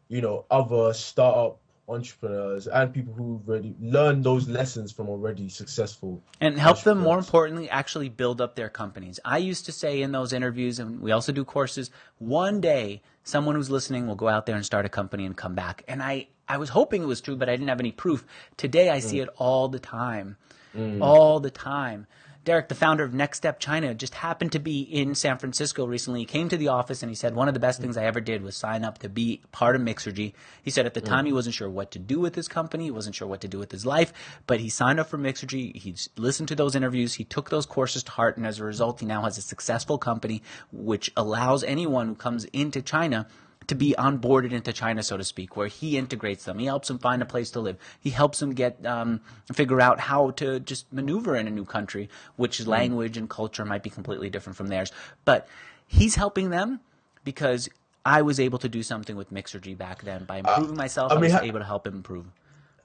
you 0.07 0.21
know, 0.21 0.45
other 0.49 0.93
startup 0.93 1.59
entrepreneurs 1.87 2.67
and 2.67 2.93
people 2.93 3.13
who've 3.13 3.47
already 3.47 3.75
learned 3.79 4.23
those 4.23 4.47
lessons 4.47 4.91
from 4.91 5.07
already 5.07 5.47
successful 5.49 6.21
and 6.41 6.57
help 6.57 6.81
them 6.81 6.97
more 6.97 7.17
importantly 7.17 7.69
actually 7.69 8.09
build 8.09 8.41
up 8.41 8.55
their 8.55 8.69
companies. 8.69 9.19
I 9.23 9.37
used 9.37 9.65
to 9.65 9.71
say 9.71 10.01
in 10.01 10.11
those 10.11 10.33
interviews 10.33 10.79
and 10.79 10.99
we 10.99 11.11
also 11.11 11.31
do 11.31 11.45
courses 11.45 11.91
one 12.17 12.59
day 12.59 13.01
someone 13.23 13.55
who's 13.55 13.69
listening 13.69 14.07
will 14.07 14.15
go 14.15 14.27
out 14.27 14.45
there 14.45 14.55
and 14.55 14.65
start 14.65 14.85
a 14.85 14.89
company 14.89 15.25
and 15.25 15.37
come 15.37 15.53
back. 15.53 15.83
And 15.87 16.01
i 16.01 16.27
i 16.47 16.57
was 16.57 16.69
hoping 16.69 17.03
it 17.03 17.07
was 17.07 17.21
true 17.21 17.35
but 17.35 17.49
i 17.49 17.53
didn't 17.53 17.69
have 17.69 17.79
any 17.79 17.91
proof. 17.91 18.25
Today 18.57 18.89
i 18.89 18.97
mm. 18.97 19.03
see 19.03 19.19
it 19.19 19.29
all 19.37 19.67
the 19.67 19.79
time. 19.79 20.37
Mm. 20.75 21.01
all 21.01 21.39
the 21.39 21.51
time 21.51 22.05
Derek, 22.45 22.69
the 22.69 22.75
founder 22.75 23.03
of 23.03 23.11
Next 23.11 23.37
Step 23.37 23.59
China, 23.59 23.95
just 23.95 24.13
happened 24.13 24.51
to 24.51 24.59
be 24.59 24.81
in 24.81 25.15
San 25.15 25.39
Francisco 25.39 25.87
recently. 25.87 26.19
He 26.19 26.25
came 26.27 26.47
to 26.49 26.57
the 26.57 26.67
office 26.67 27.01
and 27.01 27.09
he 27.09 27.15
said, 27.15 27.33
One 27.33 27.47
of 27.47 27.55
the 27.55 27.59
best 27.59 27.81
things 27.81 27.97
I 27.97 28.03
ever 28.05 28.21
did 28.21 28.43
was 28.43 28.55
sign 28.55 28.85
up 28.85 28.99
to 28.99 29.09
be 29.09 29.41
part 29.51 29.75
of 29.75 29.81
Mixergy. 29.81 30.33
He 30.61 30.69
said 30.69 30.85
at 30.85 30.93
the 30.93 31.01
time 31.01 31.25
he 31.25 31.31
mm. 31.31 31.35
wasn't 31.35 31.55
sure 31.55 31.71
what 31.71 31.89
to 31.91 31.99
do 31.99 32.19
with 32.19 32.35
his 32.35 32.47
company, 32.47 32.83
he 32.83 32.91
wasn't 32.91 33.15
sure 33.15 33.27
what 33.27 33.41
to 33.41 33.47
do 33.47 33.57
with 33.57 33.71
his 33.71 33.83
life, 33.83 34.13
but 34.45 34.59
he 34.59 34.69
signed 34.69 34.99
up 34.99 35.09
for 35.09 35.17
Mixergy. 35.17 35.75
He 35.75 35.95
listened 36.17 36.47
to 36.49 36.55
those 36.55 36.75
interviews, 36.75 37.15
he 37.15 37.23
took 37.23 37.49
those 37.49 37.65
courses 37.65 38.03
to 38.03 38.11
heart, 38.11 38.37
and 38.37 38.45
as 38.45 38.59
a 38.59 38.63
result, 38.63 38.99
he 38.99 39.07
now 39.07 39.23
has 39.23 39.39
a 39.39 39.41
successful 39.41 39.97
company 39.97 40.43
which 40.71 41.11
allows 41.17 41.63
anyone 41.63 42.09
who 42.09 42.15
comes 42.15 42.45
into 42.45 42.79
China 42.83 43.25
to 43.67 43.75
be 43.75 43.95
onboarded 43.97 44.51
into 44.51 44.71
China, 44.73 45.01
so 45.03 45.17
to 45.17 45.23
speak, 45.23 45.55
where 45.57 45.67
he 45.67 45.97
integrates 45.97 46.45
them. 46.45 46.59
He 46.59 46.65
helps 46.65 46.87
them 46.87 46.99
find 46.99 47.21
a 47.21 47.25
place 47.25 47.51
to 47.51 47.59
live. 47.59 47.77
He 47.99 48.09
helps 48.09 48.39
them 48.39 48.53
get 48.53 48.83
um, 48.85 49.21
figure 49.53 49.81
out 49.81 49.99
how 49.99 50.31
to 50.31 50.59
just 50.59 50.91
maneuver 50.91 51.35
in 51.35 51.47
a 51.47 51.51
new 51.51 51.65
country, 51.65 52.09
which 52.35 52.59
mm. 52.59 52.67
language 52.67 53.17
and 53.17 53.29
culture 53.29 53.65
might 53.65 53.83
be 53.83 53.89
completely 53.89 54.29
different 54.29 54.57
from 54.57 54.67
theirs. 54.67 54.91
But 55.23 55.47
he's 55.87 56.15
helping 56.15 56.49
them 56.49 56.79
because 57.23 57.69
I 58.05 58.21
was 58.21 58.39
able 58.39 58.59
to 58.59 58.69
do 58.69 58.83
something 58.83 59.15
with 59.15 59.33
Mixergy 59.33 59.77
back 59.77 60.03
then 60.03 60.25
by 60.25 60.35
uh, 60.35 60.39
improving 60.39 60.75
uh, 60.75 60.77
myself. 60.77 61.11
I, 61.11 61.15
mean, 61.15 61.23
I 61.23 61.25
was 61.25 61.33
how, 61.33 61.41
able 61.41 61.59
to 61.59 61.65
help 61.65 61.87
him 61.87 61.95
improve. 61.95 62.25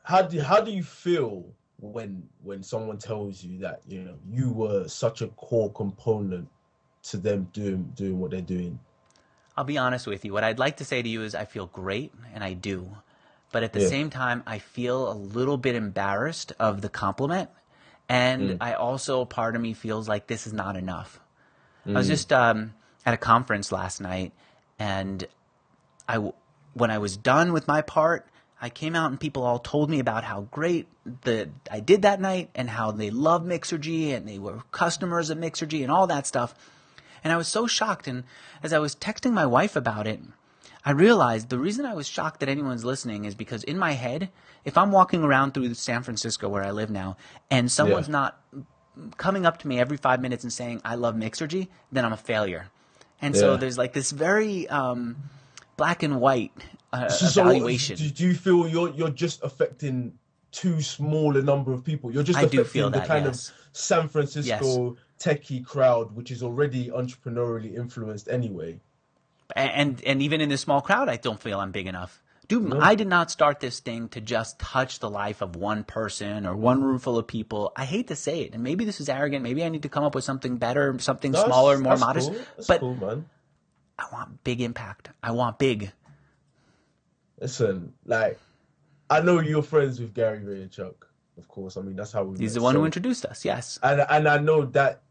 How 0.03 0.23
do 0.23 0.41
how 0.41 0.61
do 0.61 0.71
you 0.71 0.83
feel 0.83 1.45
when 1.79 2.23
when 2.43 2.63
someone 2.63 2.99
tells 2.99 3.45
you 3.45 3.59
that 3.59 3.83
you 3.87 4.01
know 4.01 4.15
you 4.31 4.51
were 4.51 4.89
such 4.89 5.21
a 5.23 5.29
core 5.29 5.71
component 5.73 6.49
to 7.03 7.17
them 7.17 7.49
doing 7.53 7.93
doing 7.95 8.19
what 8.19 8.31
they're 8.31 8.41
doing? 8.41 8.79
I'll 9.61 9.65
be 9.65 9.77
honest 9.77 10.07
with 10.07 10.25
you. 10.25 10.33
What 10.33 10.43
I'd 10.43 10.59
like 10.59 10.79
to 10.79 10.87
say 10.87 11.03
to 11.03 11.09
you 11.09 11.23
is 11.23 11.35
I 11.35 11.45
feel 11.45 11.67
great, 11.67 12.15
and 12.35 12.43
I 12.43 12.55
do. 12.55 12.97
But 13.53 13.63
at 13.63 13.75
the 13.75 13.83
yeah. 13.83 13.89
same 13.89 14.09
time, 14.09 14.43
I 14.47 14.59
feel 14.59 15.13
a 15.13 15.13
little 15.13 15.59
bit 15.59 15.75
embarrassed 15.75 16.55
of 16.59 16.81
the 16.81 16.89
compliment. 16.89 17.51
And 18.09 18.53
mm. 18.53 18.57
I 18.59 18.73
also, 18.73 19.27
part 19.27 19.57
of 19.57 19.61
me 19.61 19.75
feels 19.75 20.09
like 20.09 20.29
this 20.29 20.47
is 20.47 20.55
not 20.55 20.77
enough. 20.77 21.21
Mm. 21.87 21.95
I 21.95 21.99
was 21.99 22.07
mm. 22.07 22.13
just 22.13 22.33
um, 22.33 22.73
at 23.05 23.13
a 23.13 23.19
conference 23.19 23.71
last 23.71 24.01
night, 24.01 24.33
and 24.79 25.29
I, 26.09 26.33
when 26.73 26.91
I 26.91 26.97
was 26.97 27.19
done 27.19 27.53
with 27.53 27.69
my 27.69 27.83
part, 27.83 28.27
I 28.63 28.71
came 28.71 28.97
out 28.97 29.11
and 29.11 29.21
people 29.21 29.43
all 29.43 29.59
told 29.59 29.91
me 29.91 29.99
about 29.99 30.25
how 30.25 30.49
great 30.51 30.89
the 31.21 31.51
I 31.71 31.81
did 31.81 32.01
that 32.03 32.19
night 32.19 32.49
and 32.55 32.71
how 32.71 32.93
they 32.93 33.11
love 33.11 33.43
Mixergy 33.43 34.17
and 34.17 34.27
they 34.27 34.39
were 34.39 34.63
customers 34.73 35.29
of 35.29 35.37
Mixergy 35.37 35.83
and 35.83 35.93
all 35.93 36.07
that 36.07 36.27
stuff. 36.27 36.55
And 37.23 37.33
I 37.33 37.37
was 37.37 37.49
so 37.49 37.67
shocked. 37.67 38.07
And 38.07 38.25
as 38.63 38.73
I 38.73 38.79
was 38.79 38.95
texting 38.95 39.33
my 39.33 39.47
wife 39.47 39.77
about 39.77 40.07
it, 40.07 40.21
I 40.85 40.93
realized 40.93 41.49
the 41.49 41.59
reason 41.59 41.85
I 41.85 41.95
was 41.95 42.09
shocked 42.09 42.41
that 42.41 42.49
anyone's 42.49 42.85
listening 42.85 43.25
is 43.25 43.35
because 43.35 43.65
in 43.65 43.79
my 43.79 43.93
head, 43.93 44.31
if 44.65 44.79
I'm 44.79 44.93
walking 44.93 45.23
around 45.23 45.53
through 45.53 45.75
San 45.75 46.03
Francisco 46.03 46.49
where 46.49 46.65
I 46.65 46.71
live 46.71 46.91
now, 46.91 47.17
and 47.51 47.71
someone's 47.71 48.09
yeah. 48.09 48.13
not 48.13 48.41
coming 49.17 49.47
up 49.47 49.59
to 49.59 49.69
me 49.69 49.79
every 49.79 49.97
five 49.97 50.21
minutes 50.21 50.45
and 50.45 50.53
saying, 50.53 50.81
I 50.85 50.95
love 50.95 51.15
Mixergy, 51.15 51.69
then 51.93 52.05
I'm 52.05 52.13
a 52.13 52.19
failure. 52.19 52.69
And 53.21 53.35
yeah. 53.35 53.41
so 53.41 53.57
there's 53.57 53.77
like 53.77 53.93
this 53.93 54.11
very 54.11 54.69
um, 54.69 55.17
black 55.77 56.03
and 56.03 56.21
white 56.21 56.53
uh, 56.93 57.09
so 57.09 57.43
evaluation. 57.43 57.97
Do 57.97 58.27
you 58.27 58.35
feel 58.35 58.67
you're, 58.67 58.91
you're 58.91 59.11
just 59.11 59.43
affecting 59.43 60.15
too 60.51 60.81
small 60.81 61.37
a 61.37 61.43
number 61.43 61.73
of 61.73 61.85
people? 61.85 62.11
You're 62.11 62.23
just 62.23 62.39
I 62.39 62.43
affecting 62.43 62.91
the 62.91 63.01
kind 63.01 63.27
yes. 63.27 63.51
of 63.51 63.55
San 63.73 64.09
Francisco. 64.09 64.95
Yes 64.95 65.05
techie 65.21 65.65
crowd, 65.65 66.17
which 66.17 66.31
is 66.31 66.43
already 66.43 66.89
entrepreneurially 66.89 67.77
influenced 67.77 68.29
anyway. 68.29 68.81
And 69.55 70.03
and 70.05 70.23
even 70.23 70.41
in 70.41 70.49
this 70.49 70.61
small 70.63 70.81
crowd, 70.81 71.09
I 71.09 71.17
don't 71.17 71.41
feel 71.41 71.61
I'm 71.61 71.73
big 71.73 71.87
enough. 71.87 72.23
Dude, 72.49 72.65
no. 72.65 72.81
I 72.81 72.97
did 72.97 73.07
not 73.07 73.31
start 73.31 73.61
this 73.61 73.79
thing 73.79 74.09
to 74.09 74.21
just 74.21 74.59
touch 74.59 74.99
the 74.99 75.09
life 75.09 75.41
of 75.41 75.55
one 75.55 75.85
person 75.85 76.47
or 76.47 76.57
one 76.57 76.83
room 76.83 76.99
full 76.99 77.17
of 77.17 77.29
people. 77.29 77.73
I 77.77 77.85
hate 77.85 78.09
to 78.09 78.17
say 78.17 78.41
it, 78.41 78.55
and 78.55 78.65
maybe 78.65 78.85
this 78.85 79.01
is 79.01 79.09
arrogant. 79.09 79.45
Maybe 79.45 79.63
I 79.63 79.69
need 79.69 79.83
to 79.83 79.89
come 79.89 80.03
up 80.03 80.17
with 80.17 80.25
something 80.25 80.57
better, 80.57 80.99
something 80.99 81.31
no, 81.31 81.45
smaller, 81.45 81.79
more 81.79 81.97
modest. 81.97 82.33
Cool. 82.33 82.65
but 82.67 82.81
cool, 82.81 83.25
I 84.01 84.07
want 84.13 84.43
big 84.43 84.61
impact. 84.61 85.11
I 85.23 85.31
want 85.31 85.61
big. 85.61 85.93
Listen, 87.41 87.93
like 88.05 88.39
I 89.09 89.21
know 89.21 89.41
you're 89.41 89.63
friends 89.63 90.01
with 90.01 90.13
Gary 90.13 90.41
Vaynerchuk, 90.41 90.95
of 91.39 91.47
course. 91.47 91.77
I 91.77 91.83
mean 91.83 91.95
that's 91.95 92.13
how 92.13 92.25
we. 92.25 92.39
He's 92.39 92.55
met. 92.55 92.61
the 92.61 92.65
one 92.65 92.75
so, 92.75 92.81
who 92.81 92.85
introduced 92.85 93.27
us. 93.27 93.45
Yes. 93.45 93.79
And 93.83 94.05
and 94.11 94.29
I 94.29 94.39
know 94.39 94.65
that 94.67 95.03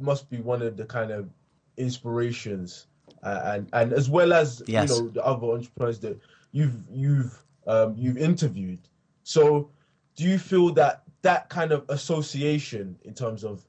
must 0.00 0.30
be 0.30 0.38
one 0.38 0.62
of 0.62 0.76
the 0.76 0.84
kind 0.84 1.10
of 1.10 1.28
inspirations 1.76 2.86
uh, 3.22 3.40
and 3.44 3.68
and 3.72 3.92
as 3.92 4.08
well 4.08 4.32
as 4.32 4.62
yes. 4.66 4.90
you 4.90 5.02
know 5.02 5.08
the 5.10 5.24
other 5.24 5.46
entrepreneurs 5.48 5.98
that 6.00 6.18
you've 6.52 6.82
you've 6.90 7.42
um, 7.66 7.94
you've 7.96 8.18
interviewed. 8.18 8.80
So 9.24 9.70
do 10.16 10.24
you 10.24 10.38
feel 10.38 10.72
that 10.74 11.02
that 11.22 11.48
kind 11.48 11.72
of 11.72 11.84
association 11.88 12.96
in 13.04 13.14
terms 13.14 13.44
of 13.44 13.64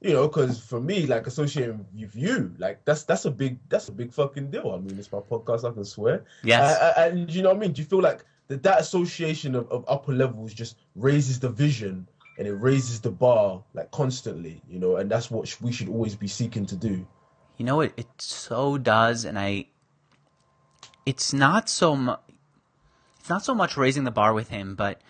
you 0.00 0.12
know 0.12 0.28
because 0.28 0.60
for 0.60 0.80
me 0.80 1.06
like 1.06 1.26
associating 1.26 1.84
with 1.98 2.14
you 2.14 2.54
like 2.58 2.84
that's 2.84 3.04
that's 3.04 3.24
a 3.24 3.30
big 3.30 3.58
that's 3.68 3.88
a 3.88 3.92
big 3.92 4.12
fucking 4.12 4.50
deal 4.50 4.72
i 4.72 4.78
mean 4.78 4.98
it's 4.98 5.10
my 5.10 5.18
podcast 5.18 5.68
i 5.68 5.72
can 5.72 5.84
swear 5.84 6.24
yes 6.42 6.78
uh, 6.78 6.92
and 6.98 7.30
you 7.32 7.42
know 7.42 7.48
what 7.48 7.56
i 7.56 7.60
mean 7.60 7.72
do 7.72 7.80
you 7.80 7.86
feel 7.86 8.02
like 8.02 8.24
that 8.48 8.62
that 8.62 8.80
association 8.80 9.54
of, 9.54 9.70
of 9.72 9.84
upper 9.88 10.12
levels 10.12 10.52
just 10.52 10.76
raises 10.94 11.40
the 11.40 11.48
vision 11.48 12.06
and 12.38 12.46
it 12.46 12.52
raises 12.54 13.00
the 13.00 13.10
bar 13.10 13.62
like 13.74 13.90
constantly, 13.90 14.60
you 14.68 14.78
know, 14.78 14.96
and 14.96 15.10
that's 15.10 15.30
what 15.30 15.54
we 15.60 15.72
should 15.72 15.88
always 15.88 16.14
be 16.14 16.28
seeking 16.28 16.66
to 16.66 16.76
do. 16.76 17.06
You 17.56 17.64
know, 17.64 17.80
it 17.80 17.92
it 17.96 18.08
so 18.18 18.78
does, 18.78 19.24
and 19.24 19.38
I. 19.38 19.66
It's 21.06 21.32
not 21.32 21.68
so 21.68 21.94
much. 21.94 22.20
It's 23.20 23.28
not 23.28 23.44
so 23.44 23.54
much 23.54 23.76
raising 23.76 24.04
the 24.04 24.10
bar 24.10 24.34
with 24.34 24.48
him, 24.48 24.74
but 24.74 25.00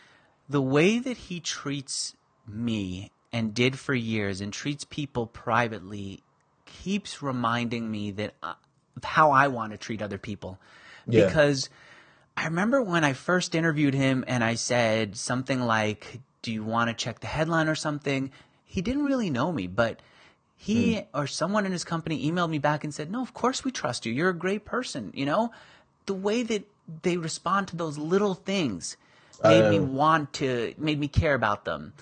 the 0.48 0.62
way 0.62 0.98
that 0.98 1.16
he 1.16 1.40
treats 1.40 2.14
me 2.46 3.10
and 3.32 3.54
did 3.54 3.78
for 3.78 3.94
years 3.94 4.40
and 4.40 4.52
treats 4.52 4.84
people 4.84 5.26
privately 5.26 6.22
keeps 6.66 7.22
reminding 7.22 7.90
me 7.90 8.10
that 8.12 8.34
uh, 8.42 8.54
of 8.96 9.04
how 9.04 9.30
I 9.30 9.48
want 9.48 9.72
to 9.72 9.78
treat 9.78 10.02
other 10.02 10.18
people. 10.18 10.58
Yeah. 11.06 11.26
Because 11.26 11.68
I 12.36 12.44
remember 12.44 12.82
when 12.82 13.04
I 13.04 13.12
first 13.12 13.54
interviewed 13.54 13.94
him 13.94 14.24
and 14.26 14.44
I 14.44 14.54
said 14.54 15.16
something 15.16 15.60
like, 15.60 16.20
do 16.44 16.52
you 16.52 16.62
want 16.62 16.90
to 16.90 16.94
check 16.94 17.20
the 17.20 17.26
headline 17.26 17.68
or 17.68 17.74
something? 17.74 18.30
He 18.64 18.82
didn't 18.82 19.06
really 19.06 19.30
know 19.30 19.50
me, 19.50 19.66
but 19.66 20.00
he 20.54 20.96
mm. 20.96 21.06
or 21.14 21.26
someone 21.26 21.64
in 21.64 21.72
his 21.72 21.84
company 21.84 22.30
emailed 22.30 22.50
me 22.50 22.58
back 22.58 22.84
and 22.84 22.94
said, 22.94 23.10
no, 23.10 23.22
of 23.22 23.32
course 23.32 23.64
we 23.64 23.72
trust 23.72 24.04
you. 24.04 24.12
You're 24.12 24.28
a 24.28 24.34
great 24.34 24.66
person. 24.66 25.10
You 25.14 25.24
know, 25.24 25.52
the 26.04 26.12
way 26.12 26.42
that 26.42 26.68
they 27.02 27.16
respond 27.16 27.68
to 27.68 27.76
those 27.76 27.96
little 27.96 28.34
things 28.34 28.98
made 29.42 29.70
me 29.70 29.80
want 29.80 30.34
to, 30.34 30.74
made 30.76 31.00
me 31.00 31.08
care 31.08 31.34
about 31.34 31.64
them 31.64 31.94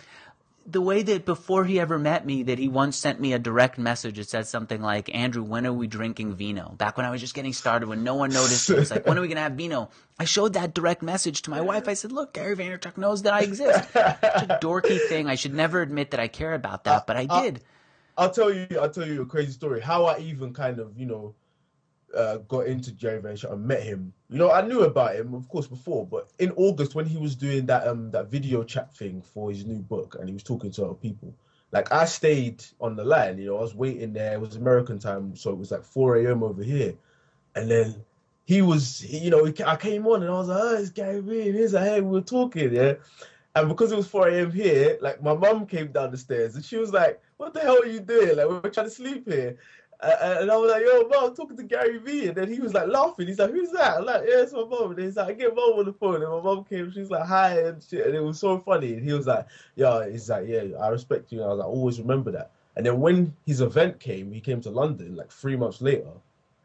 the 0.66 0.80
way 0.80 1.02
that 1.02 1.24
before 1.24 1.64
he 1.64 1.80
ever 1.80 1.98
met 1.98 2.24
me, 2.24 2.44
that 2.44 2.58
he 2.58 2.68
once 2.68 2.96
sent 2.96 3.20
me 3.20 3.32
a 3.32 3.38
direct 3.38 3.78
message 3.78 4.16
that 4.16 4.28
said 4.28 4.46
something 4.46 4.80
like, 4.80 5.14
Andrew, 5.14 5.42
when 5.42 5.66
are 5.66 5.72
we 5.72 5.86
drinking 5.86 6.34
vino? 6.34 6.74
Back 6.78 6.96
when 6.96 7.06
I 7.06 7.10
was 7.10 7.20
just 7.20 7.34
getting 7.34 7.52
started, 7.52 7.88
when 7.88 8.04
no 8.04 8.14
one 8.14 8.30
noticed, 8.30 8.70
it 8.70 8.78
was 8.78 8.90
like, 8.90 9.06
when 9.06 9.18
are 9.18 9.20
we 9.20 9.28
going 9.28 9.36
to 9.36 9.42
have 9.42 9.52
vino? 9.52 9.90
I 10.18 10.24
showed 10.24 10.54
that 10.54 10.74
direct 10.74 11.02
message 11.02 11.42
to 11.42 11.50
my 11.50 11.60
wife. 11.60 11.88
I 11.88 11.94
said, 11.94 12.12
look, 12.12 12.32
Gary 12.34 12.56
Vaynerchuk 12.56 12.96
knows 12.96 13.22
that 13.22 13.34
I 13.34 13.40
exist. 13.40 13.92
Such 13.92 14.22
a 14.22 14.58
dorky 14.62 15.00
thing. 15.08 15.28
I 15.28 15.34
should 15.34 15.54
never 15.54 15.82
admit 15.82 16.12
that 16.12 16.20
I 16.20 16.28
care 16.28 16.54
about 16.54 16.84
that, 16.84 17.02
uh, 17.02 17.04
but 17.06 17.16
I 17.16 17.26
uh, 17.28 17.42
did. 17.42 17.60
I'll 18.16 18.30
tell 18.30 18.52
you, 18.52 18.66
I'll 18.80 18.90
tell 18.90 19.06
you 19.06 19.22
a 19.22 19.26
crazy 19.26 19.52
story. 19.52 19.80
How 19.80 20.04
I 20.04 20.18
even 20.18 20.52
kind 20.52 20.78
of, 20.78 20.96
you 20.98 21.06
know, 21.06 21.34
uh, 22.16 22.36
got 22.48 22.66
into 22.66 22.90
Gary 22.92 23.20
Vaynerchuk 23.20 23.52
and 23.52 23.64
met 23.66 23.82
him. 23.82 24.12
You 24.28 24.38
know, 24.38 24.50
I 24.50 24.62
knew 24.62 24.82
about 24.82 25.16
him, 25.16 25.34
of 25.34 25.48
course, 25.48 25.66
before, 25.66 26.06
but 26.06 26.28
in 26.38 26.52
August 26.52 26.94
when 26.94 27.06
he 27.06 27.16
was 27.16 27.34
doing 27.34 27.66
that 27.66 27.86
um 27.86 28.10
that 28.10 28.30
video 28.30 28.62
chat 28.64 28.94
thing 28.94 29.22
for 29.22 29.50
his 29.50 29.64
new 29.64 29.78
book 29.78 30.16
and 30.18 30.28
he 30.28 30.34
was 30.34 30.42
talking 30.42 30.70
to 30.72 30.84
other 30.84 30.94
people, 30.94 31.34
like 31.72 31.90
I 31.90 32.04
stayed 32.04 32.64
on 32.80 32.96
the 32.96 33.04
line, 33.04 33.38
you 33.38 33.46
know, 33.46 33.58
I 33.58 33.62
was 33.62 33.74
waiting 33.74 34.12
there. 34.12 34.34
It 34.34 34.40
was 34.40 34.56
American 34.56 34.98
time, 34.98 35.34
so 35.34 35.50
it 35.50 35.58
was 35.58 35.70
like 35.70 35.84
4 35.84 36.16
a.m. 36.16 36.42
over 36.42 36.62
here. 36.62 36.94
And 37.54 37.70
then 37.70 38.04
he 38.44 38.60
was, 38.62 39.04
you 39.04 39.30
know, 39.30 39.50
I 39.66 39.76
came 39.76 40.06
on 40.06 40.22
and 40.22 40.30
I 40.30 40.34
was 40.34 40.48
like, 40.48 40.58
oh, 40.60 40.76
it's 40.76 40.90
Gary 40.90 41.20
Vee. 41.20 41.48
And 41.48 41.58
he's 41.58 41.72
like, 41.72 41.84
hey, 41.84 42.00
we 42.00 42.10
were 42.10 42.20
talking, 42.20 42.74
yeah. 42.74 42.94
And 43.54 43.68
because 43.68 43.92
it 43.92 43.96
was 43.96 44.08
4 44.08 44.28
a.m. 44.28 44.50
here, 44.50 44.98
like 45.00 45.22
my 45.22 45.34
mum 45.34 45.66
came 45.66 45.92
down 45.92 46.10
the 46.10 46.18
stairs 46.18 46.54
and 46.54 46.64
she 46.64 46.76
was 46.76 46.92
like, 46.92 47.20
what 47.36 47.54
the 47.54 47.60
hell 47.60 47.82
are 47.82 47.86
you 47.86 48.00
doing? 48.00 48.36
Like, 48.36 48.48
we're 48.48 48.70
trying 48.70 48.86
to 48.86 48.90
sleep 48.90 49.28
here. 49.28 49.58
And 50.02 50.50
I 50.50 50.56
was 50.56 50.72
like, 50.72 50.82
yo, 50.84 51.06
mom, 51.08 51.30
I'm 51.30 51.36
talking 51.36 51.56
to 51.56 51.62
Gary 51.62 51.98
Vee. 51.98 52.26
And 52.26 52.36
then 52.36 52.52
he 52.52 52.58
was 52.58 52.74
like 52.74 52.88
laughing. 52.88 53.28
He's 53.28 53.38
like, 53.38 53.52
who's 53.52 53.70
that? 53.70 53.98
I'm 53.98 54.04
like, 54.04 54.22
yeah, 54.26 54.42
it's 54.42 54.52
my 54.52 54.64
mom. 54.64 54.90
And 54.90 55.00
he's 55.00 55.16
like, 55.16 55.28
I 55.28 55.32
get 55.32 55.54
mom 55.54 55.78
on 55.78 55.84
the 55.84 55.92
phone. 55.92 56.22
And 56.22 56.30
my 56.30 56.40
mom 56.40 56.64
came, 56.64 56.90
she's 56.90 57.10
like, 57.10 57.24
hi, 57.24 57.60
and 57.60 57.80
shit. 57.80 58.06
And 58.06 58.16
it 58.16 58.22
was 58.22 58.40
so 58.40 58.58
funny. 58.58 58.94
And 58.94 59.04
he 59.04 59.12
was 59.12 59.28
like, 59.28 59.46
yeah, 59.76 60.08
he's 60.08 60.28
like, 60.28 60.48
yeah, 60.48 60.64
I 60.80 60.88
respect 60.88 61.30
you. 61.30 61.38
And 61.38 61.46
I 61.46 61.50
was 61.50 61.58
like, 61.58 61.68
always 61.68 62.00
remember 62.00 62.32
that. 62.32 62.50
And 62.74 62.84
then 62.84 63.00
when 63.00 63.32
his 63.46 63.60
event 63.60 64.00
came, 64.00 64.32
he 64.32 64.40
came 64.40 64.60
to 64.62 64.70
London 64.70 65.14
like 65.14 65.30
three 65.30 65.56
months 65.56 65.80
later. 65.80 66.10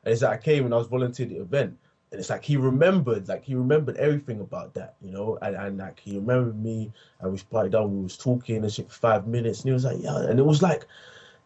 And 0.03 0.11
he's 0.11 0.23
like, 0.23 0.39
I 0.39 0.41
came 0.41 0.65
and 0.65 0.73
I 0.73 0.77
was 0.77 0.87
volunteering 0.87 1.33
the 1.33 1.41
event. 1.41 1.77
And 2.11 2.19
it's 2.19 2.29
like 2.29 2.43
he 2.43 2.57
remembered, 2.57 3.27
like 3.27 3.43
he 3.43 3.53
remembered 3.53 3.97
everything 3.97 4.39
about 4.39 4.73
that, 4.75 4.95
you 5.01 5.11
know, 5.11 5.37
and, 5.41 5.55
and 5.55 5.77
like 5.77 5.99
he 5.99 6.15
remembered 6.15 6.57
me 6.57 6.91
and 7.19 7.31
we 7.31 7.37
started 7.37 7.73
down, 7.73 7.95
we 7.95 8.01
was 8.01 8.17
talking 8.17 8.63
and 8.63 8.71
shit 8.71 8.89
for 8.89 8.97
five 8.97 9.27
minutes, 9.27 9.59
and 9.59 9.69
he 9.69 9.73
was 9.73 9.83
like, 9.83 9.97
Yeah, 9.99 10.17
and 10.21 10.39
it 10.39 10.45
was 10.45 10.61
like 10.61 10.87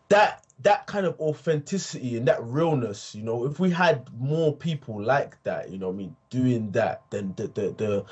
that 0.10 0.45
that 0.63 0.86
kind 0.88 1.06
of 1.06 1.19
authenticity 1.19 2.17
and 2.17 2.28
that 2.28 2.43
realness, 2.43 3.15
you 3.15 3.24
know, 3.24 3.45
if 3.45 3.60
we 3.60 3.69
had 3.69 4.08
more 4.19 4.56
people 4.56 5.02
like 5.02 5.41
that, 5.43 5.69
you 5.69 5.78
know, 5.78 5.89
I 5.89 5.93
mean, 5.93 6.15
doing 6.30 6.71
that, 6.71 7.04
then 7.10 7.34
the 7.38 7.47
the, 7.47 7.62
the 7.78 8.06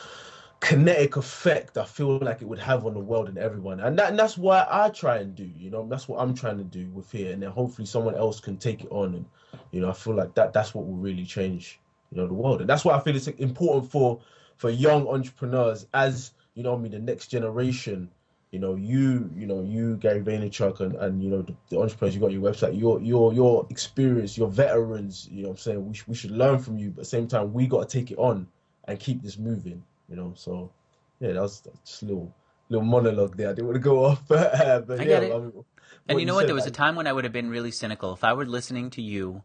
kinetic 0.59 1.15
effect 1.15 1.77
I 1.77 1.85
feel 1.85 2.17
like 2.17 2.41
it 2.41 2.47
would 2.47 2.59
have 2.59 2.85
on 2.85 2.93
the 2.93 2.99
world 2.99 3.29
and 3.29 3.37
everyone, 3.37 3.79
and 3.79 3.97
that 3.99 4.09
and 4.09 4.19
that's 4.19 4.37
what 4.37 4.67
I 4.71 4.89
try 4.89 5.17
and 5.17 5.35
do, 5.35 5.49
you 5.57 5.69
know, 5.69 5.87
that's 5.87 6.07
what 6.07 6.19
I'm 6.19 6.33
trying 6.33 6.57
to 6.57 6.63
do 6.63 6.87
with 6.89 7.11
here, 7.11 7.31
and 7.31 7.41
then 7.41 7.51
hopefully 7.51 7.85
someone 7.85 8.15
else 8.15 8.39
can 8.39 8.57
take 8.57 8.83
it 8.83 8.91
on, 8.91 9.15
and 9.15 9.25
you 9.71 9.81
know, 9.81 9.89
I 9.89 9.93
feel 9.93 10.15
like 10.15 10.33
that 10.35 10.53
that's 10.53 10.73
what 10.73 10.85
will 10.85 10.95
really 10.95 11.25
change, 11.25 11.79
you 12.11 12.17
know, 12.17 12.27
the 12.27 12.33
world, 12.33 12.61
and 12.61 12.69
that's 12.69 12.83
why 12.83 12.95
I 12.95 12.99
feel 12.99 13.15
it's 13.15 13.27
important 13.27 13.91
for 13.91 14.19
for 14.57 14.69
young 14.69 15.07
entrepreneurs 15.07 15.87
as 15.93 16.31
you 16.55 16.63
know, 16.63 16.75
I 16.75 16.77
mean, 16.77 16.91
the 16.91 16.99
next 16.99 17.27
generation 17.27 18.09
you 18.51 18.59
know, 18.59 18.75
you, 18.75 19.29
you 19.35 19.45
know, 19.45 19.61
you, 19.61 19.95
Gary 19.97 20.21
Vaynerchuk, 20.21 20.79
and, 20.79 20.95
and 20.95 21.23
you 21.23 21.29
know, 21.29 21.41
the, 21.43 21.55
the 21.69 21.79
entrepreneurs 21.79 22.15
you 22.15 22.21
got 22.21 22.31
your 22.31 22.41
website, 22.41 22.79
your 22.79 22.99
your 23.01 23.33
your 23.33 23.67
experience, 23.69 24.37
your 24.37 24.49
veterans. 24.49 25.27
You 25.31 25.43
know, 25.43 25.49
I'm 25.51 25.57
saying 25.57 25.87
we, 25.87 25.93
sh- 25.93 26.07
we 26.07 26.15
should 26.15 26.31
learn 26.31 26.59
from 26.59 26.77
you, 26.77 26.89
but 26.89 27.01
at 27.01 27.03
the 27.03 27.09
same 27.09 27.27
time, 27.27 27.53
we 27.53 27.67
got 27.67 27.87
to 27.87 27.97
take 27.99 28.11
it 28.11 28.17
on 28.17 28.47
and 28.85 28.99
keep 28.99 29.21
this 29.21 29.37
moving. 29.37 29.83
You 30.09 30.15
know, 30.15 30.33
so 30.35 30.71
yeah, 31.19 31.33
that 31.33 31.41
was 31.41 31.61
just 31.85 32.01
a 32.01 32.05
little 32.05 32.33
little 32.69 32.85
monologue 32.85 33.37
there. 33.37 33.49
I 33.49 33.53
didn't 33.53 33.67
want 33.67 33.75
to 33.75 33.81
go 33.81 34.05
off, 34.05 34.23
but, 34.27 34.59
uh, 34.59 34.79
but 34.81 34.99
I 34.99 35.03
yeah. 35.03 35.09
get 35.19 35.23
it. 35.23 35.31
I 35.33 35.39
mean, 35.39 35.65
And 36.07 36.19
you 36.19 36.25
know 36.25 36.33
what? 36.33 36.41
said, 36.41 36.47
There 36.49 36.55
was 36.55 36.65
a 36.65 36.71
time 36.71 36.95
when 36.95 37.05
I 37.07 37.13
would 37.13 37.23
have 37.23 37.33
been 37.33 37.49
really 37.49 37.71
cynical. 37.71 38.13
If 38.13 38.23
I 38.23 38.33
were 38.33 38.45
listening 38.45 38.89
to 38.91 39.01
you, 39.01 39.43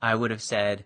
I 0.00 0.14
would 0.14 0.30
have 0.30 0.42
said, 0.42 0.84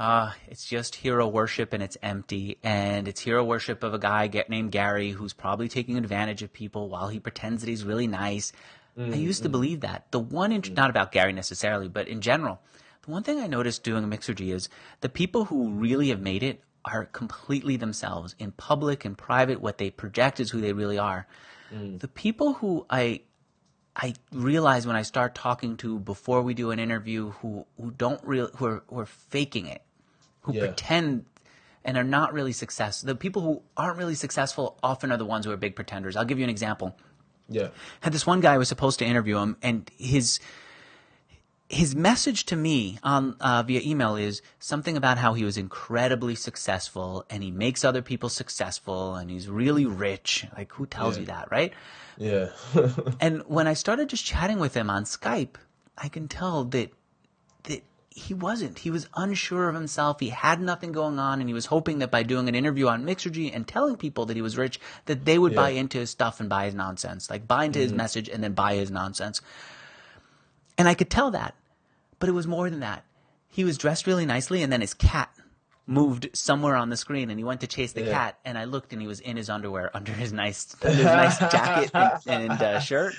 ah, 0.00 0.34
it's 0.48 0.64
just 0.64 0.94
hero 0.96 1.28
worship 1.28 1.74
and 1.74 1.82
it's 1.82 1.98
empty. 2.02 2.58
And 2.62 3.06
it's 3.06 3.20
hero 3.20 3.44
worship 3.44 3.84
of 3.84 3.92
a 3.92 3.98
guy 3.98 4.26
get, 4.26 4.48
named 4.48 4.72
Gary 4.72 5.10
who's 5.10 5.34
probably 5.34 5.68
taking 5.68 5.98
advantage 5.98 6.42
of 6.42 6.52
people 6.52 6.88
while 6.88 7.08
he 7.08 7.20
pretends 7.20 7.62
that 7.62 7.68
he's 7.68 7.84
really 7.84 8.06
nice. 8.06 8.52
I 8.96 9.02
mm, 9.02 9.20
used 9.20 9.42
to 9.42 9.48
mm. 9.48 9.52
believe 9.52 9.80
that. 9.80 10.10
The 10.10 10.18
one, 10.18 10.52
int- 10.52 10.72
mm. 10.72 10.76
not 10.76 10.90
about 10.90 11.12
Gary 11.12 11.34
necessarily, 11.34 11.88
but 11.88 12.08
in 12.08 12.22
general, 12.22 12.60
the 13.02 13.10
one 13.10 13.22
thing 13.22 13.38
I 13.38 13.46
noticed 13.46 13.84
doing 13.84 14.04
Mixergy 14.06 14.52
is 14.52 14.68
the 15.00 15.08
people 15.10 15.44
who 15.44 15.70
really 15.70 16.08
have 16.08 16.20
made 16.20 16.42
it 16.42 16.64
are 16.84 17.04
completely 17.04 17.76
themselves 17.76 18.34
in 18.38 18.52
public 18.52 19.04
and 19.04 19.16
private. 19.16 19.60
What 19.60 19.76
they 19.76 19.90
project 19.90 20.40
is 20.40 20.50
who 20.50 20.62
they 20.62 20.72
really 20.72 20.98
are. 20.98 21.26
The 21.98 22.08
people 22.08 22.54
who 22.54 22.84
I 22.90 23.20
I 23.94 24.14
realize 24.32 24.86
when 24.86 24.96
I 24.96 25.02
start 25.02 25.34
talking 25.34 25.76
to 25.78 25.98
before 25.98 26.42
we 26.42 26.54
do 26.54 26.70
an 26.70 26.78
interview 26.78 27.30
who 27.30 27.66
who 27.76 27.90
don't 27.90 28.20
real 28.24 28.48
who 28.56 28.66
are, 28.66 28.82
who 28.88 28.98
are 28.98 29.06
faking 29.06 29.66
it, 29.66 29.82
who 30.42 30.52
Yeah. 30.54 30.60
pretend 30.66 31.24
and 31.84 31.96
are 31.96 32.04
not 32.04 32.32
really 32.32 32.52
successful. 32.52 33.06
The 33.06 33.14
people 33.14 33.42
who 33.42 33.62
aren't 33.76 33.96
really 33.98 34.14
successful 34.14 34.78
often 34.82 35.10
are 35.12 35.16
the 35.16 35.24
ones 35.24 35.46
who 35.46 35.52
are 35.52 35.56
big 35.56 35.74
pretenders. 35.74 36.14
I'll 36.16 36.24
give 36.26 36.38
you 36.38 36.44
an 36.44 36.50
example. 36.50 36.96
yeah, 37.48 37.68
Had 38.00 38.12
this 38.12 38.26
one 38.26 38.40
guy 38.40 38.54
I 38.54 38.58
was 38.58 38.68
supposed 38.68 38.98
to 39.00 39.04
interview 39.04 39.38
him, 39.38 39.56
and 39.62 39.90
his 39.98 40.38
his 41.68 41.94
message 41.94 42.46
to 42.46 42.56
me 42.56 42.98
on 43.04 43.36
uh, 43.40 43.62
via 43.62 43.80
email 43.84 44.16
is 44.16 44.42
something 44.58 44.96
about 44.96 45.18
how 45.18 45.34
he 45.34 45.44
was 45.44 45.56
incredibly 45.56 46.34
successful 46.34 47.24
and 47.30 47.44
he 47.44 47.52
makes 47.52 47.84
other 47.84 48.02
people 48.02 48.28
successful 48.28 49.14
and 49.14 49.30
he's 49.30 49.48
really 49.48 49.86
rich. 49.86 50.46
Like 50.56 50.72
who 50.72 50.84
tells 50.86 51.14
Yeah. 51.16 51.20
you 51.20 51.26
that, 51.26 51.50
right? 51.52 51.72
yeah, 52.18 52.48
And 53.20 53.42
when 53.46 53.68
I 53.68 53.74
started 53.74 54.08
just 54.08 54.24
chatting 54.24 54.58
with 54.58 54.74
him 54.74 54.90
on 54.90 55.04
Skype, 55.04 55.54
I 55.96 56.08
can 56.08 56.26
tell 56.26 56.64
that 56.64 56.92
that 57.64 57.82
he 58.10 58.34
wasn't. 58.34 58.80
He 58.80 58.90
was 58.90 59.08
unsure 59.14 59.68
of 59.68 59.74
himself. 59.74 60.18
He 60.18 60.30
had 60.30 60.60
nothing 60.60 60.90
going 60.90 61.18
on, 61.20 61.40
and 61.40 61.48
he 61.48 61.54
was 61.54 61.66
hoping 61.66 62.00
that 62.00 62.10
by 62.10 62.24
doing 62.24 62.48
an 62.48 62.56
interview 62.56 62.88
on 62.88 63.04
Mixergy 63.04 63.54
and 63.54 63.66
telling 63.66 63.96
people 63.96 64.26
that 64.26 64.36
he 64.36 64.42
was 64.42 64.58
rich, 64.58 64.80
that 65.06 65.24
they 65.24 65.38
would 65.38 65.54
buy 65.54 65.70
into 65.70 65.98
his 65.98 66.10
stuff 66.10 66.40
and 66.40 66.48
buy 66.48 66.64
his 66.64 66.74
nonsense, 66.74 67.30
like 67.30 67.46
buy 67.46 67.64
into 67.64 67.78
his 67.78 67.90
mm-hmm. 67.90 67.98
message 67.98 68.28
and 68.28 68.42
then 68.42 68.52
buy 68.52 68.74
his 68.74 68.90
nonsense. 68.90 69.40
And 70.76 70.88
I 70.88 70.94
could 70.94 71.08
tell 71.08 71.30
that, 71.30 71.54
but 72.18 72.28
it 72.28 72.32
was 72.32 72.48
more 72.48 72.68
than 72.68 72.80
that. 72.80 73.04
He 73.48 73.64
was 73.64 73.78
dressed 73.78 74.08
really 74.08 74.26
nicely, 74.26 74.62
and 74.62 74.72
then 74.72 74.80
his 74.80 74.94
cat 74.94 75.30
moved 75.90 76.30
somewhere 76.32 76.76
on 76.76 76.88
the 76.88 76.96
screen, 76.96 77.30
and 77.30 77.38
he 77.38 77.44
went 77.44 77.60
to 77.62 77.66
chase 77.66 77.92
the 77.92 78.02
Yeah. 78.02 78.12
cat. 78.12 78.38
And 78.44 78.56
I 78.56 78.64
looked, 78.64 78.92
and 78.92 79.02
he 79.02 79.08
was 79.08 79.18
in 79.20 79.36
his 79.36 79.50
underwear 79.50 79.90
under 79.94 80.12
his 80.12 80.32
nice, 80.32 80.74
under 80.82 80.94
his 80.96 81.04
nice 81.04 81.38
jacket 81.38 81.90
and, 81.92 82.12
and 82.26 82.62
uh, 82.62 82.80
shirt. 82.80 83.14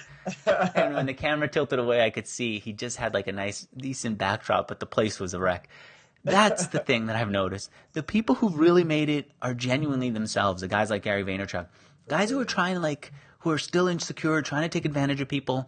And 0.73 0.95
when 0.95 1.05
the 1.05 1.13
camera 1.13 1.47
tilted 1.47 1.79
away, 1.79 2.03
I 2.03 2.09
could 2.09 2.27
see 2.27 2.59
he 2.59 2.71
just 2.73 2.97
had 2.97 3.13
like 3.13 3.27
a 3.27 3.31
nice, 3.31 3.67
decent 3.75 4.17
backdrop, 4.17 4.67
but 4.67 4.79
the 4.79 4.85
place 4.85 5.19
was 5.19 5.33
a 5.33 5.39
wreck. 5.39 5.67
That's 6.23 6.67
the 6.67 6.79
thing 6.79 7.07
that 7.07 7.15
I've 7.15 7.31
noticed. 7.31 7.71
The 7.93 8.03
people 8.03 8.35
who 8.35 8.49
really 8.49 8.83
made 8.83 9.09
it 9.09 9.31
are 9.41 9.53
genuinely 9.55 10.09
themselves. 10.11 10.61
The 10.61 10.67
guys 10.67 10.89
like 10.91 11.01
Gary 11.01 11.23
Vaynerchuk, 11.23 11.67
guys 12.07 12.29
who 12.29 12.39
are 12.39 12.45
trying 12.45 12.75
to 12.75 12.79
like, 12.79 13.11
who 13.39 13.49
are 13.49 13.57
still 13.57 13.87
insecure, 13.87 14.41
trying 14.43 14.61
to 14.61 14.69
take 14.69 14.85
advantage 14.85 15.19
of 15.19 15.27
people, 15.27 15.67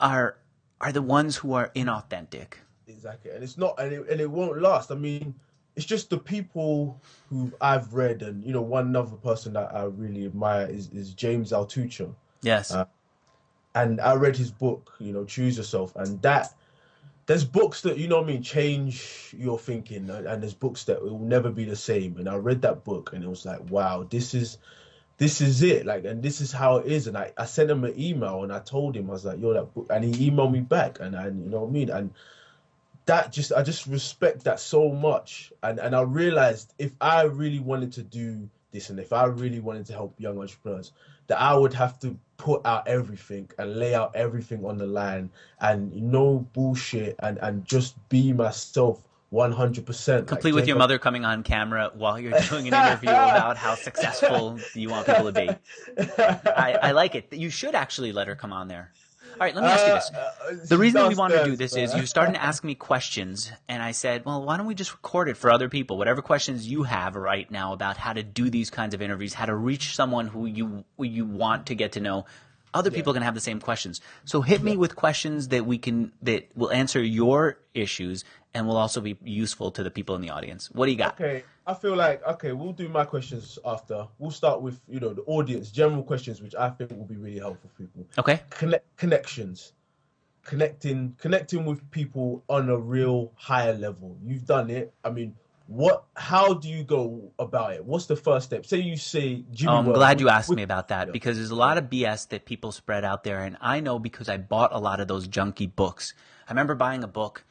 are 0.00 0.36
are 0.80 0.90
the 0.92 1.00
ones 1.00 1.36
who 1.36 1.52
are 1.54 1.70
inauthentic. 1.76 2.54
exactly. 2.88 3.30
And 3.30 3.42
it's 3.44 3.56
not, 3.56 3.76
and 3.80 3.92
it, 3.92 4.08
and 4.10 4.20
it 4.20 4.28
won't 4.30 4.60
last. 4.60 4.90
I 4.90 4.96
mean, 4.96 5.36
it's 5.76 5.86
just 5.86 6.10
the 6.10 6.18
people 6.18 7.00
who 7.30 7.52
I've 7.60 7.92
read, 7.94 8.22
and 8.22 8.44
you 8.44 8.52
know, 8.52 8.62
one 8.62 8.94
other 8.94 9.16
person 9.16 9.54
that 9.54 9.74
I 9.74 9.84
really 9.84 10.24
admire 10.24 10.66
is 10.66 10.88
is 10.90 11.14
James 11.14 11.52
Altucher. 11.52 12.14
Yes. 12.42 12.72
Uh, 12.72 12.84
and 13.74 14.00
I 14.00 14.14
read 14.14 14.36
his 14.36 14.52
book, 14.52 14.92
you 15.00 15.12
know, 15.12 15.24
Choose 15.24 15.56
Yourself, 15.56 15.96
and 15.96 16.22
that 16.22 16.54
there's 17.26 17.44
books 17.44 17.80
that 17.82 17.98
you 17.98 18.06
know 18.06 18.22
I 18.22 18.24
mean 18.24 18.42
change 18.42 19.34
your 19.36 19.58
thinking, 19.58 20.08
and, 20.10 20.26
and 20.26 20.42
there's 20.42 20.54
books 20.54 20.84
that 20.84 21.02
will 21.02 21.18
never 21.18 21.50
be 21.50 21.64
the 21.64 21.76
same. 21.76 22.18
And 22.18 22.28
I 22.28 22.36
read 22.36 22.62
that 22.62 22.84
book, 22.84 23.12
and 23.12 23.24
it 23.24 23.28
was 23.28 23.44
like, 23.44 23.70
wow, 23.70 24.06
this 24.08 24.34
is 24.34 24.58
this 25.16 25.40
is 25.40 25.62
it, 25.62 25.86
like, 25.86 26.04
and 26.04 26.22
this 26.22 26.40
is 26.40 26.52
how 26.52 26.78
it 26.78 26.86
is. 26.86 27.06
And 27.06 27.16
I, 27.16 27.32
I 27.36 27.46
sent 27.46 27.70
him 27.70 27.84
an 27.84 27.98
email, 27.98 28.42
and 28.42 28.52
I 28.52 28.60
told 28.60 28.96
him 28.96 29.08
I 29.10 29.14
was 29.14 29.24
like, 29.24 29.40
yo, 29.40 29.54
that 29.54 29.74
book, 29.74 29.86
and 29.90 30.04
he 30.04 30.30
emailed 30.30 30.52
me 30.52 30.60
back, 30.60 31.00
and 31.00 31.14
and 31.14 31.44
you 31.44 31.50
know 31.50 31.60
what 31.60 31.68
I 31.68 31.72
mean, 31.72 31.90
and 31.90 32.10
that 33.06 33.32
just 33.32 33.52
I 33.52 33.62
just 33.62 33.86
respect 33.86 34.44
that 34.44 34.60
so 34.60 34.90
much, 34.90 35.52
and 35.62 35.78
and 35.78 35.94
I 35.94 36.02
realized 36.02 36.72
if 36.78 36.92
I 37.00 37.22
really 37.22 37.58
wanted 37.58 37.92
to 37.92 38.02
do 38.02 38.48
this, 38.72 38.90
and 38.90 38.98
if 38.98 39.12
I 39.12 39.24
really 39.24 39.60
wanted 39.60 39.86
to 39.86 39.92
help 39.92 40.14
young 40.18 40.38
entrepreneurs, 40.38 40.92
that 41.26 41.40
I 41.40 41.54
would 41.54 41.74
have 41.74 41.98
to 42.00 42.16
put 42.36 42.64
out 42.64 42.88
everything 42.88 43.48
and 43.58 43.76
lay 43.76 43.94
out 43.94 44.16
everything 44.16 44.64
on 44.64 44.78
the 44.78 44.86
line, 44.86 45.30
and 45.60 45.94
no 45.94 46.46
bullshit, 46.52 47.16
and 47.20 47.38
and 47.38 47.64
just 47.64 47.96
be 48.08 48.32
myself. 48.32 49.02
100% 49.32 50.28
Complete 50.28 50.52
with 50.54 50.68
your 50.68 50.76
mother 50.76 50.96
coming 50.96 51.24
on 51.24 51.42
camera 51.42 51.90
while 51.94 52.20
you're 52.20 52.38
doing 52.42 52.68
an 52.68 52.74
interview 52.74 53.08
about 53.10 53.56
how 53.56 53.74
successful 53.74 54.60
you 54.74 54.88
want 54.88 55.08
people 55.08 55.24
to 55.24 55.32
be. 55.32 55.48
I, 56.56 56.78
I 56.80 56.90
like 56.92 57.16
it. 57.16 57.32
You 57.32 57.50
should 57.50 57.74
actually 57.74 58.12
let 58.12 58.28
her 58.28 58.36
come 58.36 58.52
on 58.52 58.68
there. 58.68 58.92
All 59.34 59.40
right, 59.40 59.54
let 59.54 59.64
me 59.64 59.70
ask 59.70 59.86
you 59.86 59.92
this. 59.92 60.10
Uh, 60.12 60.66
The 60.68 60.78
reason 60.78 61.08
we 61.08 61.16
wanted 61.16 61.38
to 61.40 61.44
do 61.44 61.56
this 61.56 61.76
is 61.76 61.92
you 61.94 62.06
started 62.06 62.34
to 62.34 62.42
ask 62.42 62.62
me 62.62 62.76
questions, 62.76 63.50
and 63.68 63.82
I 63.82 63.90
said, 63.90 64.24
well, 64.24 64.44
why 64.44 64.56
don't 64.56 64.66
we 64.66 64.74
just 64.76 64.92
record 64.92 65.28
it 65.28 65.36
for 65.36 65.50
other 65.50 65.68
people? 65.68 65.98
Whatever 65.98 66.22
questions 66.22 66.68
you 66.68 66.84
have 66.84 67.16
right 67.16 67.50
now 67.50 67.72
about 67.72 67.96
how 67.96 68.12
to 68.12 68.22
do 68.22 68.48
these 68.48 68.70
kinds 68.70 68.94
of 68.94 69.02
interviews, 69.02 69.34
how 69.34 69.46
to 69.46 69.54
reach 69.54 69.94
someone 69.96 70.28
who 70.28 70.46
you 70.46 70.84
who 70.96 71.04
you 71.04 71.24
want 71.24 71.66
to 71.66 71.74
get 71.74 71.92
to 71.92 72.00
know, 72.00 72.26
other 72.74 72.90
people 72.90 73.14
can 73.14 73.22
have 73.22 73.34
the 73.34 73.40
same 73.40 73.60
questions. 73.60 74.00
So 74.24 74.42
hit 74.42 74.62
me 74.62 74.76
with 74.76 74.96
questions 74.96 75.48
that 75.48 75.64
we 75.64 75.78
can 75.78 76.12
that 76.22 76.48
will 76.54 76.72
answer 76.72 77.02
your 77.02 77.58
issues 77.72 78.24
and 78.52 78.66
will 78.66 78.76
also 78.76 79.00
be 79.00 79.16
useful 79.22 79.70
to 79.72 79.82
the 79.82 79.90
people 79.90 80.14
in 80.14 80.20
the 80.20 80.30
audience. 80.30 80.70
What 80.70 80.86
do 80.86 80.92
you 80.92 80.98
got? 80.98 81.14
Okay, 81.14 81.44
I 81.66 81.74
feel 81.74 81.96
like 81.96 82.26
okay, 82.26 82.52
we'll 82.52 82.72
do 82.72 82.88
my 82.88 83.04
questions 83.04 83.58
after. 83.64 84.06
We'll 84.18 84.30
start 84.30 84.60
with 84.60 84.80
you 84.88 85.00
know 85.00 85.14
the 85.14 85.22
audience 85.22 85.70
general 85.70 86.02
questions, 86.02 86.42
which 86.42 86.54
I 86.54 86.68
think 86.70 86.90
will 86.90 87.06
be 87.06 87.16
really 87.16 87.38
helpful 87.38 87.70
for 87.70 87.82
people. 87.82 88.06
Okay. 88.18 88.40
Connect 88.50 88.96
connections, 88.96 89.72
connecting 90.44 91.16
connecting 91.18 91.64
with 91.64 91.88
people 91.90 92.44
on 92.48 92.68
a 92.68 92.76
real 92.76 93.32
higher 93.36 93.74
level. 93.74 94.18
You've 94.22 94.46
done 94.46 94.70
it. 94.70 94.92
I 95.04 95.10
mean, 95.10 95.36
what? 95.66 96.04
How 96.14 96.54
do 96.54 96.68
you 96.68 96.84
go 96.84 97.32
about 97.38 97.72
it? 97.72 97.84
What's 97.84 98.06
the 98.06 98.16
first 98.16 98.46
step? 98.46 98.66
Say 98.66 98.78
you 98.78 98.96
say 98.96 99.44
Jimmy. 99.50 99.72
I'm 99.72 99.86
Ward, 99.86 99.96
glad 99.96 100.20
you 100.20 100.28
asked 100.28 100.50
me 100.50 100.62
about 100.62 100.88
that 100.88 101.08
yeah. 101.08 101.12
because 101.12 101.36
there's 101.36 101.50
a 101.50 101.54
lot 101.54 101.78
of 101.78 101.84
BS 101.84 102.28
that 102.28 102.44
people 102.44 102.70
spread 102.72 103.04
out 103.04 103.24
there, 103.24 103.40
and 103.40 103.56
I 103.60 103.80
know 103.80 103.98
because 103.98 104.28
I 104.28 104.36
bought 104.36 104.72
a 104.72 104.78
lot 104.78 105.00
of 105.00 105.08
those 105.08 105.26
junky 105.26 105.74
books. 105.74 106.14
I 106.46 106.52
remember 106.52 106.74
buying 106.74 107.02
a 107.02 107.08
book. 107.08 107.44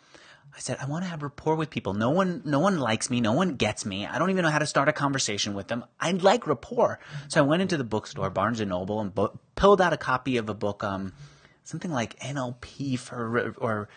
I 0.55 0.59
said, 0.59 0.77
I 0.79 0.85
want 0.85 1.03
to 1.03 1.09
have 1.09 1.23
rapport 1.23 1.55
with 1.55 1.71
people. 1.71 1.95
No 1.95 2.11
one, 2.11 2.43
no 2.45 2.59
one 2.59 2.77
likes 2.77 3.09
me. 3.09 3.21
No 3.21 3.31
one 3.31 3.55
gets 3.55 3.87
me. 3.87 4.05
I 4.05 4.19
don't 4.19 4.29
even 4.29 4.43
know 4.43 4.51
how 4.51 4.59
to 4.59 4.67
start 4.67 4.87
a 4.87 4.93
conversation 4.93 5.55
with 5.55 5.67
them. 5.67 5.83
I 5.99 6.11
like 6.11 6.45
rapport. 6.45 6.99
So 7.27 7.43
I 7.43 7.47
went 7.47 7.63
into 7.63 7.75
the 7.75 7.83
bookstore, 7.83 8.29
Barnes 8.29 8.59
and 8.59 8.69
Noble, 8.69 9.01
and 9.01 9.13
bu- 9.13 9.35
pulled 9.55 9.81
out 9.81 9.93
a 9.93 9.97
copy 9.97 10.37
of 10.37 10.49
a 10.49 10.53
book, 10.53 10.83
um, 10.83 11.13
something 11.63 11.89
like 11.89 12.19
NLP 12.19 12.99
for 12.99 13.55
or 13.57 13.89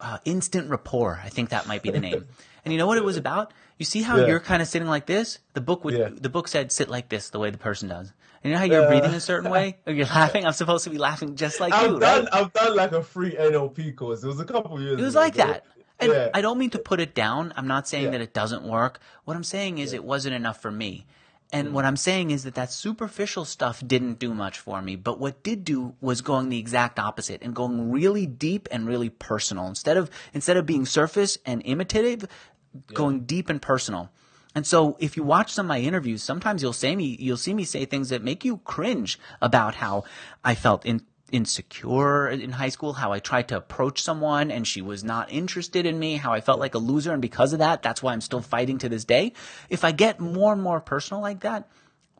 uh, 0.00 0.16
instant 0.24 0.70
rapport. 0.70 1.20
I 1.22 1.28
think 1.28 1.50
that 1.50 1.66
might 1.66 1.82
be 1.82 1.90
the 1.90 2.00
name. 2.00 2.26
and 2.66 2.72
you 2.72 2.78
know 2.78 2.86
what 2.86 2.98
it 2.98 3.04
was 3.04 3.16
about? 3.16 3.54
You 3.78 3.86
see 3.86 4.02
how 4.02 4.16
Yeah. 4.18 4.26
you're 4.26 4.40
kind 4.40 4.60
of 4.60 4.68
sitting 4.68 4.88
like 4.88 5.06
this? 5.06 5.38
The 5.54 5.60
book 5.62 5.84
would 5.84 5.94
Yeah. 5.96 6.08
the 6.12 6.28
book 6.28 6.48
said 6.48 6.72
sit 6.72 6.90
like 6.90 7.08
this, 7.08 7.30
the 7.30 7.38
way 7.38 7.48
the 7.50 7.56
person 7.58 7.88
does. 7.88 8.12
And 8.42 8.50
you 8.50 8.52
know 8.52 8.58
how 8.58 8.64
you're 8.64 8.86
breathing 8.88 9.14
a 9.14 9.20
certain 9.20 9.50
way? 9.50 9.78
Or 9.86 9.92
you're 9.92 10.06
laughing? 10.06 10.44
I'm 10.44 10.52
supposed 10.52 10.84
to 10.84 10.90
be 10.90 10.98
laughing 10.98 11.36
just 11.36 11.60
like 11.60 11.72
I've 11.72 11.92
you, 11.92 11.98
done. 12.00 12.24
right? 12.24 12.34
I've 12.34 12.52
done 12.52 12.76
like 12.76 12.92
a 12.92 13.02
free 13.02 13.34
NLP 13.34 13.92
course. 13.96 14.22
It 14.22 14.26
was 14.26 14.40
a 14.40 14.44
couple 14.44 14.78
years. 14.80 14.94
Ago. 14.94 15.02
It 15.02 15.04
was 15.04 15.14
ago, 15.14 15.20
like 15.20 15.34
that. 15.34 15.64
And 15.98 16.12
yeah. 16.12 16.28
I 16.34 16.42
don't 16.42 16.58
mean 16.58 16.70
to 16.70 16.78
put 16.78 17.00
it 17.00 17.14
down. 17.14 17.54
I'm 17.56 17.66
not 17.68 17.88
saying 17.88 18.10
that 18.10 18.20
it 18.20 18.34
doesn't 18.34 18.64
work. 18.64 18.98
What 19.24 19.36
I'm 19.36 19.44
saying 19.44 19.78
is 19.78 19.92
it 19.94 20.04
wasn't 20.04 20.34
enough 20.34 20.60
for 20.60 20.70
me. 20.70 21.06
And 21.52 21.68
Mm. 21.68 21.72
what 21.72 21.84
I'm 21.84 21.96
saying 21.96 22.32
is 22.32 22.42
that 22.42 22.56
that 22.56 22.72
superficial 22.72 23.44
stuff 23.44 23.80
didn't 23.86 24.18
do 24.18 24.34
much 24.34 24.58
for 24.58 24.82
me. 24.82 24.96
But 24.96 25.20
what 25.20 25.42
did 25.44 25.64
do 25.64 25.94
was 26.00 26.20
going 26.20 26.48
the 26.48 26.58
exact 26.58 26.98
opposite 26.98 27.40
and 27.40 27.54
going 27.54 27.92
really 27.92 28.26
deep 28.26 28.68
and 28.72 28.84
really 28.86 29.10
personal. 29.10 29.66
Instead 29.68 29.96
of 29.96 30.10
instead 30.34 30.56
of 30.56 30.66
being 30.66 30.84
surface 30.84 31.38
and 31.46 31.62
imitative, 31.64 32.26
going 32.92 33.20
deep 33.20 33.48
and 33.48 33.60
personal. 33.60 34.10
And 34.54 34.66
so 34.66 34.96
if 34.98 35.16
you 35.16 35.22
watch 35.22 35.52
some 35.52 35.66
of 35.66 35.68
my 35.68 35.80
interviews, 35.80 36.22
sometimes 36.22 36.62
you'll 36.62 36.72
say 36.72 36.96
me 36.96 37.16
you'll 37.20 37.36
see 37.36 37.54
me 37.54 37.64
say 37.64 37.84
things 37.84 38.08
that 38.08 38.22
make 38.22 38.44
you 38.44 38.58
cringe 38.58 39.18
about 39.42 39.76
how 39.76 40.04
I 40.42 40.54
felt 40.54 40.86
in 40.86 41.02
insecure 41.32 42.28
in 42.28 42.52
high 42.52 42.68
school, 42.68 42.94
how 42.94 43.12
I 43.12 43.18
tried 43.18 43.48
to 43.48 43.56
approach 43.56 44.02
someone 44.02 44.50
and 44.50 44.66
she 44.66 44.80
was 44.80 45.02
not 45.02 45.30
interested 45.30 45.84
in 45.84 45.98
me, 45.98 46.16
how 46.16 46.32
I 46.32 46.40
felt 46.40 46.60
like 46.60 46.74
a 46.74 46.78
loser 46.78 47.12
and 47.12 47.20
because 47.20 47.52
of 47.52 47.58
that, 47.58 47.82
that's 47.82 48.02
why 48.02 48.12
I'm 48.12 48.20
still 48.20 48.40
fighting 48.40 48.78
to 48.78 48.88
this 48.88 49.04
day. 49.04 49.32
If 49.68 49.84
I 49.84 49.92
get 49.92 50.20
more 50.20 50.52
and 50.52 50.62
more 50.62 50.80
personal 50.80 51.20
like 51.20 51.40
that, 51.40 51.68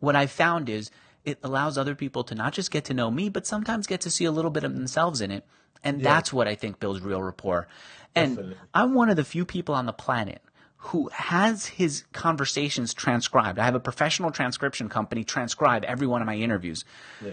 what 0.01 0.17
I've 0.17 0.31
found 0.31 0.69
is 0.69 0.91
it 1.25 1.39
allows 1.43 1.79
other 1.79 1.95
people 1.95 2.25
to 2.25 2.35
not 2.35 2.53
just 2.53 2.71
get 2.71 2.85
to 2.87 2.95
know 2.95 3.11
me, 3.11 3.29
but 3.29 3.47
sometimes 3.47 3.87
get 3.87 4.01
to 4.03 4.11
see 4.11 4.25
a 4.25 4.33
little 4.33 4.51
bit 4.51 4.65
of 4.65 4.75
themselves 4.75 5.21
in 5.21 5.31
it. 5.31 5.45
And 5.85 6.03
that's 6.03 6.33
what 6.33 6.49
I 6.49 6.55
think 6.55 6.81
builds 6.81 7.01
real 7.01 7.23
rapport. 7.23 7.69
And 8.17 8.37
Definitely. 8.37 8.57
I'm 8.75 8.95
one 8.95 9.11
of 9.11 9.17
the 9.17 9.25
few 9.25 9.45
people 9.45 9.75
on 9.75 9.87
the 9.87 9.93
planet 9.93 10.43
who 10.79 11.09
has 11.13 11.67
his 11.67 12.05
conversations 12.13 12.95
transcribed. 12.95 13.59
I 13.59 13.65
have 13.65 13.75
a 13.75 13.81
professional 13.81 14.31
transcription 14.31 14.89
company 14.89 15.23
transcribe 15.25 15.85
every 15.85 16.07
one 16.07 16.23
of 16.23 16.27
my 16.27 16.37
interviews. 16.37 16.85
Yeah. 17.23 17.33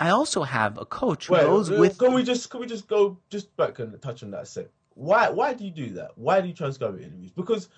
I 0.00 0.10
also 0.10 0.42
have 0.42 0.78
a 0.78 0.84
coach 0.84 1.26
who 1.26 1.36
goes 1.36 1.70
uh, 1.70 1.76
with 1.76 1.98
Can 1.98 2.14
we 2.14 2.22
just? 2.24 2.50
Can 2.50 2.60
we 2.60 2.66
just 2.66 2.88
go 2.88 3.18
just 3.30 3.56
back 3.56 3.78
and 3.78 4.00
touch 4.02 4.22
on 4.22 4.30
that 4.32 4.42
a 4.42 4.46
sec? 4.46 4.66
Why? 4.94 5.30
Why 5.30 5.54
do 5.54 5.64
you 5.64 5.70
do 5.70 5.90
that? 5.94 6.12
Why 6.16 6.40
do 6.40 6.48
you 6.48 6.54
transcribe 6.54 6.94
your 6.94 7.06
interviews? 7.06 7.30
Because 7.30 7.68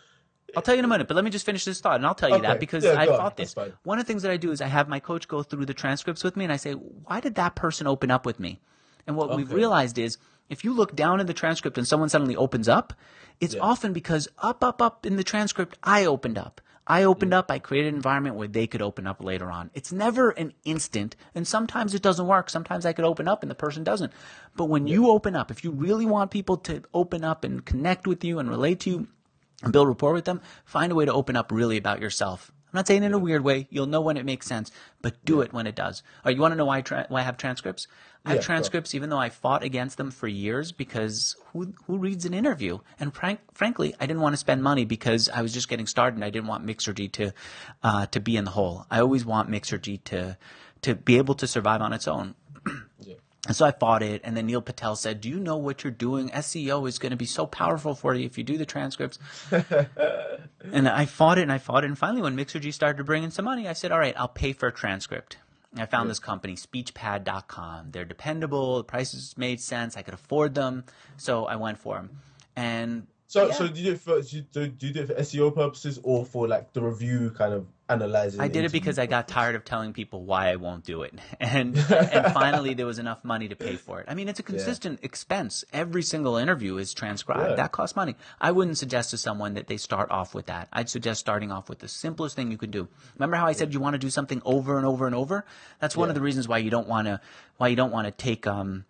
I'll 0.56 0.62
tell 0.62 0.74
you 0.74 0.80
in 0.80 0.84
a 0.84 0.88
minute, 0.88 1.08
but 1.08 1.14
let 1.14 1.24
me 1.24 1.30
just 1.30 1.46
finish 1.46 1.64
this 1.64 1.80
thought 1.80 1.96
and 1.96 2.06
I'll 2.06 2.14
tell 2.14 2.30
you 2.30 2.40
that 2.42 2.60
because 2.60 2.84
Yeah, 2.84 2.98
I 2.98 3.06
go 3.06 3.12
on. 3.12 3.18
thought 3.18 3.36
this. 3.36 3.54
One 3.82 3.98
of 3.98 4.04
the 4.04 4.06
things 4.06 4.22
that 4.22 4.30
I 4.30 4.36
do 4.36 4.52
is 4.52 4.60
I 4.60 4.66
have 4.66 4.88
my 4.88 5.00
coach 5.00 5.26
go 5.26 5.42
through 5.42 5.66
the 5.66 5.74
transcripts 5.74 6.22
with 6.22 6.36
me 6.36 6.44
and 6.44 6.52
I 6.52 6.56
say, 6.56 6.72
why 6.72 7.20
did 7.20 7.34
that 7.36 7.54
person 7.54 7.86
open 7.86 8.10
up 8.10 8.24
with 8.24 8.38
me? 8.38 8.60
And 9.06 9.16
what 9.16 9.36
we've 9.36 9.52
realized 9.52 9.98
is 9.98 10.18
if 10.48 10.64
you 10.64 10.72
look 10.72 10.94
down 10.94 11.20
in 11.20 11.26
the 11.26 11.34
transcript 11.34 11.78
and 11.78 11.86
someone 11.86 12.08
suddenly 12.08 12.36
opens 12.36 12.68
up, 12.68 12.92
it's 13.40 13.54
Yeah. 13.54 13.60
often 13.60 13.92
because 13.92 14.28
up, 14.38 14.62
up, 14.62 14.80
up 14.80 15.06
in 15.06 15.16
the 15.16 15.24
transcript, 15.24 15.78
I 15.82 16.04
opened 16.04 16.38
up. 16.38 16.60
I 16.86 17.02
opened 17.02 17.32
up, 17.32 17.50
I 17.50 17.58
created 17.58 17.88
an 17.88 17.94
environment 17.94 18.36
where 18.36 18.46
they 18.46 18.66
could 18.66 18.82
open 18.82 19.06
up 19.06 19.24
later 19.24 19.50
on. 19.50 19.70
It's 19.72 19.90
never 19.90 20.30
an 20.30 20.52
instant, 20.64 21.16
and 21.34 21.48
sometimes 21.48 21.94
it 21.94 22.02
doesn't 22.02 22.26
work. 22.26 22.50
Sometimes 22.50 22.84
I 22.84 22.92
could 22.92 23.06
open 23.06 23.26
up 23.26 23.42
and 23.42 23.50
the 23.50 23.54
person 23.54 23.84
doesn't. 23.84 24.12
But 24.54 24.66
when 24.66 24.86
you 24.86 25.08
open 25.08 25.34
up, 25.34 25.50
if 25.50 25.64
you 25.64 25.70
really 25.70 26.04
want 26.04 26.30
people 26.30 26.58
to 26.58 26.82
open 26.92 27.24
up 27.24 27.42
and 27.42 27.64
connect 27.64 28.06
with 28.06 28.22
you 28.22 28.38
and 28.38 28.50
relate 28.50 28.80
to 28.80 28.90
you, 28.90 29.08
and 29.62 29.72
build 29.72 29.88
rapport 29.88 30.12
with 30.12 30.26
them, 30.26 30.42
find 30.66 30.92
a 30.92 30.94
way 30.94 31.06
to 31.06 31.12
open 31.12 31.36
up 31.36 31.50
really 31.50 31.78
about 31.78 32.00
yourself. 32.00 32.52
I'm 32.74 32.78
not 32.78 32.88
saying 32.88 33.04
in 33.04 33.14
a 33.14 33.18
weird 33.20 33.44
way. 33.44 33.68
You'll 33.70 33.86
know 33.86 34.00
when 34.00 34.16
it 34.16 34.24
makes 34.24 34.48
sense, 34.48 34.72
but 35.00 35.24
do 35.24 35.42
it 35.42 35.52
when 35.52 35.68
it 35.68 35.76
does. 35.76 36.02
Or 36.24 36.32
you 36.32 36.40
want 36.40 36.50
to 36.50 36.56
know 36.56 36.64
why 36.64 36.78
I, 36.78 36.80
tra- 36.80 37.06
why 37.08 37.20
I 37.20 37.22
have 37.22 37.36
transcripts? 37.36 37.86
I 38.26 38.30
have 38.30 38.40
Yeah, 38.40 38.44
transcripts 38.46 38.96
even 38.96 39.10
though 39.10 39.18
I 39.18 39.28
fought 39.28 39.62
against 39.62 39.96
them 39.96 40.10
for 40.10 40.26
years 40.26 40.72
because 40.72 41.36
who 41.52 41.72
who 41.86 41.98
reads 41.98 42.24
an 42.24 42.34
interview? 42.34 42.80
And 42.98 43.14
frank, 43.14 43.38
frankly, 43.52 43.94
I 44.00 44.06
didn't 44.06 44.22
want 44.22 44.32
to 44.32 44.38
spend 44.38 44.64
money 44.64 44.84
because 44.84 45.28
I 45.28 45.40
was 45.42 45.54
just 45.54 45.68
getting 45.68 45.86
started 45.86 46.16
and 46.16 46.24
I 46.24 46.30
didn't 46.30 46.48
want 46.48 46.66
Mixergy 46.66 47.12
to 47.12 47.32
uh, 47.84 48.06
to 48.06 48.18
be 48.18 48.36
in 48.36 48.44
the 48.44 48.50
hole. 48.50 48.86
I 48.90 48.98
always 48.98 49.24
want 49.24 49.48
Mixergy 49.48 50.02
to 50.06 50.36
to 50.82 50.96
be 50.96 51.16
able 51.18 51.36
to 51.36 51.46
survive 51.46 51.80
on 51.80 51.92
its 51.92 52.08
own. 52.08 52.34
Yeah. 53.00 53.16
And 53.46 53.54
so 53.54 53.66
I 53.66 53.72
fought 53.72 54.02
it, 54.02 54.22
and 54.24 54.36
then 54.36 54.46
Neil 54.46 54.62
Patel 54.62 54.96
said, 54.96 55.20
"Do 55.20 55.28
you 55.28 55.38
know 55.38 55.56
what 55.56 55.84
you're 55.84 55.90
doing? 55.90 56.30
SEO 56.30 56.88
is 56.88 56.98
going 56.98 57.10
to 57.10 57.16
be 57.16 57.26
so 57.26 57.46
powerful 57.46 57.94
for 57.94 58.14
you 58.14 58.24
if 58.24 58.38
you 58.38 58.44
do 58.44 58.56
the 58.56 58.64
transcripts." 58.64 59.18
and 60.72 60.88
I 60.88 61.04
fought 61.04 61.38
it, 61.38 61.42
and 61.42 61.52
I 61.52 61.58
fought 61.58 61.84
it, 61.84 61.88
and 61.88 61.98
finally, 61.98 62.22
when 62.22 62.36
Mixergy 62.36 62.72
started 62.72 62.96
to 62.98 63.04
bring 63.04 63.22
in 63.22 63.30
some 63.30 63.44
money, 63.44 63.68
I 63.68 63.74
said, 63.74 63.92
"All 63.92 63.98
right, 63.98 64.14
I'll 64.16 64.28
pay 64.28 64.54
for 64.54 64.66
a 64.66 64.72
transcript." 64.72 65.36
And 65.72 65.82
I 65.82 65.86
found 65.86 66.08
this 66.08 66.20
company, 66.20 66.54
SpeechPad.com. 66.54 67.90
They're 67.90 68.04
dependable. 68.04 68.78
The 68.78 68.84
prices 68.84 69.34
made 69.36 69.60
sense. 69.60 69.96
I 69.96 70.02
could 70.02 70.14
afford 70.14 70.54
them, 70.54 70.84
so 71.16 71.46
I 71.46 71.56
went 71.56 71.78
for 71.78 71.96
them. 71.96 72.20
And 72.56 73.08
so 73.34 73.48
yeah. 73.48 73.54
so 73.54 73.66
do 73.66 73.80
you 73.80 73.86
do 73.86 73.92
it 73.94 74.00
for 74.00 74.20
do 74.20 74.36
you, 74.36 74.42
do 74.68 74.86
you 74.86 74.92
do 74.92 75.00
it 75.00 75.06
for 75.08 75.14
SEO 75.14 75.52
purposes 75.52 75.98
or 76.04 76.24
for 76.24 76.46
like 76.46 76.72
the 76.72 76.80
review 76.80 77.30
kind 77.30 77.52
of 77.52 77.66
analyzing? 77.88 78.40
I 78.40 78.46
did 78.46 78.58
it 78.58 78.60
interview 78.60 78.80
because 78.80 78.96
I 78.96 79.06
got 79.06 79.26
tired 79.26 79.56
of 79.56 79.64
telling 79.64 79.92
people 79.92 80.22
why 80.22 80.50
I 80.50 80.54
won't 80.54 80.84
do 80.84 81.02
it, 81.02 81.18
and 81.40 81.76
and 81.90 82.32
finally 82.32 82.74
there 82.74 82.86
was 82.86 83.00
enough 83.00 83.24
money 83.24 83.48
to 83.48 83.56
pay 83.56 83.74
for 83.74 83.98
it. 83.98 84.06
I 84.08 84.14
mean, 84.14 84.28
it's 84.28 84.38
a 84.38 84.44
consistent 84.44 85.00
expense. 85.02 85.64
Every 85.72 86.02
single 86.02 86.36
interview 86.36 86.76
is 86.76 86.94
transcribed. 86.94 87.50
Yeah. 87.50 87.56
That 87.56 87.72
costs 87.72 87.96
money. 87.96 88.14
I 88.40 88.52
wouldn't 88.52 88.78
suggest 88.78 89.10
to 89.10 89.16
someone 89.16 89.54
that 89.54 89.66
they 89.66 89.78
start 89.78 90.12
off 90.12 90.32
with 90.32 90.46
that. 90.46 90.68
I'd 90.72 90.88
suggest 90.88 91.18
starting 91.18 91.50
off 91.50 91.68
with 91.68 91.80
the 91.80 91.88
simplest 91.88 92.36
thing 92.36 92.52
you 92.52 92.56
can 92.56 92.70
do. 92.70 92.86
Remember 93.16 93.36
how 93.36 93.46
I 93.46 93.52
said 93.52 93.74
you 93.74 93.80
want 93.80 93.94
to 93.94 93.98
do 93.98 94.10
something 94.10 94.42
over 94.44 94.76
and 94.76 94.86
over 94.86 95.06
and 95.06 95.14
over? 95.16 95.44
That's 95.80 95.96
one 95.96 96.08
of 96.08 96.14
the 96.14 96.20
reasons 96.20 96.46
why 96.46 96.58
you 96.58 96.70
don't 96.70 96.86
want 96.86 97.08
to 97.08 97.20
why 97.56 97.66
you 97.66 97.74
don't 97.74 97.90
want 97.90 98.06
to 98.06 98.12
take 98.12 98.46
um 98.46 98.84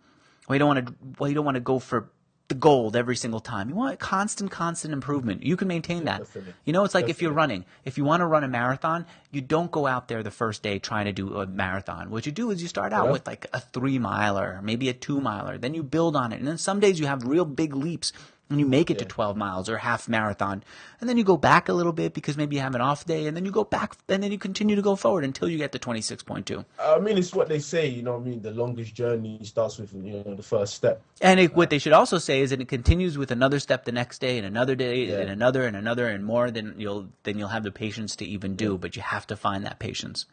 why 0.45 0.55
you 0.55 0.59
don't 0.59 0.67
want 0.67 0.85
to 0.85 0.93
why 1.17 1.29
you 1.29 1.33
don't 1.33 1.45
want 1.45 1.55
to 1.55 1.61
go 1.61 1.79
for 1.79 2.11
the 2.47 2.55
gold 2.55 2.95
every 2.95 3.15
single 3.15 3.39
time. 3.39 3.69
You 3.69 3.75
want 3.75 3.97
constant, 3.99 4.51
constant 4.51 4.93
improvement. 4.93 5.41
You 5.43 5.57
can 5.57 5.67
maintain 5.67 6.05
that. 6.05 6.27
You 6.63 6.73
know, 6.73 6.83
it's 6.83 6.93
like 6.93 7.09
if 7.09 7.21
you're 7.21 7.31
running. 7.31 7.65
If 7.85 7.97
you 7.97 8.03
want 8.03 8.21
to 8.21 8.27
run 8.27 8.43
a 8.43 8.47
marathon, 8.47 9.07
you 9.31 9.41
don't 9.41 9.71
go 9.71 9.87
out 9.87 10.07
there 10.07 10.21
the 10.21 10.29
first 10.31 10.61
day 10.61 10.77
trying 10.77 11.05
to 11.05 11.11
do 11.11 11.37
a 11.39 11.47
marathon. 11.47 12.11
What 12.11 12.27
you 12.27 12.31
do 12.31 12.51
is 12.51 12.61
you 12.61 12.67
start 12.67 12.93
out 12.93 13.05
Yeah. 13.05 13.11
with 13.13 13.25
like 13.25 13.47
a 13.51 13.59
three 13.59 13.97
miler, 13.97 14.59
maybe 14.63 14.89
a 14.89 14.93
two 14.93 15.19
miler. 15.19 15.57
Then 15.57 15.73
you 15.73 15.81
build 15.81 16.15
on 16.15 16.31
it. 16.33 16.39
And 16.39 16.47
then 16.47 16.59
some 16.59 16.79
days 16.79 16.99
you 16.99 17.07
have 17.07 17.23
real 17.23 17.45
big 17.45 17.75
leaps 17.75 18.13
and 18.49 18.59
you 18.59 18.65
make 18.65 18.91
it 18.91 18.99
to 18.99 19.05
12 19.05 19.35
miles 19.35 19.69
or 19.69 19.77
half 19.77 20.07
marathon. 20.07 20.63
And 21.01 21.09
then 21.09 21.17
you 21.17 21.23
go 21.23 21.35
back 21.35 21.67
a 21.67 21.73
little 21.73 21.91
bit 21.91 22.13
because 22.13 22.37
maybe 22.37 22.55
you 22.55 22.61
have 22.61 22.75
an 22.75 22.81
off 22.81 23.03
day. 23.05 23.25
And 23.25 23.35
then 23.35 23.43
you 23.43 23.51
go 23.51 23.63
back 23.63 23.95
and 24.07 24.21
then 24.21 24.31
you 24.31 24.37
continue 24.37 24.75
to 24.75 24.83
go 24.83 24.95
forward 24.95 25.23
until 25.23 25.49
you 25.49 25.57
get 25.57 25.71
to 25.71 25.79
26.2. 25.79 26.63
I 26.79 26.99
mean, 26.99 27.17
it's 27.17 27.33
what 27.33 27.49
they 27.49 27.57
say. 27.59 27.87
You 27.87 28.03
know, 28.03 28.13
what 28.13 28.21
I 28.21 28.29
mean, 28.29 28.41
the 28.43 28.51
longest 28.51 28.93
journey 28.93 29.39
starts 29.43 29.79
with 29.79 29.93
you 29.93 30.23
know 30.23 30.35
the 30.35 30.43
first 30.43 30.75
step. 30.75 31.01
And 31.21 31.39
it, 31.39 31.55
what 31.55 31.71
they 31.71 31.79
should 31.79 31.93
also 31.93 32.19
say 32.19 32.41
is 32.41 32.51
that 32.51 32.61
it 32.61 32.67
continues 32.67 33.17
with 33.17 33.31
another 33.31 33.59
step 33.59 33.85
the 33.85 33.91
next 33.91 34.19
day, 34.19 34.37
and 34.37 34.45
another 34.45 34.75
day, 34.75 35.05
Yeah. 35.05 35.19
and 35.19 35.29
another, 35.29 35.65
and 35.65 35.75
another, 35.75 36.07
and 36.07 36.23
more. 36.23 36.51
Then 36.51 36.75
you'll 36.77 37.07
then 37.23 37.39
you'll 37.39 37.49
have 37.49 37.63
the 37.63 37.71
patience 37.71 38.15
to 38.17 38.25
even 38.25 38.55
do. 38.55 38.77
But 38.77 38.95
you 38.95 39.01
have 39.01 39.25
to 39.27 39.35
find 39.35 39.65
that 39.65 39.79
patience. 39.79 40.27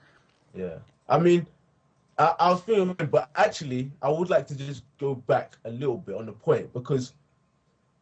Yeah, 0.55 0.79
I 1.09 1.18
mean, 1.18 1.46
I, 2.18 2.35
I 2.38 2.51
was 2.51 2.61
feeling, 2.61 2.94
but 3.11 3.31
actually, 3.35 3.90
I 4.03 4.11
would 4.11 4.29
like 4.29 4.46
to 4.48 4.55
just 4.55 4.83
go 5.01 5.14
back 5.14 5.57
a 5.64 5.70
little 5.70 5.96
bit 5.96 6.14
on 6.14 6.27
the 6.27 6.33
point 6.33 6.75
because 6.75 7.14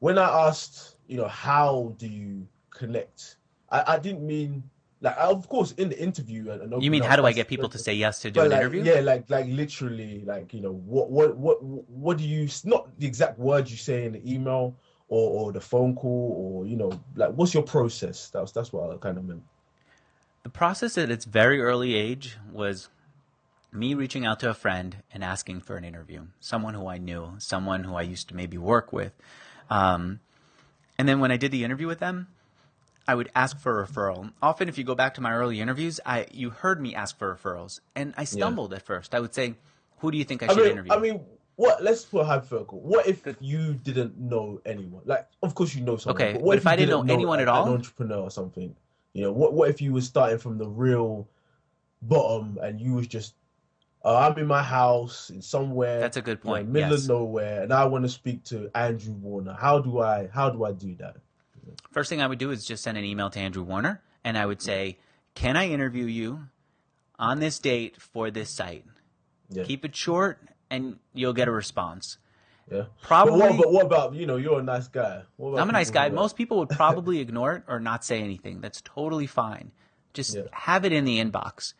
when 0.01 0.19
I 0.19 0.49
asked, 0.49 0.97
you 1.07 1.17
know, 1.17 1.29
how 1.29 1.95
do 1.99 2.09
you 2.09 2.47
connect? 2.71 3.37
I, 3.71 3.95
I 3.95 3.99
didn't 3.99 4.27
mean 4.27 4.65
like, 5.03 5.17
of 5.17 5.49
course, 5.49 5.73
in 5.73 5.89
the 5.89 5.99
interview 5.99 6.51
and, 6.51 6.75
and 6.75 6.83
You 6.83 6.91
mean 6.91 7.03
how 7.03 7.17
do 7.17 7.25
I 7.25 7.33
get 7.33 7.49
people 7.49 7.69
to 7.71 7.79
say 7.79 7.95
yes 7.95 8.21
to 8.21 8.31
do 8.31 8.41
an 8.41 8.51
like, 8.51 8.61
interview? 8.61 8.83
Yeah, 8.83 9.01
like 9.01 9.31
like 9.31 9.47
literally, 9.47 10.23
like 10.27 10.53
you 10.53 10.61
know, 10.61 10.73
what 10.73 11.11
what 11.11 11.37
what 11.37 11.63
what 11.63 12.19
do 12.19 12.25
you 12.25 12.49
not 12.65 12.89
the 12.99 13.07
exact 13.07 13.39
words 13.39 13.71
you 13.71 13.79
say 13.79 14.05
in 14.05 14.13
the 14.13 14.31
email 14.31 14.77
or 15.09 15.47
or 15.47 15.53
the 15.53 15.61
phone 15.61 15.95
call 15.95 16.35
or 16.37 16.67
you 16.67 16.77
know, 16.77 16.93
like 17.17 17.31
what's 17.31 17.55
your 17.55 17.63
process? 17.63 18.29
That's 18.29 18.53
that's 18.53 18.73
what 18.73 18.91
I 18.91 18.97
kind 18.99 19.17
of 19.17 19.25
meant. 19.25 19.43
The 20.43 20.51
process 20.51 20.99
at 20.99 21.11
its 21.11 21.25
very 21.25 21.61
early 21.63 21.95
age 21.95 22.37
was 22.53 22.89
me 23.73 23.95
reaching 23.95 24.27
out 24.27 24.41
to 24.41 24.51
a 24.51 24.55
friend 24.55 24.97
and 25.13 25.25
asking 25.25 25.61
for 25.61 25.77
an 25.77 25.85
interview, 25.85 26.27
someone 26.41 26.75
who 26.75 26.89
I 26.89 26.99
knew, 26.99 27.35
someone 27.39 27.85
who 27.85 27.95
I 27.95 28.03
used 28.03 28.29
to 28.29 28.37
maybe 28.37 28.59
work 28.59 28.93
with. 28.93 29.13
Um, 29.71 30.21
and 30.99 31.09
then 31.09 31.21
when 31.21 31.31
I 31.31 31.37
did 31.37 31.51
the 31.53 31.65
interview 31.65 31.87
with 31.87 32.01
them, 32.01 32.27
I 33.09 33.15
would 33.15 33.31
ask 33.35 33.59
for 33.59 33.83
a 33.83 33.87
referral. 33.87 34.33
Often, 34.43 34.69
if 34.69 34.77
you 34.77 34.85
go 34.85 34.95
back 34.95 35.15
to 35.15 35.21
my 35.21 35.33
early 35.33 35.61
interviews, 35.61 35.99
I 36.05 36.27
you 36.33 36.51
heard 36.51 36.81
me 36.81 36.95
ask 36.95 37.17
for 37.17 37.35
referrals, 37.35 37.81
and 37.95 38.15
I 38.17 38.25
stumbled 38.25 38.75
at 38.75 38.83
first. 38.83 39.15
I 39.15 39.21
would 39.21 39.35
say, 39.35 39.55
"Who 39.99 40.11
do 40.11 40.19
you 40.19 40.25
think 40.25 40.43
I 40.43 40.47
I 40.47 40.49
should 40.55 40.63
mean, 40.65 40.73
interview?" 40.73 40.93
I 40.93 40.99
mean, 40.99 41.21
what? 41.57 41.83
Let's 41.83 42.05
put 42.05 42.21
a 42.21 42.25
hypothetical. 42.25 42.81
What 42.81 43.07
if 43.07 43.27
you 43.41 43.75
didn't 43.75 44.19
know 44.19 44.61
anyone? 44.67 45.03
Like, 45.07 45.27
of 45.43 45.55
course 45.55 45.75
you 45.75 45.83
know 45.83 45.97
someone. 45.97 46.23
Okay, 46.23 46.33
but 46.35 46.43
what 46.43 46.53
but 46.53 46.59
if 46.59 46.67
I 46.67 46.73
you 46.73 46.77
didn't 46.79 47.07
know 47.07 47.15
anyone 47.15 47.41
at 47.41 47.49
all? 47.49 47.67
an 47.67 47.73
entrepreneur 47.73 48.19
or 48.19 48.31
something? 48.31 48.77
You 49.13 49.23
know, 49.23 49.33
what? 49.33 49.55
What 49.55 49.71
if 49.71 49.81
you 49.81 49.93
were 49.93 50.03
starting 50.03 50.39
from 50.39 50.59
the 50.59 50.69
real 50.69 51.27
bottom 52.03 52.59
and 52.63 52.81
you 52.81 52.95
was 52.95 53.07
just, 53.07 53.35
uh, 54.05 54.17
I'm 54.17 54.39
in 54.39 54.47
my 54.47 54.63
house 54.63 55.31
in 55.31 55.43
somewhere. 55.43 56.01
That's 56.01 56.17
a 56.17 56.23
good 56.23 56.39
you 56.43 56.49
know, 56.49 56.57
point. 56.57 56.69
middle 56.69 56.91
yes. 56.91 57.03
of 57.03 57.09
nowhere, 57.09 57.63
and 57.63 57.73
I 57.73 57.85
want 57.85 58.05
to 58.05 58.09
speak 58.09 58.45
to 58.45 58.71
Andrew 58.75 59.13
Warner. 59.15 59.57
How 59.59 59.79
do 59.79 60.01
I? 60.01 60.29
How 60.33 60.51
do 60.51 60.65
I 60.65 60.73
do 60.73 60.95
that? 60.97 61.17
First 61.93 62.09
thing 62.09 62.23
I 62.23 62.27
would 62.27 62.39
do 62.39 62.51
is 62.51 62.65
just 62.65 62.83
send 62.83 62.97
an 62.97 63.05
email 63.05 63.31
to 63.31 63.39
Andrew 63.39 63.63
Warner, 63.63 64.03
and 64.25 64.39
I 64.39 64.47
would 64.47 64.63
say, 64.63 64.99
"Can 65.35 65.57
I 65.57 65.69
interview 65.69 66.07
you 66.07 66.47
on 67.19 67.41
this 67.41 67.59
date 67.59 68.01
for 68.01 68.31
this 68.31 68.51
site?" 68.51 68.85
Yeah. 69.51 69.65
Keep 69.65 69.85
it 69.85 69.95
short, 69.95 70.39
and 70.71 70.99
you'll 71.13 71.33
get 71.33 71.49
a 71.49 71.53
response. 71.53 72.19
Yeah. 72.71 72.85
Probably. 73.03 73.41
But 73.41 73.51
what, 73.51 73.59
but 73.59 73.73
what 73.73 73.87
about 73.87 74.15
you 74.15 74.27
know? 74.27 74.37
You're 74.37 74.61
a 74.61 74.63
nice 74.63 74.89
guy. 74.89 75.23
What 75.37 75.51
about 75.51 75.61
I'm 75.61 75.69
a 75.69 75.73
nice 75.73 75.91
guy. 75.91 76.09
Most 76.09 76.37
people 76.37 76.59
would 76.59 76.69
probably 76.71 77.19
ignore 77.27 77.57
it 77.57 77.65
or 77.69 77.81
not 77.81 78.05
say 78.05 78.23
anything. 78.23 78.61
That's 78.61 78.81
totally 78.81 79.27
fine. 79.27 79.73
Just 80.15 80.37
Yeah. 80.37 80.43
have 80.53 80.85
it 80.85 80.93
in 80.93 81.05
the 81.05 81.19
inbox. 81.19 81.75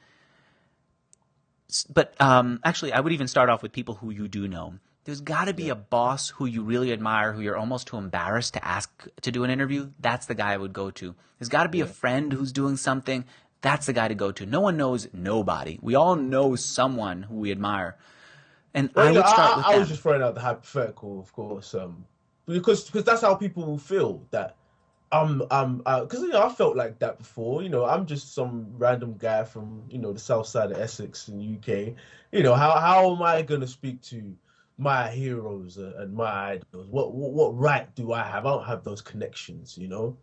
But 1.88 2.20
um, 2.20 2.61
actually, 2.64 2.92
I 2.92 3.00
would 3.00 3.12
even 3.12 3.28
start 3.28 3.48
off 3.48 3.62
with 3.62 3.72
people 3.72 3.94
who 3.94 4.11
you 4.11 4.28
do 4.28 4.48
know. 4.48 4.74
There's 5.04 5.20
got 5.20 5.46
to 5.46 5.54
be 5.54 5.70
a 5.70 5.74
boss 5.74 6.28
who 6.28 6.46
you 6.46 6.62
really 6.62 6.92
admire, 6.92 7.33
who 7.33 7.40
you're 7.40 7.56
almost 7.56 7.87
too 7.87 7.96
embarrassed 7.96 8.54
to 8.54 8.64
ask 8.64 8.90
to 9.22 9.33
do 9.33 9.44
an 9.44 9.50
interview. 9.50 9.90
That's 9.98 10.26
the 10.26 10.35
guy 10.35 10.52
I 10.52 10.56
would 10.56 10.72
go 10.72 10.90
to. 10.90 11.14
There's 11.38 11.48
got 11.48 11.62
to 11.62 11.68
be 11.70 11.80
a 11.80 11.87
friend 11.87 12.33
who's 12.33 12.52
doing 12.52 12.76
something. 12.76 13.24
That's 13.62 13.87
the 13.87 13.92
guy 13.92 14.09
to 14.09 14.14
go 14.14 14.30
to. 14.33 14.46
No 14.46 14.61
one 14.61 14.76
knows 14.76 15.09
nobody. 15.12 15.78
We 15.80 15.94
all 15.94 16.16
know 16.16 16.54
someone 16.54 17.22
who 17.22 17.37
we 17.37 17.50
admire. 17.50 17.96
And 18.74 18.90
Well, 18.94 19.09
I 19.09 19.12
would 19.12 19.26
start 19.26 19.56
with 19.56 19.66
I, 19.66 19.78
was 19.78 19.88
just 19.88 20.02
throwing 20.02 20.22
out 20.22 20.35
the 20.35 20.40
hypothetical, 20.40 21.18
of 21.18 21.33
course, 21.33 21.74
um, 21.74 22.04
because 22.46 22.85
because 22.85 23.04
that's 23.04 23.22
how 23.22 23.35
people 23.35 23.64
will 23.64 23.78
feel 23.78 24.22
that 24.30 24.56
I'm 25.12 25.42
I'm 25.50 25.78
because 25.78 26.20
you 26.20 26.28
know 26.28 26.42
I 26.42 26.48
felt 26.48 26.76
like 26.76 26.98
that 27.00 27.18
before. 27.18 27.62
You 27.62 27.68
know, 27.68 27.84
I'm 27.84 28.06
just 28.06 28.34
some 28.34 28.66
random 28.76 29.16
guy 29.18 29.44
from 29.44 29.84
you 29.88 29.98
know 29.98 30.12
the 30.12 30.20
south 30.20 30.46
side 30.46 30.70
of 30.70 30.78
Essex 30.78 31.28
in 31.28 31.38
the 31.38 31.56
UK. 31.56 31.94
You 32.32 32.42
know, 32.42 32.54
how 32.54 32.78
how 32.78 33.14
am 33.14 33.22
I 33.22 33.42
gonna 33.42 33.66
speak 33.66 34.02
to 34.02 34.36
my 34.78 35.10
heroes 35.10 35.78
uh, 35.78 35.94
and 35.98 36.14
my 36.14 36.52
idols? 36.52 36.86
What, 36.88 37.12
what 37.12 37.32
what 37.32 37.58
right 37.58 37.92
do 37.96 38.12
I 38.12 38.22
have? 38.22 38.46
I 38.46 38.50
don't 38.50 38.66
have 38.66 38.84
those 38.84 39.00
connections. 39.00 39.76
You 39.76 39.88
know. 39.88 40.16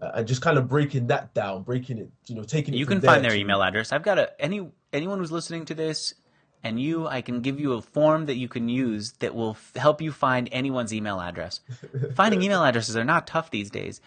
Uh, 0.00 0.10
and 0.14 0.26
just 0.26 0.42
kind 0.42 0.58
of 0.58 0.66
breaking 0.66 1.06
that 1.06 1.32
down, 1.32 1.62
breaking 1.62 1.96
it, 1.96 2.10
you 2.26 2.34
know, 2.34 2.42
taking 2.42 2.74
it. 2.74 2.76
You 2.76 2.86
can 2.86 3.00
find 3.00 3.22
their 3.22 3.32
to- 3.32 3.38
email 3.38 3.62
address. 3.62 3.92
I've 3.92 4.02
got 4.02 4.18
a 4.18 4.32
any 4.40 4.68
anyone 4.92 5.18
who's 5.18 5.30
listening 5.30 5.64
to 5.66 5.74
this, 5.74 6.14
and 6.64 6.80
you, 6.80 7.06
I 7.06 7.20
can 7.22 7.40
give 7.40 7.58
you 7.58 7.72
a 7.72 7.82
form 7.82 8.26
that 8.26 8.36
you 8.36 8.48
can 8.48 8.68
use 8.68 9.12
that 9.18 9.34
will 9.34 9.50
f- 9.50 9.72
help 9.76 10.00
you 10.00 10.12
find 10.12 10.48
anyone's 10.52 10.94
email 10.94 11.20
address. 11.20 11.60
Finding 12.14 12.42
email 12.42 12.64
addresses 12.64 12.96
are 12.96 13.04
not 13.04 13.26
tough 13.26 13.50
these 13.50 13.70
days. 13.70 14.00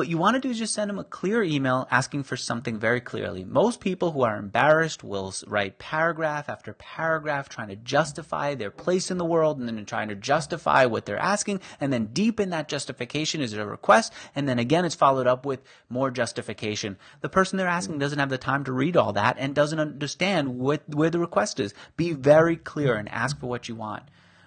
What 0.00 0.08
you 0.08 0.16
want 0.16 0.34
to 0.34 0.40
do 0.40 0.48
is 0.48 0.58
just 0.58 0.72
send 0.72 0.88
them 0.88 0.98
a 0.98 1.04
clear 1.04 1.42
email 1.42 1.86
asking 1.90 2.22
for 2.22 2.34
something 2.34 2.78
very 2.78 3.02
clearly. 3.02 3.44
Most 3.44 3.80
people 3.80 4.12
who 4.12 4.22
are 4.22 4.38
embarrassed 4.38 5.04
will 5.04 5.34
write 5.46 5.78
paragraph 5.78 6.48
after 6.48 6.72
paragraph 6.72 7.50
trying 7.50 7.68
to 7.68 7.76
justify 7.76 8.54
their 8.54 8.70
place 8.70 9.10
in 9.10 9.18
the 9.18 9.26
world 9.26 9.58
and 9.58 9.68
then 9.68 9.84
trying 9.84 10.08
to 10.08 10.14
justify 10.14 10.86
what 10.86 11.04
they're 11.04 11.18
asking. 11.18 11.60
And 11.82 11.92
then 11.92 12.06
deep 12.14 12.40
in 12.40 12.48
that 12.48 12.66
justification 12.66 13.42
is 13.42 13.52
a 13.52 13.66
request. 13.66 14.14
And 14.34 14.48
then 14.48 14.58
again, 14.58 14.86
it's 14.86 14.94
followed 14.94 15.26
up 15.26 15.44
with 15.44 15.60
more 15.90 16.10
justification. 16.10 16.96
The 17.20 17.28
person 17.28 17.58
they're 17.58 17.68
asking 17.68 17.98
doesn't 17.98 18.18
have 18.18 18.30
the 18.30 18.38
time 18.38 18.64
to 18.64 18.72
read 18.72 18.96
all 18.96 19.12
that 19.12 19.36
and 19.38 19.54
doesn't 19.54 19.80
understand 19.80 20.58
what, 20.58 20.80
where 20.88 21.10
the 21.10 21.18
request 21.18 21.60
is. 21.60 21.74
Be 21.98 22.14
very 22.14 22.56
clear 22.56 22.96
and 22.96 23.06
ask 23.10 23.38
for 23.38 23.48
what 23.48 23.68
you 23.68 23.74
want. 23.74 24.04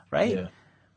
Right? 0.10 0.36
Yeah. 0.36 0.48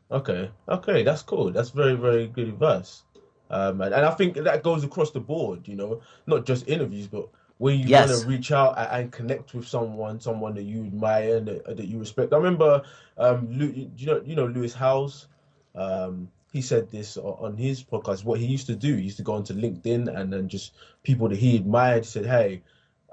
Okay. 0.09 0.49
Okay. 0.67 1.03
That's 1.03 1.21
cool. 1.21 1.51
That's 1.51 1.69
very, 1.69 1.93
very 1.93 2.25
good 2.25 2.47
advice. 2.47 3.03
Um, 3.49 3.81
and, 3.81 3.93
and 3.93 4.05
I 4.05 4.11
think 4.11 4.35
that 4.35 4.63
goes 4.63 4.83
across 4.83 5.11
the 5.11 5.19
board, 5.19 5.67
you 5.67 5.75
know, 5.75 6.01
not 6.27 6.45
just 6.45 6.67
interviews, 6.67 7.07
but 7.07 7.27
when 7.57 7.79
you 7.79 7.89
Yes. 7.89 7.99
want 7.99 8.11
to 8.11 8.17
reach 8.17 8.51
out 8.51 8.77
and, 8.77 8.89
and 9.03 9.11
connect 9.11 9.53
with 9.53 9.67
someone, 9.67 10.19
someone 10.19 10.53
that 10.55 10.63
you 10.63 10.85
admire 10.85 11.37
and 11.37 11.47
that, 11.47 11.77
that 11.77 11.87
you 11.87 11.99
respect. 11.99 12.33
I 12.33 12.37
remember, 12.37 12.81
um, 13.17 13.47
Lu, 13.51 13.67
you 13.97 14.05
know, 14.07 14.21
you 14.25 14.35
know, 14.35 14.45
Lewis 14.45 14.73
Howes, 14.73 15.27
um, 15.75 16.29
he 16.51 16.61
said 16.61 16.89
this 16.89 17.17
on 17.17 17.57
his 17.57 17.83
podcast. 17.83 18.23
What 18.23 18.39
he 18.39 18.45
used 18.45 18.67
to 18.67 18.75
do, 18.75 18.95
he 18.95 19.03
used 19.03 19.17
to 19.17 19.23
go 19.23 19.33
onto 19.33 19.53
LinkedIn 19.53 20.13
and 20.15 20.31
then 20.33 20.47
just 20.47 20.73
people 21.03 21.27
that 21.29 21.37
he 21.37 21.57
admired 21.57 22.05
said, 22.05 22.25
"Hey, 22.25 22.61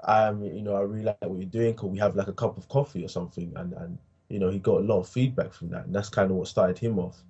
um, 0.03 0.43
you 0.43 0.61
know, 0.61 0.75
I 0.75 0.81
really 0.81 1.03
like 1.05 1.17
what 1.21 1.37
you're 1.39 1.45
doing. 1.45 1.75
Could 1.75 1.81
we 1.81 1.89
have 1.99 2.15
like 2.15 2.27
a 2.27 2.33
cup 2.33 2.57
of 2.57 2.67
coffee 2.69 3.03
or 3.05 3.09
something?" 3.09 3.51
And 3.55 3.73
and 3.73 3.97
you 4.29 4.39
know, 4.39 4.49
he 4.49 4.59
got 4.59 4.81
a 4.81 4.85
lot 4.85 4.99
of 4.99 5.07
feedback 5.07 5.53
from 5.53 5.69
that, 5.69 5.85
and 5.85 5.95
that's 5.95 6.09
kind 6.09 6.31
of 6.31 6.37
what 6.37 6.47
started 6.47 6.77
him 6.79 6.99
off. 6.99 7.23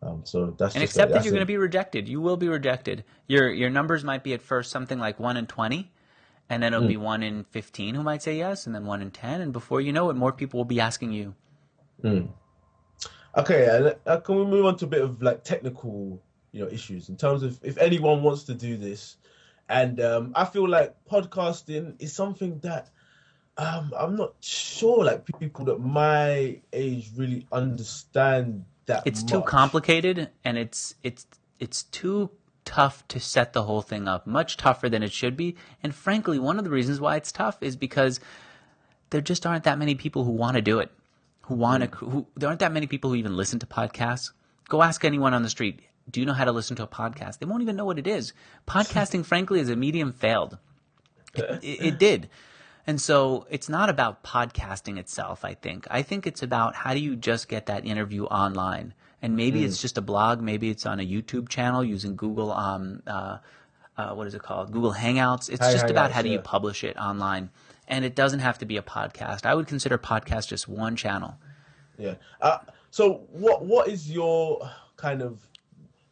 Um, 0.00 0.22
so 0.24 0.54
that's 0.58 0.74
and 0.74 0.84
accept 0.84 1.12
that 1.12 1.24
you're 1.24 1.32
going 1.32 1.42
to 1.42 1.46
be 1.46 1.56
rejected. 1.56 2.08
You 2.08 2.20
will 2.20 2.36
be 2.36 2.48
rejected. 2.48 3.04
Your 3.26 3.50
your 3.50 3.70
numbers 3.70 4.04
might 4.04 4.22
be 4.22 4.32
at 4.32 4.42
first 4.42 4.70
something 4.70 4.98
like 4.98 5.18
one 5.18 5.36
in 5.36 5.46
twenty, 5.46 5.90
and 6.48 6.62
then 6.62 6.72
it'll 6.72 6.84
Hmm. 6.84 6.88
be 6.88 6.96
one 6.96 7.22
in 7.22 7.44
fifteen 7.44 7.94
who 7.94 8.02
might 8.02 8.22
say 8.22 8.36
yes, 8.38 8.66
and 8.66 8.74
then 8.74 8.86
one 8.86 9.02
in 9.02 9.10
ten, 9.10 9.40
and 9.40 9.52
before 9.52 9.80
you 9.80 9.92
know 9.92 10.10
it, 10.10 10.14
more 10.14 10.32
people 10.32 10.58
will 10.58 10.64
be 10.64 10.80
asking 10.80 11.12
you. 11.12 11.34
Okay, 13.36 13.94
uh, 14.06 14.20
can 14.20 14.36
we 14.36 14.44
move 14.46 14.66
on 14.66 14.76
to 14.78 14.84
a 14.84 14.88
bit 14.88 15.02
of 15.02 15.22
like 15.22 15.44
technical, 15.44 16.22
you 16.52 16.64
know, 16.64 16.70
issues 16.70 17.08
in 17.08 17.16
terms 17.16 17.42
of 17.42 17.58
if 17.62 17.76
anyone 17.78 18.22
wants 18.22 18.44
to 18.44 18.54
do 18.54 18.76
this, 18.76 19.16
and 19.68 20.00
um, 20.00 20.32
I 20.34 20.44
feel 20.44 20.68
like 20.68 20.94
podcasting 21.10 22.00
is 22.00 22.12
something 22.14 22.58
that 22.60 22.90
um, 23.56 23.92
I'm 23.96 24.16
not 24.16 24.34
sure 24.40 25.04
like 25.04 25.26
people 25.26 25.66
that 25.66 25.78
my 25.78 26.60
age 26.72 27.10
really 27.16 27.46
understand 27.52 28.64
that 28.88 29.04
It's 29.06 29.22
too 29.22 29.42
complicated, 29.42 30.30
and 30.44 30.58
it's 30.58 30.94
it's 31.02 31.26
it's 31.60 31.84
too 31.84 32.30
tough 32.64 33.06
to 33.08 33.18
set 33.18 33.52
the 33.52 33.62
whole 33.62 33.80
thing 33.80 34.06
up. 34.06 34.26
Much 34.26 34.56
tougher 34.56 34.88
than 34.88 35.02
it 35.02 35.12
should 35.12 35.36
be. 35.36 35.56
And 35.82 35.94
frankly, 35.94 36.38
one 36.38 36.58
of 36.58 36.64
the 36.64 36.70
reasons 36.70 37.00
why 37.00 37.16
it's 37.16 37.32
tough 37.32 37.56
is 37.62 37.76
because 37.76 38.20
there 39.10 39.20
just 39.20 39.46
aren't 39.46 39.64
that 39.64 39.78
many 39.78 39.94
people 39.94 40.24
who 40.24 40.32
want 40.32 40.56
to 40.56 40.62
do 40.62 40.80
it. 40.80 40.90
Who 41.42 41.54
want 41.54 41.82
to? 41.84 41.88
Mm. 41.88 42.12
Who 42.12 42.26
there 42.36 42.48
aren't 42.48 42.60
that 42.60 42.72
many 42.72 42.86
people 42.86 43.10
who 43.10 43.16
even 43.16 43.36
listen 43.36 43.58
to 43.60 43.66
podcasts. 43.66 44.32
Go 44.68 44.82
ask 44.82 45.04
anyone 45.04 45.32
on 45.32 45.42
the 45.42 45.48
street. 45.48 45.80
Do 46.10 46.20
you 46.20 46.26
know 46.26 46.34
how 46.34 46.44
to 46.44 46.52
listen 46.52 46.76
to 46.76 46.82
a 46.84 46.88
podcast? 46.88 47.38
They 47.38 47.46
won't 47.46 47.62
even 47.62 47.76
know 47.76 47.84
what 47.84 47.98
it 47.98 48.06
is. 48.06 48.32
Podcasting, 48.66 49.24
frankly, 49.24 49.60
as 49.60 49.68
a 49.68 49.76
medium, 49.76 50.12
failed. 50.12 50.58
It, 51.34 51.62
it, 51.62 51.86
it 51.86 51.98
did. 51.98 52.28
And 52.88 52.98
so 52.98 53.46
it's 53.50 53.68
not 53.68 53.90
about 53.90 54.24
podcasting 54.24 54.96
itself, 54.98 55.44
I 55.44 55.52
think. 55.52 55.86
I 55.90 56.00
think 56.00 56.26
it's 56.26 56.42
about 56.42 56.74
how 56.74 56.94
do 56.94 57.00
you 57.00 57.16
just 57.16 57.46
get 57.46 57.66
that 57.66 57.84
interview 57.84 58.24
online. 58.24 58.94
And 59.20 59.36
maybe 59.36 59.62
it's 59.62 59.78
just 59.78 59.98
a 59.98 60.00
blog, 60.00 60.40
maybe 60.40 60.70
it's 60.70 60.86
on 60.86 60.98
a 60.98 61.06
YouTube 61.06 61.50
channel 61.50 61.84
using 61.84 62.16
Google, 62.16 62.50
um, 62.50 63.02
uh, 63.06 63.38
uh, 63.98 64.14
what 64.14 64.26
is 64.26 64.34
it 64.34 64.42
called? 64.42 64.72
Google 64.72 64.94
Hangouts. 64.94 65.50
It's 65.50 65.60
Hi- 65.60 65.72
just 65.72 65.90
about 65.90 66.12
how 66.12 66.22
do 66.22 66.30
you 66.30 66.38
publish 66.38 66.82
it 66.82 66.96
online. 66.96 67.50
And 67.88 68.06
it 68.06 68.14
doesn't 68.14 68.40
have 68.40 68.56
to 68.60 68.64
be 68.64 68.78
a 68.78 68.82
podcast. 68.82 69.44
I 69.44 69.54
would 69.54 69.66
consider 69.66 69.98
podcast 69.98 70.48
just 70.48 70.66
one 70.66 70.96
channel. 70.96 71.36
Yeah. 71.98 72.14
Uh, 72.40 72.58
so 72.90 73.26
what 73.32 73.66
what 73.66 73.88
is 73.88 74.10
your 74.10 74.66
kind 74.96 75.20
of 75.20 75.46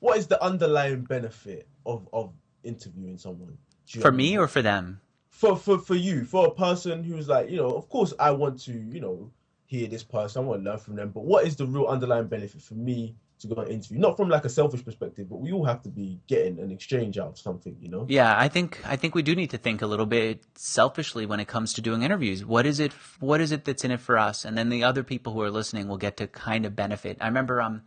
what 0.01 0.19
is 0.19 0.27
the 0.27 0.43
underlying 0.45 1.05
benefit 1.05 1.69
of 1.87 2.07
of 2.13 2.35
interviewing 2.65 3.17
someone? 3.17 3.57
For 3.87 4.13
me 4.13 4.37
or 4.37 4.47
for 4.47 4.61
them? 4.61 5.01
For 5.37 5.55
for 5.55 5.79
for 5.79 5.95
you, 5.95 6.25
for 6.25 6.47
a 6.47 6.51
person 6.51 7.05
who's 7.05 7.29
like, 7.29 7.51
you 7.51 7.59
know, 7.59 7.71
of 7.77 7.91
course 7.91 8.15
I 8.19 8.31
want 8.31 8.59
to, 8.63 8.73
you 8.73 9.01
know, 9.01 9.31
hear 9.67 9.87
this 9.87 10.03
person, 10.03 10.43
I 10.43 10.47
want 10.47 10.65
to 10.65 10.71
learn 10.71 10.79
from 10.79 10.97
them, 10.97 11.11
but 11.11 11.25
what 11.25 11.47
is 11.47 11.57
the 11.57 11.67
real 11.67 11.87
underlying 11.87 12.29
benefit 12.29 12.63
for 12.63 12.73
me 12.73 13.17
to 13.41 13.47
go 13.49 13.57
and 13.61 13.71
interview? 13.71 13.99
Not 13.99 14.17
from 14.17 14.31
like 14.31 14.47
a 14.47 14.49
selfish 14.49 14.83
perspective, 14.83 15.29
but 15.29 15.37
we 15.37 15.53
all 15.53 15.67
have 15.67 15.83
to 15.83 15.91
be 15.91 16.21
getting 16.27 16.59
an 16.59 16.71
exchange 16.71 17.19
out 17.19 17.29
of 17.29 17.39
something, 17.39 17.77
you 17.83 17.91
know? 17.91 18.07
Yeah, 18.09 18.35
I 18.35 18.49
think 18.49 18.81
I 18.87 18.97
think 18.97 19.15
we 19.15 19.23
do 19.23 19.37
need 19.37 19.51
to 19.51 19.59
think 19.59 19.83
a 19.83 19.87
little 19.87 20.07
bit 20.07 20.43
selfishly 20.55 21.27
when 21.27 21.39
it 21.39 21.49
comes 21.49 21.75
to 21.75 21.83
doing 21.83 22.03
interviews. 22.03 22.43
What 22.43 22.65
is 22.65 22.81
it? 22.81 22.95
What 23.21 23.43
is 23.43 23.53
it 23.53 23.67
that's 23.67 23.85
in 23.85 23.91
it 23.91 24.01
for 24.01 24.17
us? 24.17 24.47
And 24.47 24.57
then 24.57 24.71
the 24.71 24.85
other 24.85 25.03
people 25.03 25.35
who 25.35 25.43
are 25.43 25.51
listening 25.51 25.87
will 25.87 25.99
get 25.99 26.17
to 26.17 26.27
kind 26.27 26.65
of 26.65 26.75
benefit. 26.75 27.19
I 27.21 27.27
remember, 27.27 27.61
um, 27.61 27.83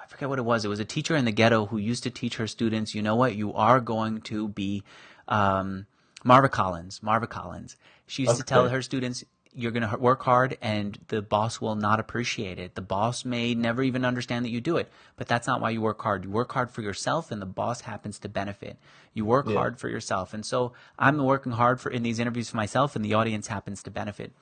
I 0.00 0.06
forget 0.06 0.28
what 0.28 0.38
it 0.38 0.42
was. 0.42 0.64
It 0.64 0.68
was 0.68 0.78
a 0.78 0.84
teacher 0.84 1.16
in 1.16 1.24
the 1.24 1.32
ghetto 1.32 1.66
who 1.66 1.78
used 1.78 2.04
to 2.04 2.10
teach 2.10 2.36
her 2.36 2.46
students. 2.46 2.94
You 2.94 3.02
know 3.02 3.16
what? 3.16 3.34
You 3.34 3.52
are 3.54 3.80
going 3.80 4.20
to 4.22 4.46
be, 4.46 4.84
um, 5.26 5.86
Marva 6.24 6.48
Collins. 6.48 7.02
Marva 7.02 7.26
Collins. 7.26 7.76
She 8.06 8.22
used 8.22 8.36
to 8.36 8.42
tell 8.42 8.68
her 8.68 8.82
students. 8.82 9.24
You're 9.54 9.70
going 9.70 9.86
to 9.86 9.98
work 9.98 10.22
hard 10.22 10.56
and 10.62 10.98
the 11.08 11.20
boss 11.20 11.60
will 11.60 11.74
not 11.74 12.00
appreciate 12.00 12.58
it. 12.58 12.74
The 12.74 12.80
boss 12.80 13.24
may 13.26 13.54
never 13.54 13.82
even 13.82 14.02
understand 14.02 14.46
that 14.46 14.50
you 14.50 14.62
do 14.62 14.78
it, 14.78 14.90
but 15.16 15.28
that's 15.28 15.46
not 15.46 15.60
why 15.60 15.70
you 15.70 15.82
work 15.82 16.00
hard. 16.00 16.24
You 16.24 16.30
work 16.30 16.52
hard 16.52 16.70
for 16.70 16.80
yourself 16.80 17.30
and 17.30 17.42
the 17.42 17.46
boss 17.46 17.82
happens 17.82 18.18
to 18.20 18.30
benefit. 18.30 18.78
You 19.12 19.26
work 19.26 19.46
Yeah. 19.46 19.56
hard 19.56 19.78
for 19.78 19.90
yourself. 19.90 20.32
And 20.32 20.46
so 20.46 20.72
I'm 20.98 21.18
working 21.18 21.52
hard 21.52 21.82
for 21.82 21.90
in 21.90 22.02
these 22.02 22.18
interviews 22.18 22.48
for 22.48 22.56
myself 22.56 22.96
and 22.96 23.04
the 23.04 23.12
audience 23.12 23.48
happens 23.48 23.82
to 23.82 23.90
benefit. 23.90 24.32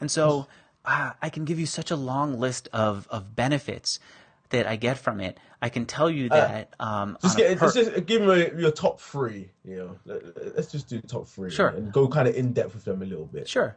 And 0.00 0.10
so 0.10 0.46
ah, 0.86 1.16
I 1.20 1.28
can 1.28 1.44
give 1.44 1.58
you 1.60 1.66
such 1.66 1.90
a 1.90 1.96
long 1.96 2.40
list 2.40 2.66
of, 2.72 3.06
of 3.10 3.36
benefits 3.36 3.98
that 4.50 4.66
I 4.66 4.76
get 4.76 4.98
from 4.98 5.20
it. 5.20 5.38
I 5.62 5.68
can 5.68 5.86
tell 5.86 6.10
you 6.10 6.28
that 6.30 6.74
um, 6.80 7.18
Just 7.22 7.36
get 7.36 7.58
per- 7.58 7.72
just, 7.72 8.06
give 8.06 8.22
me 8.22 8.50
your 8.60 8.70
top 8.70 9.00
three, 9.00 9.50
you 9.64 9.76
know. 9.76 9.96
Let- 10.04 10.56
Let's 10.56 10.70
just 10.72 10.88
do 10.88 11.00
top 11.00 11.26
three 11.28 11.50
Sure. 11.50 11.68
and 11.68 11.92
go 11.92 12.08
kind 12.08 12.28
of 12.28 12.34
in 12.34 12.52
depth 12.52 12.74
with 12.74 12.84
them 12.84 13.02
a 13.02 13.06
little 13.06 13.26
bit. 13.26 13.48
Sure. 13.48 13.76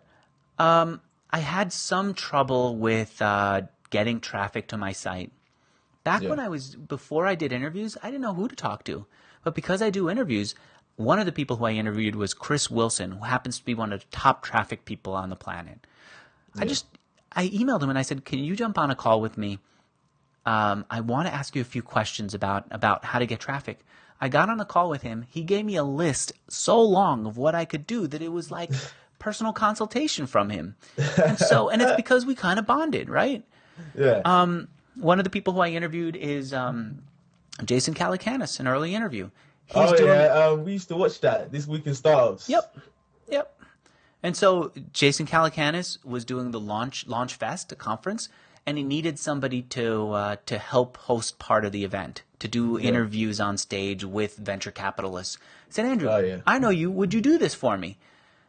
Um, 0.60 1.02
I 1.32 1.40
had 1.40 1.74
some 1.74 2.14
trouble 2.14 2.76
with 2.78 3.22
uh, 3.22 3.64
getting 3.90 4.20
traffic 4.20 4.68
to 4.70 4.78
my 4.78 4.92
site. 4.92 5.32
Back 6.04 6.22
Yeah. 6.24 6.30
when 6.30 6.40
I 6.40 6.50
was 6.50 6.76
before 6.76 7.26
I 7.28 7.36
did 7.36 7.52
interviews, 7.52 7.98
I 8.04 8.08
didn't 8.08 8.22
know 8.22 8.34
who 8.34 8.48
to 8.48 8.56
talk 8.56 8.84
to. 8.86 9.06
But 9.44 9.56
because 9.56 9.82
I 9.82 9.90
do 9.90 10.10
interviews, 10.10 10.56
one 10.96 11.20
of 11.20 11.26
the 11.26 11.32
people 11.32 11.58
who 11.58 11.66
I 11.66 11.72
interviewed 11.72 12.16
was 12.16 12.34
Chris 12.34 12.70
Wilson, 12.70 13.12
who 13.12 13.26
happens 13.26 13.60
to 13.60 13.66
be 13.66 13.74
one 13.74 13.92
of 13.94 14.02
the 14.02 14.06
top 14.12 14.44
traffic 14.44 14.86
people 14.86 15.14
on 15.14 15.30
the 15.30 15.36
planet. 15.36 15.86
I 16.58 16.66
just 16.66 16.86
I 17.34 17.50
emailed 17.50 17.82
him 17.82 17.90
and 17.90 17.98
I 17.98 18.04
said, 18.04 18.26
"Can 18.26 18.40
you 18.40 18.56
jump 18.56 18.78
on 18.78 18.92
a 18.92 18.96
call 18.96 19.20
with 19.22 19.38
me? 19.38 19.60
Um, 20.46 20.86
I 20.90 21.02
want 21.02 21.28
to 21.28 21.34
ask 21.34 21.56
you 21.56 21.62
a 21.62 21.66
few 21.66 21.82
questions 21.82 22.34
about 22.34 22.66
about 22.72 23.06
how 23.06 23.20
to 23.20 23.26
get 23.26 23.40
traffic." 23.40 23.80
I 24.22 24.30
got 24.30 24.50
on 24.50 24.58
a 24.62 24.66
call 24.66 24.90
with 24.90 25.02
him. 25.02 25.26
He 25.30 25.44
gave 25.44 25.66
me 25.66 25.76
a 25.76 25.84
list 25.84 26.32
so 26.48 26.82
long 26.82 27.26
of 27.26 27.36
what 27.36 27.56
I 27.56 27.66
could 27.66 27.86
do 27.86 28.08
that 28.08 28.22
it 28.22 28.32
was 28.32 28.52
like 28.52 28.72
personal 29.20 29.52
consultation 29.52 30.28
from 30.28 30.50
him. 30.50 30.76
And 31.22 31.38
so, 31.38 31.68
and 31.68 31.82
it's 31.82 31.96
because 31.98 32.26
we 32.26 32.34
kind 32.34 32.58
of 32.58 32.66
bonded, 32.66 33.10
right? 33.10 33.44
Yeah. 33.98 34.22
Um, 34.24 34.70
one 34.96 35.20
of 35.20 35.26
the 35.26 35.30
people 35.30 35.52
who 35.54 35.60
I 35.60 35.70
interviewed 35.70 36.16
is 36.16 36.54
um, 36.54 37.04
Jason 37.66 37.94
Calacanis, 37.94 38.62
an 38.62 38.68
early 38.68 38.96
interview. 38.96 39.30
He's 39.66 39.76
oh 39.76 39.96
doing, 39.96 40.10
yeah, 40.10 40.46
um, 40.46 40.64
we 40.64 40.74
used 40.74 40.88
to 40.90 40.96
watch 40.96 41.20
that 41.22 41.52
this 41.52 41.68
week 41.68 41.86
in 41.86 41.96
startups. 41.96 42.48
Yep. 42.48 42.78
Yep. 43.30 43.62
And 44.24 44.38
so 44.38 44.72
Jason 44.94 45.26
Calacanis 45.26 46.04
was 46.06 46.24
doing 46.24 46.52
the 46.52 46.60
launch 46.60 47.08
launch 47.08 47.34
fest, 47.36 47.72
a 47.72 47.76
conference, 47.76 48.30
and 48.66 48.78
he 48.78 48.84
needed 48.84 49.20
somebody 49.20 49.62
to 49.64 50.12
uh, 50.12 50.36
to 50.46 50.58
help 50.58 50.98
host 50.98 51.40
part 51.40 51.66
of 51.66 51.72
the 51.72 51.84
event, 51.84 52.24
to 52.40 52.48
do 52.48 52.80
interviews 52.80 53.40
on 53.40 53.58
stage 53.58 54.04
with 54.04 54.38
venture 54.38 54.72
capitalists. 54.72 55.38
I 55.42 55.72
said, 55.72 55.86
Andrew, 55.86 56.10
Oh, 56.10 56.18
yeah. 56.20 56.38
I 56.46 56.60
know 56.60 56.70
you. 56.70 56.92
Would 56.92 57.14
you 57.14 57.22
do 57.22 57.38
this 57.38 57.54
for 57.56 57.78
me? 57.78 57.98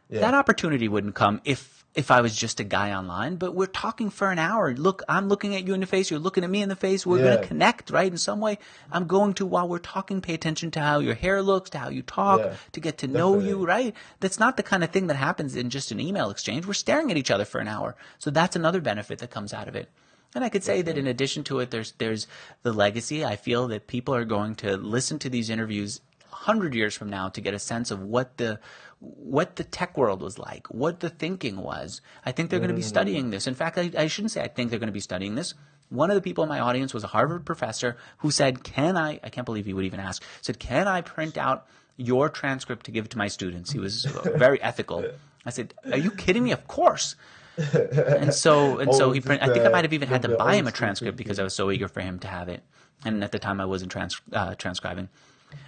Yeah. 0.09 0.21
That 0.21 0.33
opportunity 0.35 0.87
wouldn't 0.87 1.15
come 1.15 1.41
if 1.45 1.83
if 1.95 2.11
I 2.11 2.19
was 2.19 2.35
just 2.35 2.59
a 2.59 2.65
guy 2.65 2.91
online, 2.93 3.37
but 3.37 3.55
we're 3.55 3.67
talking 3.67 4.09
for 4.09 4.29
an 4.29 4.37
hour. 4.37 4.73
Look, 4.73 5.01
I'm 5.07 5.29
looking 5.29 5.55
at 5.55 5.65
you 5.65 5.73
in 5.73 5.79
the 5.79 5.85
face, 5.85 6.11
you're 6.11 6.19
looking 6.19 6.43
at 6.43 6.49
me 6.49 6.61
in 6.61 6.67
the 6.67 6.75
face. 6.75 7.05
We're 7.05 7.19
going 7.19 7.39
to 7.41 7.47
connect, 7.47 7.89
right? 7.89 8.11
In 8.11 8.17
some 8.17 8.41
way, 8.41 8.59
I'm 8.91 9.07
going 9.07 9.33
to 9.35 9.45
while 9.45 9.69
we're 9.69 9.79
talking 9.79 10.19
pay 10.19 10.33
attention 10.33 10.71
to 10.71 10.81
how 10.81 10.99
your 10.99 11.13
hair 11.15 11.41
looks, 11.41 11.69
to 11.69 11.77
how 11.77 11.87
you 11.87 12.01
talk, 12.01 12.41
Yeah. 12.41 12.53
to 12.73 12.79
get 12.81 12.97
to 12.97 13.07
know 13.07 13.39
you, 13.39 13.65
right? 13.65 13.95
That's 14.19 14.37
not 14.39 14.57
the 14.57 14.61
kind 14.63 14.83
of 14.83 14.89
thing 14.89 15.07
that 15.07 15.15
happens 15.15 15.55
in 15.55 15.69
just 15.69 15.89
an 15.93 16.01
email 16.01 16.29
exchange. 16.29 16.65
We're 16.67 16.73
staring 16.73 17.11
at 17.11 17.17
each 17.17 17.31
other 17.31 17.45
for 17.45 17.59
an 17.61 17.69
hour. 17.69 17.95
So 18.19 18.29
that's 18.29 18.57
another 18.57 18.81
benefit 18.81 19.19
that 19.19 19.31
comes 19.31 19.53
out 19.53 19.69
of 19.69 19.75
it. 19.77 19.87
And 20.35 20.43
I 20.43 20.49
could 20.49 20.63
say 20.63 20.81
that 20.81 20.97
in 20.97 21.07
addition 21.07 21.43
to 21.45 21.59
it, 21.59 21.71
there's 21.71 21.93
there's 21.93 22.27
the 22.61 22.73
legacy. 22.73 23.23
I 23.23 23.37
feel 23.37 23.67
that 23.69 23.87
people 23.87 24.13
are 24.13 24.25
going 24.25 24.55
to 24.55 24.75
listen 24.75 25.17
to 25.19 25.29
these 25.29 25.49
interviews 25.49 26.01
hundred 26.45 26.75
years 26.75 26.95
from 26.95 27.09
now 27.09 27.29
to 27.29 27.41
get 27.41 27.53
a 27.53 27.59
sense 27.59 27.89
of 27.89 28.01
what 28.01 28.37
the 28.37 28.59
what 28.99 29.55
the 29.55 29.63
tech 29.63 29.97
world 29.97 30.21
was 30.21 30.37
like, 30.37 30.67
what 30.67 30.99
the 30.99 31.09
thinking 31.09 31.57
was. 31.57 32.01
I 32.25 32.31
think 32.31 32.49
they're 32.49 32.59
going 32.59 32.69
to 32.69 32.75
be 32.75 32.81
mm-hmm. 32.81 32.87
studying 32.87 33.29
this. 33.29 33.47
In 33.47 33.55
fact, 33.55 33.77
I, 33.77 33.91
I 33.97 34.07
shouldn't 34.07 34.31
say 34.31 34.41
I 34.41 34.47
think 34.47 34.69
they're 34.69 34.79
going 34.79 34.87
to 34.87 34.93
be 34.93 34.99
studying 34.99 35.35
this. 35.35 35.53
One 35.89 36.11
of 36.11 36.15
the 36.15 36.21
people 36.21 36.43
in 36.43 36.49
my 36.49 36.59
audience 36.59 36.93
was 36.93 37.03
a 37.03 37.07
Harvard 37.07 37.45
professor 37.45 37.97
who 38.17 38.29
said, 38.29 38.63
"Can 38.63 38.97
I?" 38.97 39.19
I 39.23 39.29
can't 39.29 39.45
believe 39.45 39.65
he 39.65 39.73
would 39.73 39.85
even 39.85 39.99
ask. 39.99 40.21
Said, 40.41 40.59
"Can 40.59 40.87
I 40.87 41.01
print 41.01 41.37
out 41.37 41.65
your 41.97 42.29
transcript 42.29 42.85
to 42.87 42.91
give 42.91 43.07
to 43.09 43.17
my 43.17 43.27
students?" 43.27 43.71
He 43.71 43.79
was 43.79 44.05
very 44.35 44.61
ethical. 44.61 45.05
I 45.45 45.51
said, 45.51 45.73
"Are 45.91 45.97
you 45.97 46.11
kidding 46.11 46.43
me? 46.43 46.51
Of 46.51 46.67
course." 46.67 47.15
And 47.57 48.33
so 48.33 48.79
and 48.79 48.93
so 48.93 49.05
Oh, 49.05 49.11
he 49.11 49.19
just 49.19 49.27
print. 49.27 49.41
I 49.41 49.53
think 49.53 49.65
I 49.65 49.69
might 49.69 49.83
have 49.85 49.93
even 49.93 50.07
had 50.07 50.21
to 50.23 50.35
buy 50.35 50.55
him 50.55 50.67
a 50.67 50.71
transcript 50.71 51.17
because 51.17 51.39
I 51.39 51.43
was 51.43 51.53
so 51.53 51.71
eager 51.71 51.87
for 51.87 52.01
him 52.01 52.19
to 52.19 52.27
have 52.27 52.49
it. 52.49 52.63
And 53.03 53.23
at 53.23 53.31
the 53.31 53.39
time, 53.39 53.61
I 53.61 53.65
wasn't 53.65 53.91
trans- 53.91 54.21
uh, 54.33 54.55
transcribing. 54.55 55.09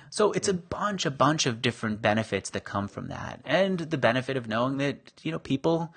So 0.09 0.31
it's 0.31 0.47
a 0.47 0.53
bunch, 0.53 1.05
a 1.05 1.11
bunch 1.11 1.45
of 1.45 1.61
different 1.61 2.01
benefits 2.01 2.49
that 2.51 2.63
come 2.63 2.87
from 2.87 3.09
that, 3.09 3.41
and 3.45 3.79
the 3.79 3.97
benefit 3.97 4.37
of 4.37 4.47
knowing 4.47 4.77
that 4.77 5.11
you 5.21 5.31
know 5.31 5.39
people 5.39 5.93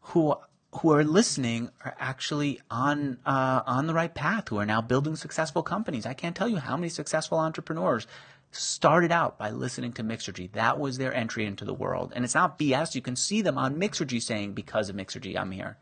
who 0.00 0.34
who 0.72 0.92
are 0.92 1.04
listening 1.04 1.70
are 1.84 1.96
actually 1.98 2.60
on 2.70 3.18
uh, 3.24 3.62
on 3.64 3.86
the 3.86 3.94
right 3.94 4.12
path, 4.14 4.48
who 4.48 4.58
are 4.58 4.66
now 4.66 4.80
building 4.80 5.16
successful 5.16 5.62
companies. 5.62 6.04
I 6.04 6.14
can't 6.14 6.36
tell 6.36 6.48
you 6.48 6.56
how 6.58 6.76
many 6.76 6.88
successful 6.88 7.38
entrepreneurs 7.38 8.06
started 8.50 9.12
out 9.12 9.38
by 9.38 9.50
listening 9.50 9.92
to 9.94 10.02
Mixergy. 10.02 10.50
That 10.52 10.78
was 10.78 10.98
their 10.98 11.14
entry 11.14 11.46
into 11.46 11.64
the 11.64 11.74
world, 11.74 12.12
and 12.14 12.24
it's 12.24 12.34
not 12.34 12.58
BS. 12.58 12.94
You 12.94 13.02
can 13.02 13.16
see 13.16 13.42
them 13.42 13.58
on 13.58 13.76
Mixergy 13.76 14.20
saying, 14.22 14.54
"Because 14.54 14.88
of 14.88 14.96
Mixergy, 14.96 15.36
I'm 15.36 15.50
here." 15.50 15.76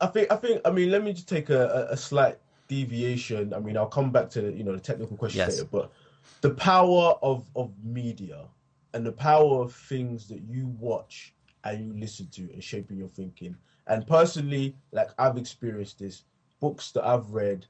I 0.00 0.06
think 0.06 0.32
I 0.32 0.36
think 0.36 0.60
I 0.64 0.70
mean 0.70 0.90
let 0.90 1.04
me 1.04 1.12
just 1.12 1.28
take 1.28 1.50
a, 1.50 1.88
a, 1.90 1.96
slight 1.96 2.38
deviation. 2.68 3.52
I 3.52 3.58
mean 3.58 3.76
I'll 3.76 3.86
come 3.86 4.10
back 4.10 4.30
to 4.30 4.52
you 4.52 4.64
know 4.64 4.72
the 4.72 4.80
technical 4.80 5.16
question 5.16 5.38
Yes. 5.38 5.58
later, 5.58 5.68
but 5.70 5.92
the 6.40 6.50
power 6.50 7.14
of 7.22 7.48
of 7.54 7.72
media 7.84 8.46
and 8.94 9.04
the 9.04 9.12
power 9.12 9.62
of 9.62 9.74
things 9.74 10.26
that 10.28 10.40
you 10.42 10.66
watch 10.78 11.34
and 11.64 11.84
you 11.84 12.00
listen 12.00 12.28
to 12.28 12.42
and 12.52 12.64
shaping 12.64 12.96
your 12.96 13.08
thinking. 13.08 13.56
And 13.86 14.06
personally, 14.06 14.76
like 14.92 15.10
I've 15.18 15.36
experienced 15.36 15.98
this, 15.98 16.24
books 16.60 16.92
that 16.92 17.04
I've 17.04 17.30
read, 17.30 17.66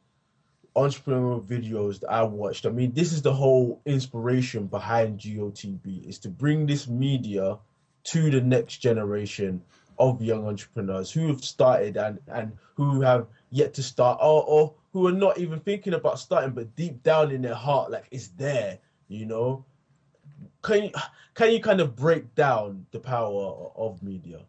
entrepreneurial 0.76 1.44
videos 1.44 2.00
that 2.00 2.10
I 2.10 2.22
watched. 2.22 2.66
I 2.66 2.70
mean, 2.70 2.92
this 2.92 3.12
is 3.12 3.22
the 3.22 3.32
whole 3.32 3.80
inspiration 3.84 4.66
behind 4.66 5.18
GOTB 5.18 6.08
is 6.08 6.18
to 6.20 6.28
bring 6.28 6.66
this 6.66 6.88
media 6.88 7.58
to 8.04 8.30
the 8.30 8.40
next 8.40 8.78
generation 8.78 9.62
of 9.98 10.22
young 10.22 10.46
entrepreneurs 10.46 11.10
who 11.12 11.28
have 11.28 11.44
started 11.44 11.96
and 11.96 12.18
and 12.28 12.52
who 12.74 13.02
have 13.02 13.26
yet 13.50 13.74
to 13.74 13.82
start 13.82 14.18
or, 14.22 14.42
or 14.44 14.72
who 14.92 15.06
are 15.06 15.12
not 15.12 15.36
even 15.36 15.60
thinking 15.60 15.92
about 15.92 16.18
starting 16.18 16.52
but 16.52 16.74
deep 16.74 17.02
down 17.02 17.30
in 17.30 17.42
their 17.42 17.54
heart 17.54 17.90
like 17.90 18.06
it's 18.10 18.28
there 18.28 18.78
you 19.08 19.26
know 19.26 19.62
can 20.62 20.84
you 20.84 20.90
can 21.34 21.52
you 21.52 21.60
kind 21.60 21.82
of 21.82 21.94
break 21.94 22.34
down 22.34 22.86
the 22.92 22.98
power 22.98 23.70
of 23.76 24.02
media 24.02 24.40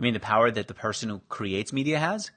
I 0.00 0.02
mean, 0.02 0.14
the 0.14 0.20
power 0.20 0.50
that 0.50 0.66
the 0.66 0.72
person 0.72 1.10
who 1.10 1.20
creates 1.28 1.74
media 1.74 1.98
has. 1.98 2.30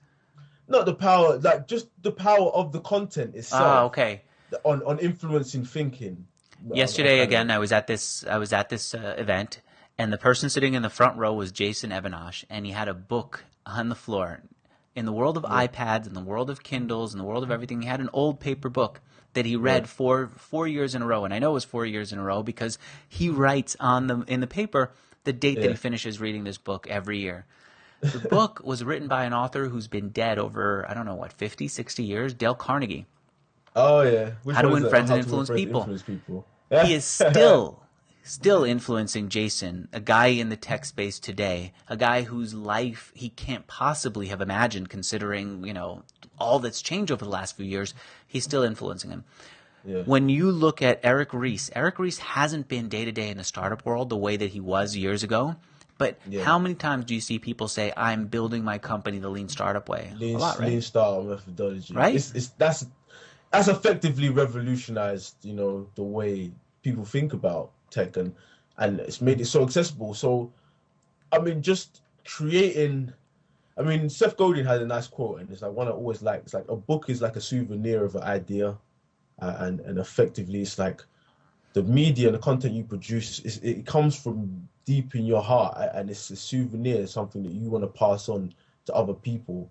Not 0.68 0.86
the 0.86 0.94
power 0.96 1.38
like 1.40 1.68
just 1.68 1.88
the 2.02 2.12
power 2.12 2.50
of 2.52 2.72
the 2.72 2.80
content 2.80 3.36
itself 3.36 3.62
Oh, 3.64 3.86
okay. 3.88 4.22
on 4.64 4.82
on 4.84 5.00
influencing 5.00 5.66
thinking 5.66 6.26
Yesterday 6.74 7.20
again, 7.20 7.52
I 7.52 7.58
was 7.60 7.74
at 7.74 7.88
this. 7.88 8.24
I 8.26 8.38
was 8.38 8.54
at 8.54 8.70
this 8.70 8.96
uh, 8.96 9.16
event, 9.18 9.60
and 9.98 10.14
the 10.14 10.18
person 10.18 10.50
sitting 10.50 10.76
in 10.76 10.82
the 10.82 10.90
front 10.90 11.18
row 11.18 11.34
was 11.34 11.52
Jason 11.52 11.90
Evanish, 11.92 12.46
and 12.50 12.66
he 12.66 12.72
had 12.72 12.88
a 12.88 12.94
book 12.94 13.44
on 13.66 13.90
the 13.90 13.96
floor. 13.96 14.42
In 14.96 15.04
the 15.06 15.12
world 15.12 15.36
of 15.36 15.44
iPads, 15.44 16.08
in 16.08 16.14
the 16.14 16.22
world 16.22 16.50
of 16.50 16.64
Kindles, 16.64 17.14
in 17.14 17.18
the 17.18 17.26
world 17.26 17.44
of 17.44 17.52
everything, 17.52 17.82
he 17.82 17.88
had 17.90 18.00
an 18.00 18.10
old 18.14 18.40
paper 18.40 18.70
book 18.70 19.02
that 19.34 19.46
he 19.46 19.58
read 19.58 19.84
Yeah. 19.84 19.88
for 19.88 20.28
four 20.38 20.66
years 20.68 20.96
in 20.96 21.02
a 21.02 21.06
row, 21.06 21.26
and 21.26 21.34
I 21.34 21.40
know 21.40 21.50
it 21.52 21.56
was 21.56 21.66
four 21.66 21.86
years 21.86 22.14
in 22.14 22.20
a 22.20 22.24
row 22.24 22.42
because 22.44 22.78
he 23.10 23.28
writes 23.28 23.76
on 23.82 24.08
the 24.08 24.24
in 24.28 24.40
the 24.40 24.48
paper 24.48 24.92
the 25.26 25.34
date 25.34 25.60
that 25.60 25.70
he 25.70 25.76
finishes 25.76 26.22
reading 26.22 26.46
this 26.46 26.58
book 26.58 26.88
every 26.90 27.18
year. 27.20 27.46
The 28.04 28.28
book 28.30 28.62
was 28.64 28.84
written 28.84 29.08
by 29.08 29.24
an 29.26 29.34
author 29.34 29.70
who's 29.70 29.88
been 29.88 30.10
dead 30.10 30.38
over 30.38 30.86
I 30.90 30.94
don't 30.94 31.06
know 31.06 31.16
what 31.16 31.34
50, 31.34 31.68
60 31.68 32.04
years, 32.04 32.34
Dale 32.34 32.56
Carnegie. 32.56 33.06
oh 33.76 34.02
yeah 34.02 34.32
Which 34.44 34.56
How 34.56 34.62
to 34.62 34.70
Win? 34.70 34.90
Friends 34.90 35.10
and 35.10 35.20
Influence 35.20 35.50
Friends 35.50 35.62
People. 35.62 35.82
influence 35.82 36.04
people 36.04 36.46
he 36.82 36.94
is 36.94 37.06
still 37.06 37.80
still 38.24 38.64
influencing 38.64 39.30
Jason, 39.30 39.90
a 39.92 40.00
guy 40.00 40.28
in 40.28 40.50
the 40.50 40.56
tech 40.56 40.86
space 40.86 41.20
today, 41.20 41.74
a 41.88 41.98
guy 41.98 42.24
whose 42.24 42.54
life 42.54 43.12
he 43.14 43.30
can't 43.30 43.68
possibly 43.68 44.28
have 44.28 44.42
imagined 44.42 44.90
considering, 44.90 45.66
you 45.66 45.74
know, 45.74 46.04
all 46.40 46.60
that's 46.60 46.82
changed 46.82 47.12
over 47.12 47.24
the 47.24 47.30
last 47.32 47.58
few 47.58 47.66
years. 47.66 47.94
He's 48.26 48.44
still 48.46 48.64
influencing 48.64 49.12
him. 49.12 49.26
Yeah. 49.86 50.04
When 50.04 50.30
you 50.30 50.50
look 50.50 50.82
at 50.82 51.02
Eric 51.04 51.34
Ries, 51.34 51.70
Eric 51.76 52.00
Ries 52.00 52.20
hasn't 52.20 52.70
been 52.70 52.88
day 52.88 53.04
to 53.04 53.12
day 53.12 53.30
in 53.30 53.38
the 53.38 53.44
startup 53.44 53.86
world 53.86 54.08
the 54.10 54.16
way 54.18 54.38
that 54.38 54.52
he 54.52 54.62
was 54.62 54.96
years 54.96 55.24
ago. 55.24 55.58
But 55.98 56.18
Yeah. 56.30 56.44
how 56.44 56.60
many 56.60 56.76
times 56.76 57.06
do 57.06 57.16
you 57.16 57.22
see 57.22 57.40
people 57.40 57.68
say, 57.68 57.94
"I'm 57.96 58.26
building 58.28 58.64
my 58.64 58.78
company 58.78 59.20
the 59.20 59.30
lean 59.30 59.50
startup 59.50 59.90
way"? 59.90 60.14
lean, 60.18 60.36
a 60.36 60.40
lot, 60.40 60.60
right? 60.60 60.70
lean 60.70 60.82
startup 60.82 61.26
methodology. 61.26 61.94
Right? 61.94 62.16
It's, 62.16 62.34
it's 62.34 62.48
that's 62.50 62.88
that's 63.52 63.68
effectively 63.68 64.30
revolutionized, 64.30 65.36
you 65.44 65.54
know, 65.54 65.88
the 65.96 66.04
way 66.04 66.52
people 66.82 67.06
think 67.06 67.34
about 67.34 67.72
tech 67.92 68.18
and 68.18 68.34
and 68.78 69.00
it's 69.00 69.22
made 69.22 69.40
it 69.40 69.46
so 69.46 69.64
accessible. 69.64 70.14
So, 70.14 70.52
I 71.32 71.40
mean, 71.40 71.62
just 71.62 72.02
creating. 72.26 73.14
I 73.78 73.82
mean, 73.82 74.10
Seth 74.10 74.38
Godin 74.38 74.66
had 74.66 74.82
a 74.82 74.86
nice 74.86 75.08
quote, 75.08 75.40
and 75.40 75.50
it's 75.50 75.62
like 75.62 75.72
one 75.72 75.88
I 75.88 75.92
always 75.92 76.22
like. 76.22 76.42
It's 76.44 76.54
like 76.54 76.70
a 76.70 76.76
book 76.76 77.10
is 77.10 77.22
like 77.22 77.36
a 77.36 77.42
souvenir 77.42 78.04
of 78.04 78.16
an 78.16 78.24
idea, 78.24 78.78
uh, 79.42 79.56
and 79.60 79.80
and 79.82 79.98
effectively, 80.00 80.62
it's 80.62 80.78
like 80.78 81.04
the 81.74 81.84
media 81.84 82.28
and 82.28 82.36
the 82.36 82.40
content 82.40 82.74
you 82.74 82.84
produce. 82.84 83.40
Is, 83.40 83.58
it 83.58 83.86
comes 83.86 84.16
from 84.16 84.70
deep 84.86 85.16
in 85.16 85.26
your 85.26 85.42
heart, 85.42 85.78
and 85.94 86.10
it's 86.10 86.30
a 86.30 86.36
souvenir, 86.36 87.06
something 87.08 87.44
that 87.44 87.52
you 87.52 87.70
want 87.70 87.84
to 87.84 87.88
pass 87.88 88.30
on 88.30 88.54
to 88.86 88.94
other 88.94 89.14
people, 89.14 89.70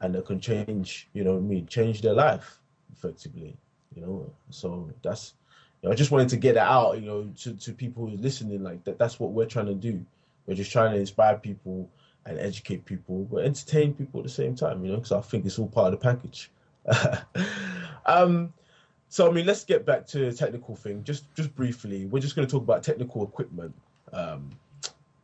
and 0.00 0.14
that 0.14 0.26
can 0.26 0.40
change. 0.40 1.08
You 1.12 1.24
know, 1.24 1.36
I 1.36 1.40
mean, 1.40 1.66
change 1.66 2.00
their 2.00 2.14
life 2.14 2.58
effectively. 2.92 3.56
You 3.94 4.02
know, 4.02 4.32
so 4.50 4.90
that's. 5.02 5.34
You 5.82 5.88
know, 5.88 5.92
I 5.92 5.96
just 5.96 6.12
wanted 6.12 6.28
to 6.28 6.36
get 6.36 6.56
it 6.56 6.62
out. 6.62 7.00
You 7.00 7.06
know, 7.06 7.32
to 7.42 7.54
to 7.54 7.72
people 7.72 8.06
who 8.06 8.14
are 8.14 8.18
listening, 8.18 8.62
like 8.62 8.84
that. 8.84 8.98
That's 8.98 9.20
what 9.20 9.32
we're 9.32 9.46
trying 9.46 9.66
to 9.66 9.74
do. 9.74 10.04
We're 10.46 10.54
just 10.54 10.72
trying 10.72 10.92
to 10.92 10.98
inspire 10.98 11.36
people 11.36 11.88
and 12.24 12.38
educate 12.38 12.84
people, 12.84 13.24
but 13.30 13.44
entertain 13.44 13.94
people 13.94 14.20
at 14.20 14.24
the 14.24 14.32
same 14.32 14.54
time. 14.54 14.84
You 14.84 14.92
know, 14.92 14.96
because 14.96 15.12
I 15.12 15.20
think 15.20 15.44
it's 15.44 15.58
all 15.58 15.68
part 15.68 15.92
of 15.92 16.00
the 16.00 16.04
package. 16.04 16.50
um, 18.06 18.52
so 19.12 19.28
I 19.28 19.30
mean, 19.30 19.44
let's 19.44 19.64
get 19.64 19.84
back 19.84 20.06
to 20.08 20.18
the 20.30 20.32
technical 20.32 20.74
thing. 20.74 21.04
Just 21.04 21.32
just 21.34 21.54
briefly, 21.54 22.06
we're 22.06 22.20
just 22.20 22.34
going 22.34 22.48
to 22.48 22.50
talk 22.52 22.62
about 22.62 22.82
technical 22.82 23.22
equipment. 23.22 23.74
Um, 24.12 24.50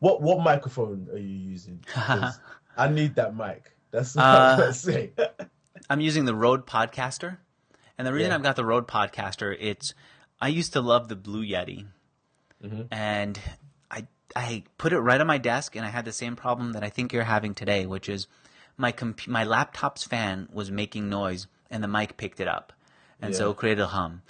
What 0.00 0.20
what 0.22 0.40
microphone 0.40 1.08
are 1.10 1.16
you 1.18 1.36
using? 1.54 1.80
I 1.96 2.88
need 2.90 3.14
that 3.16 3.34
mic. 3.34 3.74
That's 3.90 4.14
what 4.14 4.24
Uh, 4.24 4.48
I'm 4.52 4.58
gonna 4.58 4.72
say. 4.74 5.10
I'm 5.90 6.00
using 6.00 6.26
the 6.26 6.34
Rode 6.34 6.66
Podcaster, 6.66 7.38
and 7.96 8.06
the 8.06 8.12
reason 8.12 8.30
Yeah. 8.30 8.36
I've 8.36 8.42
got 8.42 8.56
the 8.56 8.64
Rode 8.64 8.86
Podcaster, 8.86 9.56
it's 9.58 9.94
I 10.40 10.48
used 10.48 10.74
to 10.74 10.80
love 10.82 11.08
the 11.08 11.16
Blue 11.16 11.44
Yeti, 11.44 11.86
Mm-hmm. 12.62 12.82
and 12.92 13.40
I 13.90 14.06
I 14.36 14.64
put 14.76 14.92
it 14.92 15.00
right 15.00 15.20
on 15.20 15.26
my 15.26 15.38
desk, 15.38 15.76
and 15.76 15.86
I 15.86 15.88
had 15.88 16.04
the 16.04 16.12
same 16.12 16.36
problem 16.36 16.72
that 16.72 16.84
I 16.84 16.90
think 16.90 17.12
you're 17.12 17.24
having 17.24 17.54
today, 17.54 17.86
which 17.86 18.08
is 18.08 18.26
my 18.76 18.92
comp- 18.92 19.26
my 19.28 19.44
laptop's 19.44 20.04
fan 20.04 20.48
was 20.52 20.70
making 20.70 21.08
noise, 21.08 21.46
and 21.70 21.82
the 21.82 21.88
mic 21.88 22.16
picked 22.16 22.38
it 22.40 22.48
up, 22.48 22.72
and 23.20 23.34
so 23.34 23.46
Yeah. 23.46 23.50
it 23.50 23.56
created 23.56 23.82
a 23.82 23.86
hum. 23.88 24.22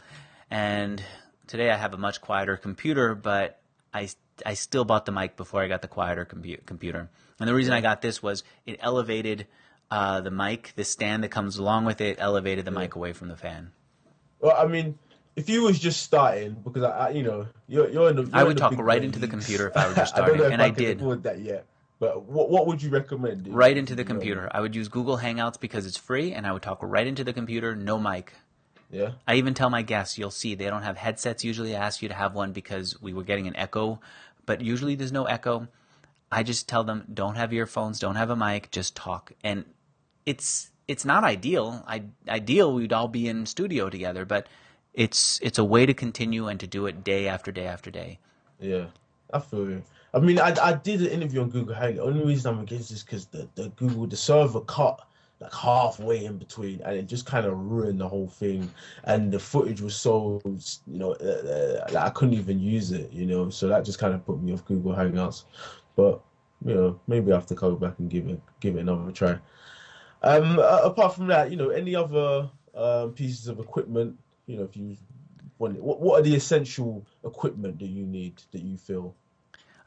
And 0.50 1.02
today 1.46 1.70
I 1.70 1.76
have 1.76 1.94
a 1.94 1.98
much 1.98 2.20
quieter 2.20 2.56
computer, 2.56 3.14
but 3.14 3.60
I 3.92 4.08
I 4.46 4.54
still 4.54 4.84
bought 4.84 5.04
the 5.04 5.12
mic 5.12 5.36
before 5.36 5.62
I 5.62 5.68
got 5.68 5.82
the 5.82 5.88
quieter 5.88 6.24
compu- 6.24 6.64
computer. 6.64 7.08
And 7.40 7.48
the 7.48 7.54
reason 7.54 7.72
I 7.72 7.80
got 7.80 8.02
this 8.02 8.22
was 8.22 8.44
it 8.66 8.78
elevated 8.80 9.46
uh, 9.90 10.20
the 10.20 10.30
mic, 10.30 10.72
the 10.76 10.84
stand 10.84 11.24
that 11.24 11.30
comes 11.30 11.56
along 11.56 11.84
with 11.86 12.00
it, 12.00 12.16
elevated 12.20 12.64
the 12.64 12.70
mic 12.70 12.94
away 12.94 13.12
from 13.12 13.28
the 13.28 13.36
fan. 13.36 13.72
Well, 14.40 14.54
I 14.56 14.66
mean, 14.66 14.98
if 15.34 15.48
you 15.48 15.62
was 15.62 15.78
just 15.78 16.02
starting, 16.02 16.54
because 16.64 16.82
I, 16.82 16.90
I 16.90 17.10
you 17.10 17.22
know, 17.22 17.46
you're 17.66 17.88
you're 17.90 18.10
in 18.10 18.16
the. 18.16 18.30
I 18.32 18.38
you're 18.38 18.46
would 18.46 18.50
in 18.52 18.56
the 18.56 18.60
talk 18.60 18.74
right 18.78 19.02
into 19.02 19.18
the 19.18 19.28
computer 19.28 19.68
if 19.68 19.76
I 19.76 19.88
were 19.88 19.94
just 20.02 20.14
I 20.14 20.18
starting, 20.18 20.52
and 20.52 20.62
I, 20.62 20.66
I 20.66 20.70
did. 20.70 20.98
afford 21.00 21.22
that 21.24 21.40
yet. 21.40 21.66
But 22.00 22.22
what 22.24 22.48
what 22.50 22.66
would 22.68 22.80
you 22.82 22.90
recommend? 22.90 23.48
Right 23.52 23.76
into 23.76 23.94
the 23.96 24.02
You 24.02 24.08
know, 24.08 24.14
computer. 24.14 24.48
I 24.52 24.60
would 24.60 24.76
use 24.76 24.88
Google 24.88 25.18
Hangouts 25.18 25.58
because 25.58 25.84
it's 25.86 25.96
free, 25.96 26.32
and 26.32 26.46
I 26.46 26.52
would 26.52 26.62
talk 26.62 26.78
right 26.82 27.06
into 27.06 27.24
the 27.24 27.32
computer, 27.32 27.74
no 27.74 27.98
mic. 27.98 28.34
Yeah. 28.90 29.12
I 29.26 29.34
even 29.34 29.54
tell 29.54 29.70
my 29.70 29.82
guests, 29.82 30.16
you'll 30.16 30.30
see 30.30 30.54
they 30.54 30.70
don't 30.70 30.82
have 30.82 30.96
headsets. 30.96 31.44
Usually, 31.44 31.76
I 31.76 31.84
ask 31.84 32.00
you 32.00 32.08
to 32.08 32.14
have 32.14 32.34
one 32.34 32.52
because 32.52 33.00
we 33.00 33.12
were 33.12 33.22
getting 33.22 33.46
an 33.46 33.56
echo, 33.56 34.00
but 34.46 34.60
usually 34.60 34.94
there's 34.94 35.12
no 35.12 35.24
echo. 35.24 35.68
I 36.32 36.42
just 36.42 36.68
tell 36.68 36.84
them, 36.84 37.04
don't 37.12 37.36
have 37.36 37.52
earphones, 37.52 37.98
don't 37.98 38.16
have 38.16 38.30
a 38.30 38.36
mic, 38.36 38.70
just 38.70 38.94
talk. 38.96 39.32
And 39.42 39.64
it's 40.26 40.70
it's 40.86 41.04
not 41.04 41.24
ideal. 41.24 41.84
I 41.86 42.04
ideal 42.28 42.72
we'd 42.74 42.92
all 42.92 43.08
be 43.08 43.28
in 43.28 43.46
studio 43.46 43.90
together, 43.90 44.24
but 44.24 44.46
it's 44.94 45.38
it's 45.42 45.58
a 45.58 45.64
way 45.64 45.86
to 45.86 45.94
continue 45.94 46.48
and 46.48 46.58
to 46.60 46.66
do 46.66 46.86
it 46.86 47.04
day 47.04 47.28
after 47.28 47.52
day 47.52 47.66
after 47.66 47.90
day. 47.90 48.18
Yeah, 48.58 48.86
I 49.32 49.38
feel 49.38 49.70
you. 49.70 49.82
I 50.14 50.20
mean, 50.20 50.38
I, 50.38 50.54
I 50.60 50.72
did 50.72 51.02
an 51.02 51.08
interview 51.08 51.42
on 51.42 51.50
Google 51.50 51.74
Hangout. 51.74 52.06
The 52.06 52.10
only 52.10 52.24
reason 52.24 52.54
I'm 52.54 52.60
against 52.60 52.90
this 52.90 53.02
because 53.02 53.26
the, 53.26 53.48
the 53.54 53.68
Google 53.70 54.06
the 54.06 54.16
server 54.16 54.60
cut 54.62 55.06
like 55.40 55.54
halfway 55.54 56.24
in 56.24 56.36
between, 56.36 56.80
and 56.82 56.96
it 56.96 57.06
just 57.06 57.26
kind 57.26 57.46
of 57.46 57.56
ruined 57.58 58.00
the 58.00 58.08
whole 58.08 58.28
thing. 58.28 58.70
And 59.04 59.32
the 59.32 59.38
footage 59.38 59.80
was 59.80 59.94
so 59.94 60.40
you 60.44 60.98
know 60.98 61.12
uh, 61.12 61.24
uh, 61.24 61.86
like 61.92 62.06
I 62.06 62.10
couldn't 62.10 62.34
even 62.34 62.58
use 62.58 62.92
it, 62.92 63.12
you 63.12 63.26
know. 63.26 63.50
So 63.50 63.68
that 63.68 63.84
just 63.84 63.98
kind 63.98 64.14
of 64.14 64.24
put 64.26 64.42
me 64.42 64.52
off 64.52 64.64
Google 64.64 64.92
Hangouts. 64.92 65.44
But 65.96 66.20
you 66.64 66.74
know, 66.74 67.00
maybe 67.06 67.32
I 67.32 67.36
have 67.36 67.46
to 67.46 67.54
go 67.54 67.76
back 67.76 67.98
and 67.98 68.10
give 68.10 68.26
it 68.28 68.40
give 68.60 68.76
it 68.76 68.80
another 68.80 69.12
try. 69.12 69.38
Um, 70.22 70.58
uh, 70.58 70.80
apart 70.82 71.14
from 71.14 71.28
that, 71.28 71.50
you 71.50 71.56
know, 71.56 71.68
any 71.68 71.94
other 71.94 72.50
um, 72.74 73.12
pieces 73.12 73.46
of 73.46 73.60
equipment, 73.60 74.18
you 74.46 74.56
know, 74.56 74.64
if 74.64 74.76
you 74.76 74.96
want, 75.58 75.80
what 75.80 76.00
what 76.00 76.18
are 76.18 76.22
the 76.22 76.34
essential 76.34 77.06
equipment 77.24 77.78
that 77.78 77.86
you 77.86 78.04
need 78.04 78.42
that 78.52 78.62
you 78.62 78.76
feel? 78.76 79.14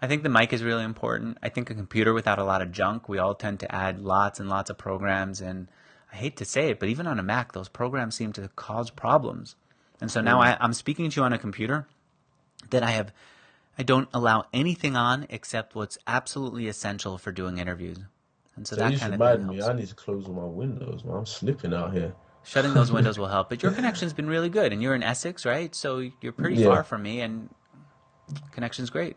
I 0.01 0.07
think 0.07 0.23
the 0.23 0.29
mic 0.29 0.51
is 0.51 0.63
really 0.63 0.83
important. 0.83 1.37
I 1.43 1.49
think 1.49 1.69
a 1.69 1.75
computer 1.75 2.13
without 2.13 2.39
a 2.39 2.43
lot 2.43 2.61
of 2.61 2.71
junk, 2.71 3.07
we 3.07 3.19
all 3.19 3.35
tend 3.35 3.59
to 3.59 3.73
add 3.73 4.01
lots 4.01 4.39
and 4.39 4.49
lots 4.49 4.69
of 4.69 4.77
programs. 4.77 5.41
And 5.41 5.67
I 6.11 6.15
hate 6.15 6.37
to 6.37 6.45
say 6.45 6.69
it, 6.69 6.79
but 6.79 6.89
even 6.89 7.05
on 7.05 7.19
a 7.19 7.23
Mac, 7.23 7.51
those 7.53 7.69
programs 7.69 8.15
seem 8.15 8.33
to 8.33 8.49
cause 8.55 8.89
problems. 8.89 9.55
And 9.99 10.09
so 10.09 10.19
now 10.19 10.39
mm. 10.39 10.45
I, 10.45 10.57
I'm 10.59 10.73
speaking 10.73 11.09
to 11.09 11.21
you 11.21 11.23
on 11.23 11.33
a 11.33 11.37
computer 11.37 11.87
that 12.71 12.81
I 12.81 12.91
have, 12.91 13.13
I 13.77 13.83
don't 13.83 14.09
allow 14.11 14.45
anything 14.53 14.95
on 14.95 15.27
except 15.29 15.75
what's 15.75 15.99
absolutely 16.07 16.67
essential 16.67 17.19
for 17.19 17.31
doing 17.31 17.59
interviews. 17.59 17.99
And 18.55 18.67
so 18.67 18.75
So 18.75 18.81
that 18.81 18.99
kind 18.99 19.13
of 19.13 19.19
thing 19.19 19.47
me. 19.47 19.57
helps. 19.57 19.69
I 19.69 19.73
need 19.73 19.87
to 19.87 19.95
close 19.95 20.25
all 20.27 20.33
my 20.33 20.43
windows, 20.45 21.03
man. 21.03 21.15
I'm 21.17 21.25
slipping 21.27 21.73
out 21.73 21.93
here. 21.93 22.13
Shutting 22.43 22.73
those 22.73 22.91
windows 22.91 23.19
will 23.19 23.27
help. 23.27 23.49
But 23.49 23.61
your 23.61 23.71
connection's 23.79 24.13
been 24.13 24.27
really 24.27 24.49
good, 24.49 24.73
and 24.73 24.81
you're 24.81 24.95
in 24.95 25.03
Essex, 25.03 25.45
right? 25.45 25.73
So 25.75 26.09
you're 26.21 26.33
pretty 26.33 26.55
Yeah. 26.55 26.69
far 26.69 26.83
from 26.83 27.03
me, 27.03 27.21
and 27.21 27.49
connection's 28.51 28.89
great. 28.89 29.15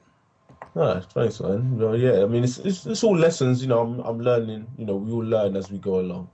No, 0.74 1.00
thanks, 1.00 1.40
man. 1.40 1.78
Know, 1.78 1.92
yeah, 1.92 2.22
I 2.22 2.26
mean, 2.26 2.42
it's, 2.44 2.58
it's 2.58 2.84
it's 2.84 3.04
all 3.04 3.16
lessons. 3.16 3.62
You 3.62 3.68
know, 3.68 3.80
I'm 3.80 4.00
I'm 4.00 4.20
learning. 4.20 4.66
You 4.76 4.86
know, 4.86 4.96
we 4.96 5.12
all 5.12 5.24
learn 5.24 5.56
as 5.56 5.70
we 5.70 5.78
go 5.78 6.00
along. 6.00 6.30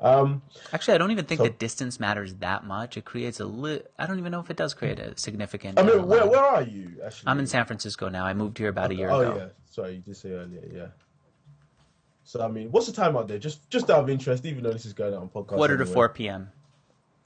Um, 0.00 0.42
Actually, 0.72 0.94
I 0.94 0.98
don't 0.98 1.12
even 1.12 1.26
think 1.26 1.38
So- 1.38 1.44
that 1.44 1.58
distance 1.58 2.00
matters 2.00 2.34
that 2.36 2.64
much. 2.64 2.96
It 2.96 3.04
creates 3.04 3.38
a 3.38 3.44
li- 3.44 3.82
I 3.98 4.06
don't 4.06 4.18
even 4.18 4.32
know 4.32 4.40
if 4.40 4.50
it 4.50 4.56
does 4.56 4.74
create 4.74 4.98
a 4.98 5.16
significant. 5.16 5.78
I 5.78 5.82
uh, 5.82 5.84
mean, 5.84 6.08
where 6.08 6.26
where 6.26 6.40
are 6.40 6.62
you 6.62 6.96
actually? 7.04 7.28
I'm 7.28 7.38
in 7.38 7.46
San 7.46 7.64
Francisco 7.66 8.08
now. 8.08 8.24
I 8.24 8.34
moved 8.34 8.58
here 8.58 8.68
about 8.68 8.90
a 8.90 8.94
year 8.94 9.10
Oh 9.10 9.20
ago. 9.20 9.32
Oh 9.32 9.36
yeah, 9.38 9.46
sorry, 9.70 9.94
you 9.94 10.00
did 10.00 10.16
say 10.16 10.32
earlier. 10.32 10.62
Yeah. 10.72 10.86
So 12.24 12.44
I 12.44 12.48
mean, 12.48 12.70
what's 12.72 12.86
the 12.86 12.92
time 12.92 13.16
out 13.16 13.28
there? 13.28 13.38
Just 13.38 13.68
just 13.70 13.90
out 13.90 14.00
of 14.00 14.10
interest, 14.10 14.44
even 14.44 14.62
though 14.62 14.72
this 14.72 14.86
is 14.86 14.92
going 14.92 15.14
out 15.14 15.20
on 15.22 15.28
podcast. 15.28 15.56
Quarter 15.56 15.76
to 15.76 15.82
anyway. 15.82 15.94
4 15.94 16.08
p.m. 16.10 16.50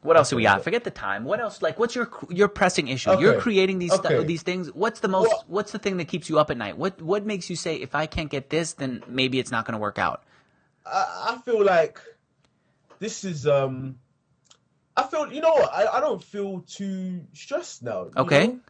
What 0.07 0.17
else 0.17 0.31
do 0.31 0.37
we 0.37 0.47
Okay, 0.47 0.55
got? 0.55 0.65
Forget 0.65 0.85
the 0.85 0.91
time. 0.91 1.25
What 1.25 1.41
else? 1.41 1.61
Like, 1.61 1.79
what's 1.79 1.95
your 1.95 2.11
your 2.31 2.49
pressing 2.49 2.89
issue? 2.89 3.19
You're 3.19 3.41
creating 3.41 3.79
these 3.79 3.93
okay. 3.93 4.25
these 4.25 4.43
things. 4.43 4.73
What's 4.73 5.01
the 5.01 5.09
most? 5.09 5.29
Well- 5.29 5.45
what's 5.49 5.73
the 5.73 5.79
thing 5.79 5.97
that 5.99 6.09
keeps 6.09 6.29
you 6.29 6.39
up 6.39 6.51
at 6.51 6.57
night? 6.57 6.79
What 6.79 7.03
what 7.03 7.27
makes 7.27 7.51
you 7.51 7.57
say 7.57 7.77
if 7.77 7.95
I 7.95 8.07
can't 8.07 8.31
get 8.31 8.51
this, 8.51 8.75
then 8.75 9.03
maybe 9.09 9.39
it's 9.39 9.51
not 9.51 9.67
going 9.67 9.75
to 9.75 9.79
work 9.79 9.99
out? 9.99 10.23
I, 10.87 11.35
I 11.35 11.39
feel 11.45 11.65
like 11.65 12.01
this 12.99 13.25
is 13.25 13.47
um 13.47 13.99
I 14.97 15.03
feel 15.03 15.33
you 15.33 15.41
know 15.41 15.53
what 15.53 15.73
I, 15.73 15.99
I 15.99 16.01
don't 16.01 16.23
feel 16.23 16.61
too 16.61 17.25
stressed 17.33 17.83
now. 17.83 18.09
Okay. 18.17 18.47
know? 18.47 18.61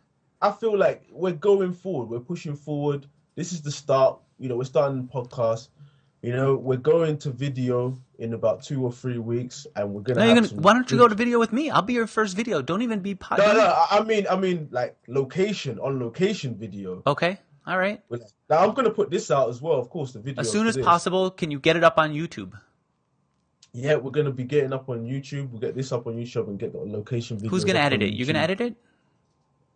I 0.40 0.52
feel 0.52 0.76
like 0.76 1.04
we're 1.10 1.32
going 1.32 1.72
forward, 1.72 2.10
we're 2.10 2.20
pushing 2.20 2.56
forward. 2.56 3.06
This 3.36 3.52
is 3.52 3.62
the 3.62 3.70
start. 3.70 4.18
You 4.38 4.48
know, 4.48 4.56
we're 4.56 4.64
starting 4.64 5.06
the 5.06 5.12
podcast. 5.12 5.68
You 6.26 6.32
know, 6.32 6.56
we're 6.56 6.76
going 6.76 7.18
to 7.18 7.30
video 7.30 7.96
in 8.18 8.32
about 8.32 8.64
two 8.64 8.84
or 8.84 8.90
three 8.90 9.18
weeks, 9.18 9.64
and 9.76 9.94
we're 9.94 10.00
gonna. 10.00 10.26
No, 10.26 10.34
gonna, 10.34 10.60
why 10.60 10.72
don't 10.72 10.90
you 10.90 10.98
go 10.98 11.06
to 11.06 11.14
video 11.14 11.38
with 11.38 11.52
me? 11.52 11.70
I'll 11.70 11.82
be 11.82 11.92
your 11.92 12.08
first 12.08 12.34
video. 12.34 12.60
Don't 12.62 12.82
even 12.82 12.98
be 12.98 13.14
pod. 13.14 13.38
No, 13.38 13.52
no. 13.52 13.60
I 13.60 13.98
I 13.98 14.02
mean, 14.02 14.26
I 14.28 14.34
mean, 14.34 14.66
like 14.72 14.96
location 15.06 15.78
on 15.78 16.00
location 16.00 16.56
video. 16.56 17.00
Okay. 17.06 17.38
All 17.64 17.78
right. 17.78 18.02
Now 18.50 18.58
I'm 18.58 18.74
gonna 18.74 18.90
put 18.90 19.08
this 19.08 19.30
out 19.30 19.48
as 19.50 19.62
well. 19.62 19.78
Of 19.78 19.88
course, 19.88 20.14
the 20.14 20.18
video. 20.18 20.40
As 20.40 20.50
soon 20.50 20.66
as 20.66 20.74
this. 20.74 20.84
possible, 20.84 21.30
can 21.30 21.52
you 21.52 21.60
get 21.60 21.76
it 21.76 21.84
up 21.84 21.96
on 21.96 22.12
YouTube? 22.12 22.58
Yeah, 23.72 23.94
we're 23.94 24.10
gonna 24.10 24.32
be 24.32 24.42
getting 24.42 24.72
up 24.72 24.88
on 24.88 25.06
YouTube. 25.06 25.50
We'll 25.50 25.60
get 25.60 25.76
this 25.76 25.92
up 25.92 26.08
on 26.08 26.16
YouTube 26.16 26.48
and 26.48 26.58
get 26.58 26.72
the 26.72 26.80
location 26.80 27.36
video. 27.36 27.50
Who's 27.50 27.64
gonna 27.64 27.78
edit 27.78 28.02
it? 28.02 28.14
You're 28.14 28.26
gonna 28.26 28.40
edit 28.40 28.60
it? 28.60 28.74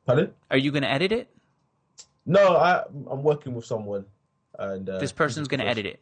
Pardon? 0.05 0.33
Are 0.51 0.59
you 0.59 0.73
gonna 0.73 0.89
edit 0.89 1.13
it? 1.13 1.29
No, 2.27 2.57
I 2.57 2.83
I'm 3.09 3.23
working 3.23 3.55
with 3.55 3.67
someone, 3.67 4.05
and 4.59 4.91
uh, 4.91 4.99
This 4.99 5.13
person's 5.13 5.47
gonna 5.47 5.63
edit 5.63 5.87
it. 5.87 6.01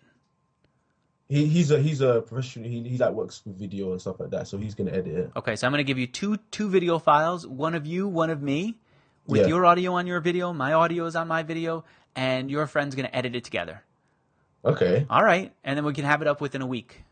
He 1.29 1.45
he's 1.47 1.71
a 1.71 1.79
he's 1.79 2.01
a 2.01 2.23
professional. 2.23 2.69
He 2.69 2.83
he 2.89 2.97
like 2.97 3.13
works 3.13 3.43
with 3.45 3.59
video 3.59 3.93
and 3.93 4.01
stuff 4.01 4.19
like 4.19 4.31
that. 4.31 4.49
So 4.49 4.57
he's 4.57 4.75
gonna 4.75 4.93
edit 4.93 5.09
it. 5.09 5.31
Okay, 5.37 5.57
so 5.57 5.67
I'm 5.67 5.73
gonna 5.73 5.83
give 5.85 5.99
you 5.99 6.07
two 6.07 6.39
two 6.51 6.71
video 6.71 6.99
files, 6.99 7.47
one 7.47 7.75
of 7.75 7.87
you, 7.87 8.09
one 8.09 8.31
of 8.31 8.41
me, 8.41 8.79
with 9.27 9.43
Yeah. 9.43 9.49
your 9.49 9.67
audio 9.67 9.93
on 9.93 10.07
your 10.07 10.21
video, 10.21 10.55
my 10.55 10.73
audio 10.73 11.05
is 11.05 11.15
on 11.15 11.29
my 11.29 11.43
video, 11.43 11.85
and 12.17 12.51
your 12.51 12.67
friend's 12.67 12.95
gonna 12.95 13.11
edit 13.13 13.37
it 13.37 13.45
together. 13.45 13.83
Okay. 14.65 15.07
All 15.11 15.23
right, 15.23 15.53
and 15.65 15.77
then 15.77 15.85
we 15.85 15.93
can 15.93 16.05
have 16.05 16.23
it 16.23 16.29
up 16.29 16.41
within 16.41 16.63
a 16.63 16.67
week. 16.67 17.05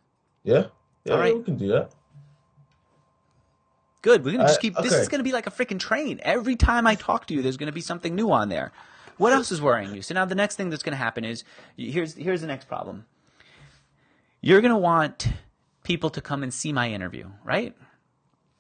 Yeah. 0.45 0.67
Yeah. 1.05 1.13
All 1.13 1.19
right. 1.19 1.37
We 1.37 1.43
can 1.45 1.57
do 1.57 1.69
that. 1.69 1.93
Good. 4.01 4.25
We're 4.25 4.33
gonna 4.33 4.49
just 4.49 4.61
keep. 4.61 4.77
This 4.77 4.93
okay. 4.93 5.03
is 5.03 5.09
gonna 5.09 5.25
be 5.25 5.33
like 5.33 5.47
a 5.47 5.51
freaking 5.51 5.79
train. 5.79 6.21
Every 6.23 6.57
time 6.57 6.87
I 6.87 6.95
talk 6.95 7.27
to 7.27 7.35
you, 7.35 7.43
there's 7.43 7.59
gonna 7.59 7.71
be 7.73 7.81
something 7.83 8.15
new 8.15 8.33
on 8.33 8.49
there. 8.49 8.73
What 9.19 9.33
else 9.33 9.53
is 9.53 9.61
worrying 9.61 9.95
you? 9.95 10.01
So 10.03 10.15
now 10.15 10.25
the 10.25 10.35
next 10.35 10.57
thing 10.57 10.71
that's 10.71 10.83
gonna 10.83 10.97
happen 10.97 11.25
is 11.25 11.45
here's 11.77 12.15
here's 12.15 12.41
the 12.41 12.47
next 12.47 12.67
problem. 12.67 13.05
You're 14.41 14.61
gonna 14.61 14.79
want 14.79 15.29
people 15.83 16.11
to 16.11 16.21
come 16.21 16.43
and 16.43 16.53
see 16.53 16.73
my 16.73 16.91
interview, 16.91 17.29
right? 17.45 17.75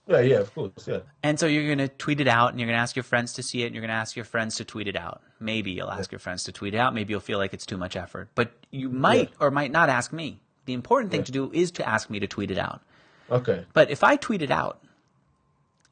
Yeah. 0.08 0.20
Yeah. 0.20 0.36
Of 0.38 0.54
course. 0.54 0.86
Yeah. 0.86 1.00
And 1.24 1.38
so 1.40 1.46
you're 1.46 1.66
going 1.66 1.78
to 1.78 1.88
tweet 1.88 2.20
it 2.20 2.28
out 2.28 2.50
and 2.52 2.60
you're 2.60 2.68
going 2.68 2.76
to 2.76 2.80
ask 2.80 2.94
your 2.94 3.02
friends 3.02 3.32
to 3.32 3.42
see 3.42 3.64
it 3.64 3.66
and 3.66 3.74
you're 3.74 3.82
going 3.82 3.88
to 3.88 3.94
ask 3.96 4.14
your 4.14 4.24
friends 4.24 4.54
to 4.58 4.64
tweet 4.64 4.86
it 4.86 4.94
out. 4.94 5.20
Maybe 5.40 5.72
you'll 5.72 5.90
ask 5.90 6.12
your 6.12 6.20
friends 6.20 6.44
to 6.44 6.52
tweet 6.52 6.74
it 6.74 6.78
out. 6.78 6.94
Maybe 6.94 7.10
you'll 7.12 7.18
feel 7.18 7.38
like 7.38 7.52
it's 7.52 7.66
too 7.66 7.76
much 7.76 7.96
effort. 7.96 8.28
But 8.36 8.52
you 8.70 8.88
might 8.88 9.32
or 9.40 9.50
might 9.50 9.72
not 9.72 9.88
ask 9.88 10.12
me. 10.12 10.38
The 10.66 10.74
important 10.74 11.10
thing 11.10 11.22
Yeah. 11.22 11.24
to 11.24 11.32
do 11.32 11.50
is 11.52 11.72
to 11.72 11.88
ask 11.88 12.08
me 12.08 12.20
to 12.20 12.28
tweet 12.28 12.52
it 12.52 12.58
out. 12.58 12.82
Okay. 13.32 13.64
But 13.72 13.90
if 13.90 14.04
I 14.04 14.14
tweet 14.14 14.42
it 14.42 14.52
out, 14.52 14.80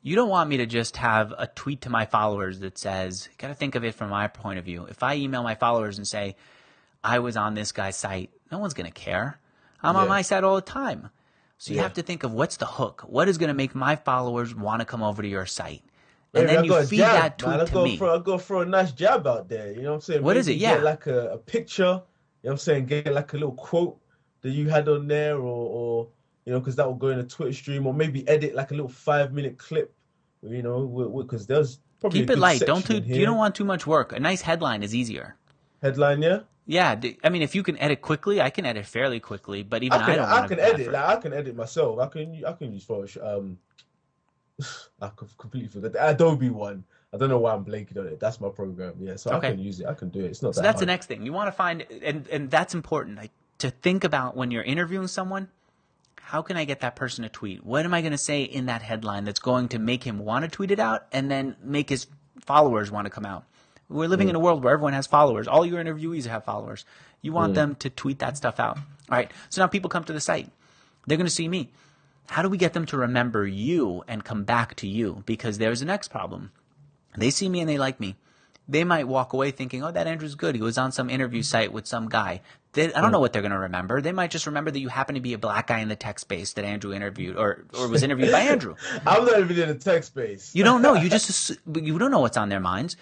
you 0.03 0.15
don't 0.15 0.29
want 0.29 0.49
me 0.49 0.59
to 0.59 0.67
just 0.67 0.97
have 0.99 1.35
a 1.37 1.49
tweet 1.49 1.81
to 1.81 1.91
my 1.91 2.07
followers 2.07 2.61
that 2.61 2.79
says, 2.79 3.29
got 3.39 3.49
to 3.49 3.55
think 3.55 3.75
of 3.75 3.83
it 3.85 3.97
from 3.97 4.11
my 4.11 4.29
point 4.29 4.61
of 4.61 4.65
view. 4.65 4.85
If 4.89 5.03
I 5.03 5.17
email 5.17 5.43
my 5.43 5.57
followers 5.57 5.99
and 5.99 6.07
say, 6.07 6.37
I 7.03 7.19
was 7.19 7.37
on 7.37 7.55
this 7.55 7.73
guy's 7.73 7.97
site, 7.97 8.31
no 8.53 8.59
one's 8.59 8.75
going 8.75 8.87
to 8.87 8.93
care. 8.93 9.41
I'm 9.85 9.97
on 9.97 10.09
my 10.09 10.23
site 10.23 10.45
all 10.45 10.57
the 10.57 10.61
time. 10.63 11.11
So 11.59 11.73
you 11.73 11.77
Yeah. 11.77 11.85
have 11.85 11.95
to 11.95 12.03
think 12.03 12.25
of 12.25 12.33
what's 12.33 12.57
the 12.57 12.67
hook? 12.67 13.05
What 13.07 13.29
is 13.29 13.39
going 13.39 13.49
to 13.49 13.55
make 13.55 13.75
my 13.75 13.97
followers 13.97 14.55
want 14.55 14.81
to 14.81 14.85
come 14.85 15.03
over 15.03 15.23
to 15.23 15.29
your 15.29 15.47
site? 15.47 15.83
And 16.35 16.47
Maybe 16.47 16.47
then 16.47 16.73
I 16.73 16.81
you 16.81 16.87
feed 16.87 16.97
jab, 16.97 17.23
that 17.23 17.39
tweet 17.39 17.51
man. 17.51 17.61
I 17.61 17.65
to 17.65 17.73
go 17.73 17.85
me. 17.85 17.97
For, 17.97 18.11
I 18.11 18.19
go 18.19 18.39
for 18.39 18.63
a 18.63 18.67
nice 18.67 18.91
jab 18.93 19.27
out 19.27 19.49
there. 19.49 19.71
You 19.73 19.83
know 19.83 19.91
what 19.91 19.95
I'm 19.97 20.01
saying? 20.01 20.23
What 20.23 20.37
is 20.37 20.47
Maybe 20.47 20.59
it? 20.59 20.63
Yeah. 20.63 20.75
Get 20.75 20.83
like 20.83 21.07
a, 21.07 21.29
a 21.35 21.39
picture. 21.39 21.83
You 21.85 21.89
know 21.91 22.03
what 22.43 22.51
I'm 22.53 22.59
saying? 22.59 22.87
Get 22.87 23.13
like 23.13 23.33
a 23.33 23.37
little 23.37 23.55
quote 23.55 23.97
that 24.43 24.51
you 24.51 24.69
had 24.69 24.89
on 24.89 25.07
there, 25.07 25.37
or, 25.37 25.41
or 25.43 26.09
you 26.45 26.53
know, 26.53 26.59
because 26.59 26.75
that 26.77 26.87
will 26.87 26.97
go 26.97 27.09
in 27.09 27.21
a 27.21 27.25
Twitch 27.25 27.55
stream, 27.57 27.87
or 27.87 27.95
maybe 27.95 28.27
edit 28.29 28.55
like 28.55 28.73
a 28.73 28.75
little 28.75 28.89
five 28.89 29.33
minute 29.33 29.57
clip. 29.59 29.95
You 30.43 30.63
know, 30.63 31.23
because 31.23 31.47
there's 31.47 31.79
probably 32.01 32.21
Keep 32.21 32.31
a 32.31 32.33
it 32.35 32.39
light. 32.39 32.61
Don't 32.67 32.85
too, 32.85 32.99
you 32.99 33.25
don't 33.25 33.39
want 33.39 33.55
too 33.55 33.65
much 33.65 33.87
work. 33.87 34.13
A 34.13 34.21
nice 34.21 34.43
headline 34.43 34.83
is 34.83 34.95
easier. 34.95 35.37
headline, 35.83 36.21
yeah. 36.21 36.41
Yeah, 36.67 36.99
I 37.23 37.29
mean, 37.29 37.43
if 37.43 37.55
you 37.55 37.63
can 37.63 37.79
edit 37.79 38.01
quickly, 38.01 38.41
I 38.41 38.49
can 38.49 38.65
edit 38.65 38.87
fairly 38.87 39.21
quickly. 39.21 39.63
But 39.63 39.83
even 39.83 40.01
I, 40.01 40.03
I 40.03 40.07
can 40.07 40.17
don't 40.17 40.29
I, 40.29 40.49
can 40.49 40.59
edit 40.61 40.93
like 40.93 41.05
I 41.05 41.17
can 41.17 41.33
edit 41.35 41.57
myself. 41.57 41.99
I 41.99 42.07
can 42.07 42.43
I 42.47 42.53
can 42.53 42.73
use 42.73 42.85
Photoshop. 42.87 43.39
Um, 43.39 43.59
I 45.03 45.11
completely 45.37 45.69
forget 45.69 45.93
the 45.93 46.09
Adobe 46.09 46.49
one. 46.49 46.85
I 47.13 47.17
don't 47.17 47.29
know 47.29 47.39
why 47.39 47.53
I'm 47.53 47.65
blanking 47.65 47.99
on 47.99 48.07
it. 48.09 48.19
That's 48.19 48.41
my 48.41 48.49
program. 48.49 48.95
Yeah, 48.99 49.17
so 49.17 49.33
Okay. 49.35 49.49
I 49.49 49.51
can 49.53 49.61
use 49.61 49.79
it. 49.81 49.87
I 49.87 49.95
can 49.95 50.09
do 50.09 50.21
it. 50.21 50.31
It's 50.31 50.43
not 50.43 50.55
So 50.55 50.61
that 50.61 50.67
that's 50.69 50.81
the 50.81 50.87
next 50.87 51.07
thing 51.07 51.25
you 51.25 51.33
want 51.33 51.49
to 51.49 51.53
find, 51.53 51.87
and 52.03 52.27
and 52.29 52.51
that's 52.51 52.75
important 52.75 53.19
like, 53.19 53.31
to 53.59 53.71
think 53.71 54.03
about 54.03 54.37
when 54.37 54.51
you're 54.51 54.65
interviewing 54.65 55.07
someone. 55.07 55.49
How 56.21 56.41
can 56.41 56.57
I 56.57 56.65
get 56.65 56.81
that 56.81 56.97
person 56.97 57.23
to 57.23 57.29
tweet? 57.29 57.65
What 57.65 57.85
am 57.85 57.93
I 57.93 58.01
going 58.01 58.13
to 58.13 58.19
say 58.19 58.43
in 58.43 58.67
that 58.67 58.81
headline 58.81 59.25
that's 59.25 59.39
going 59.39 59.69
to 59.69 59.79
make 59.79 60.03
him 60.03 60.19
want 60.19 60.45
to 60.47 60.51
tweet 60.51 60.71
it 60.71 60.81
out, 60.81 61.07
and 61.13 61.31
then 61.31 61.57
make 61.63 61.91
his 61.91 62.07
followers 62.41 62.91
want 62.91 63.05
to 63.05 63.11
come 63.11 63.27
out? 63.27 63.45
We're 63.89 64.09
living 64.09 64.29
in 64.29 64.35
a 64.35 64.41
world 64.41 64.65
where 64.65 64.73
everyone 64.73 64.95
has 64.95 65.07
followers. 65.07 65.47
All 65.47 65.65
your 65.67 65.83
interviewees 65.83 66.27
have 66.27 66.45
followers. 66.45 66.85
You 67.23 67.33
want 67.33 67.55
them 67.55 67.75
to 67.77 67.91
tweet 67.91 68.19
that 68.21 68.37
stuff 68.37 68.59
out. 68.59 68.77
All 68.77 68.83
right. 69.19 69.31
So 69.51 69.63
now 69.63 69.67
people 69.67 69.91
come 69.91 70.05
to 70.05 70.13
the 70.13 70.21
site. 70.21 70.51
They're 71.07 71.19
going 71.19 71.27
to 71.27 71.33
see 71.33 71.49
me. 71.49 71.71
How 72.29 72.43
do 72.43 72.49
we 72.49 72.57
get 72.57 72.73
them 72.73 72.87
to 72.87 72.97
remember 72.97 73.47
you 73.47 74.03
and 74.09 74.25
come 74.25 74.45
back 74.45 74.75
to 74.77 74.89
you? 74.89 75.23
Because 75.27 75.59
there's 75.59 75.81
the 75.81 75.87
next 75.87 76.09
problem. 76.09 76.51
They 77.17 77.31
see 77.31 77.49
me 77.49 77.61
and 77.61 77.69
they 77.69 77.79
like 77.79 78.01
me. 78.01 78.17
They 78.67 78.83
might 78.83 79.07
walk 79.07 79.35
away 79.35 79.51
thinking, 79.51 79.85
"Oh, 79.85 79.91
that 79.91 80.07
Andrew's 80.07 80.35
good. 80.35 80.55
He 80.55 80.63
was 80.63 80.79
on 80.79 80.91
some 80.91 81.11
interview 81.11 81.43
site 81.43 81.71
with 81.71 81.87
some 81.87 82.09
guy." 82.09 82.41
They, 82.73 82.93
I 82.93 83.03
don't 83.03 83.13
know 83.13 83.21
what 83.21 83.33
they're 83.33 83.43
going 83.43 83.53
to 83.53 83.59
remember. 83.59 84.01
They 84.01 84.11
might 84.11 84.31
just 84.31 84.47
remember 84.47 84.71
that 84.71 84.81
you 84.81 84.89
happen 84.89 85.15
to 85.17 85.21
be 85.21 85.35
a 85.35 85.39
black 85.39 85.67
guy 85.67 85.81
in 85.81 85.89
the 85.89 85.97
tech 85.97 86.19
space 86.19 86.55
that 86.55 86.65
Andrew 86.65 86.95
interviewed, 86.95 87.37
or 87.37 87.67
or 87.79 87.89
was 87.89 88.03
interviewed 88.03 88.33
by 88.33 88.41
Andrew. 88.53 88.75
I'm 89.07 89.27
not 89.27 89.39
even 89.39 89.59
in 89.59 89.69
the 89.69 89.75
tech 89.75 90.03
space. 90.05 90.55
You 90.55 90.65
don't 90.65 90.81
know. 90.81 90.95
You 90.95 91.11
just 91.11 91.53
you 91.75 91.99
don't 91.99 92.11
know 92.11 92.21
what's 92.21 92.39
on 92.39 92.49
their 92.49 92.59
minds. 92.61 92.97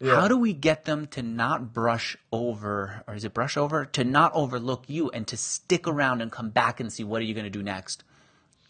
Yeah. 0.00 0.14
How 0.20 0.28
do 0.28 0.36
we 0.36 0.52
get 0.52 0.84
them 0.84 1.08
to 1.08 1.22
not 1.22 1.72
brush 1.72 2.16
over, 2.30 3.02
or 3.08 3.14
is 3.14 3.24
it 3.24 3.34
brush 3.34 3.56
over? 3.56 3.84
To 3.84 4.04
not 4.04 4.32
overlook 4.34 4.84
you 4.86 5.10
and 5.10 5.26
to 5.26 5.36
stick 5.36 5.88
around 5.88 6.20
and 6.20 6.30
come 6.30 6.50
back 6.50 6.78
and 6.80 6.92
see 6.92 7.02
what 7.04 7.20
are 7.20 7.24
you 7.24 7.34
going 7.34 7.44
to 7.44 7.50
do 7.50 7.62
next? 7.62 8.04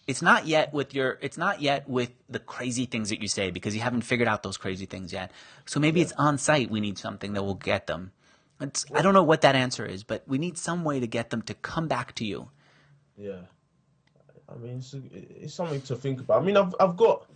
It's 0.07 0.23
not 0.23 0.47
yet 0.47 0.73
with 0.73 0.95
your. 0.95 1.19
It's 1.21 1.37
not 1.37 1.61
yet 1.61 1.87
with 1.87 2.13
the 2.31 2.39
crazy 2.39 2.87
things 2.87 3.11
that 3.11 3.21
you 3.21 3.29
say 3.29 3.51
because 3.51 3.75
you 3.75 3.83
haven't 3.83 4.03
figured 4.03 4.27
out 4.27 4.43
those 4.43 4.57
crazy 4.57 4.87
things 4.87 5.13
yet. 5.13 5.31
So 5.67 5.81
maybe 5.81 6.01
it's 6.01 6.13
on 6.13 6.39
site. 6.39 6.71
We 6.71 6.81
need 6.81 6.97
something 6.97 7.35
that 7.35 7.43
will 7.43 7.55
get 7.55 7.87
them. 7.87 8.13
It's, 8.61 8.87
I 8.95 9.03
don't 9.03 9.15
know 9.15 9.23
what 9.23 9.43
that 9.43 9.55
answer 9.55 9.85
is, 9.85 10.05
but 10.05 10.25
we 10.27 10.39
need 10.39 10.57
some 10.57 10.83
way 10.83 10.99
to 10.99 11.07
get 11.07 11.31
them 11.31 11.43
to 11.43 11.55
come 11.55 11.89
back 11.89 12.15
to 12.17 12.25
you. 12.25 12.49
Yeah, 13.19 13.43
I 14.49 14.57
mean, 14.57 14.79
it's, 14.79 14.95
it's 15.13 15.55
something 15.55 15.81
to 15.83 15.95
think 15.97 16.21
about. 16.21 16.43
I 16.43 16.45
mean, 16.45 16.57
I've 16.57 16.75
I've 16.81 16.97
got. 16.97 17.27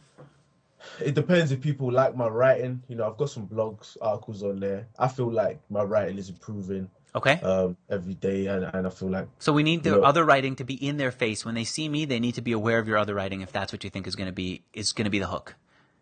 It 1.01 1.14
depends 1.14 1.53
if 1.53 1.61
people 1.61 1.91
like 1.91 2.16
my 2.16 2.28
writing. 2.28 2.83
You 2.89 2.97
know, 2.97 3.07
I've 3.09 3.16
got 3.16 3.30
some 3.30 3.47
blogs, 3.49 3.97
articles 4.01 4.43
on 4.43 4.61
there. 4.61 4.87
I 4.99 5.09
feel 5.09 5.30
like 5.30 5.61
my 5.70 5.83
writing 5.83 6.18
is 6.18 6.28
improving 6.28 6.89
Okay. 7.14 7.41
um, 7.43 7.76
every 7.91 8.14
day, 8.14 8.47
and, 8.47 8.64
and 8.64 8.87
I 8.87 8.91
feel 8.91 9.11
like 9.11 9.28
So 9.39 9.53
we 9.53 9.62
need 9.62 9.83
the 9.83 9.93
No. 9.97 10.03
other 10.03 10.24
writing 10.24 10.57
to 10.57 10.64
be 10.64 10.74
in 10.74 10.97
their 10.97 11.11
face 11.12 11.45
when 11.45 11.55
they 11.55 11.64
see 11.64 11.89
me. 11.89 12.05
They 12.07 12.20
need 12.20 12.35
to 12.37 12.43
be 12.43 12.53
aware 12.53 12.78
of 12.78 12.89
your 12.89 12.97
other 12.99 13.14
writing 13.14 13.43
if 13.43 13.53
that's 13.53 13.72
what 13.72 13.85
you 13.85 13.91
think 13.91 14.07
is 14.07 14.16
going 14.16 14.28
to 14.28 14.33
be 14.33 14.62
is 14.72 14.93
going 14.93 15.05
to 15.05 15.11
be 15.11 15.18
the 15.18 15.26
hook. 15.28 15.55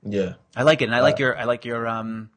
yeah, 0.04 0.34
I 0.56 0.62
like 0.62 0.82
it, 0.82 0.86
and 0.86 0.94
I 0.94 1.00
like 1.00 1.16
Uh, 1.16 1.24
your 1.24 1.38
I 1.38 1.44
like 1.44 1.64
your 1.64 1.86
um. 1.86 2.30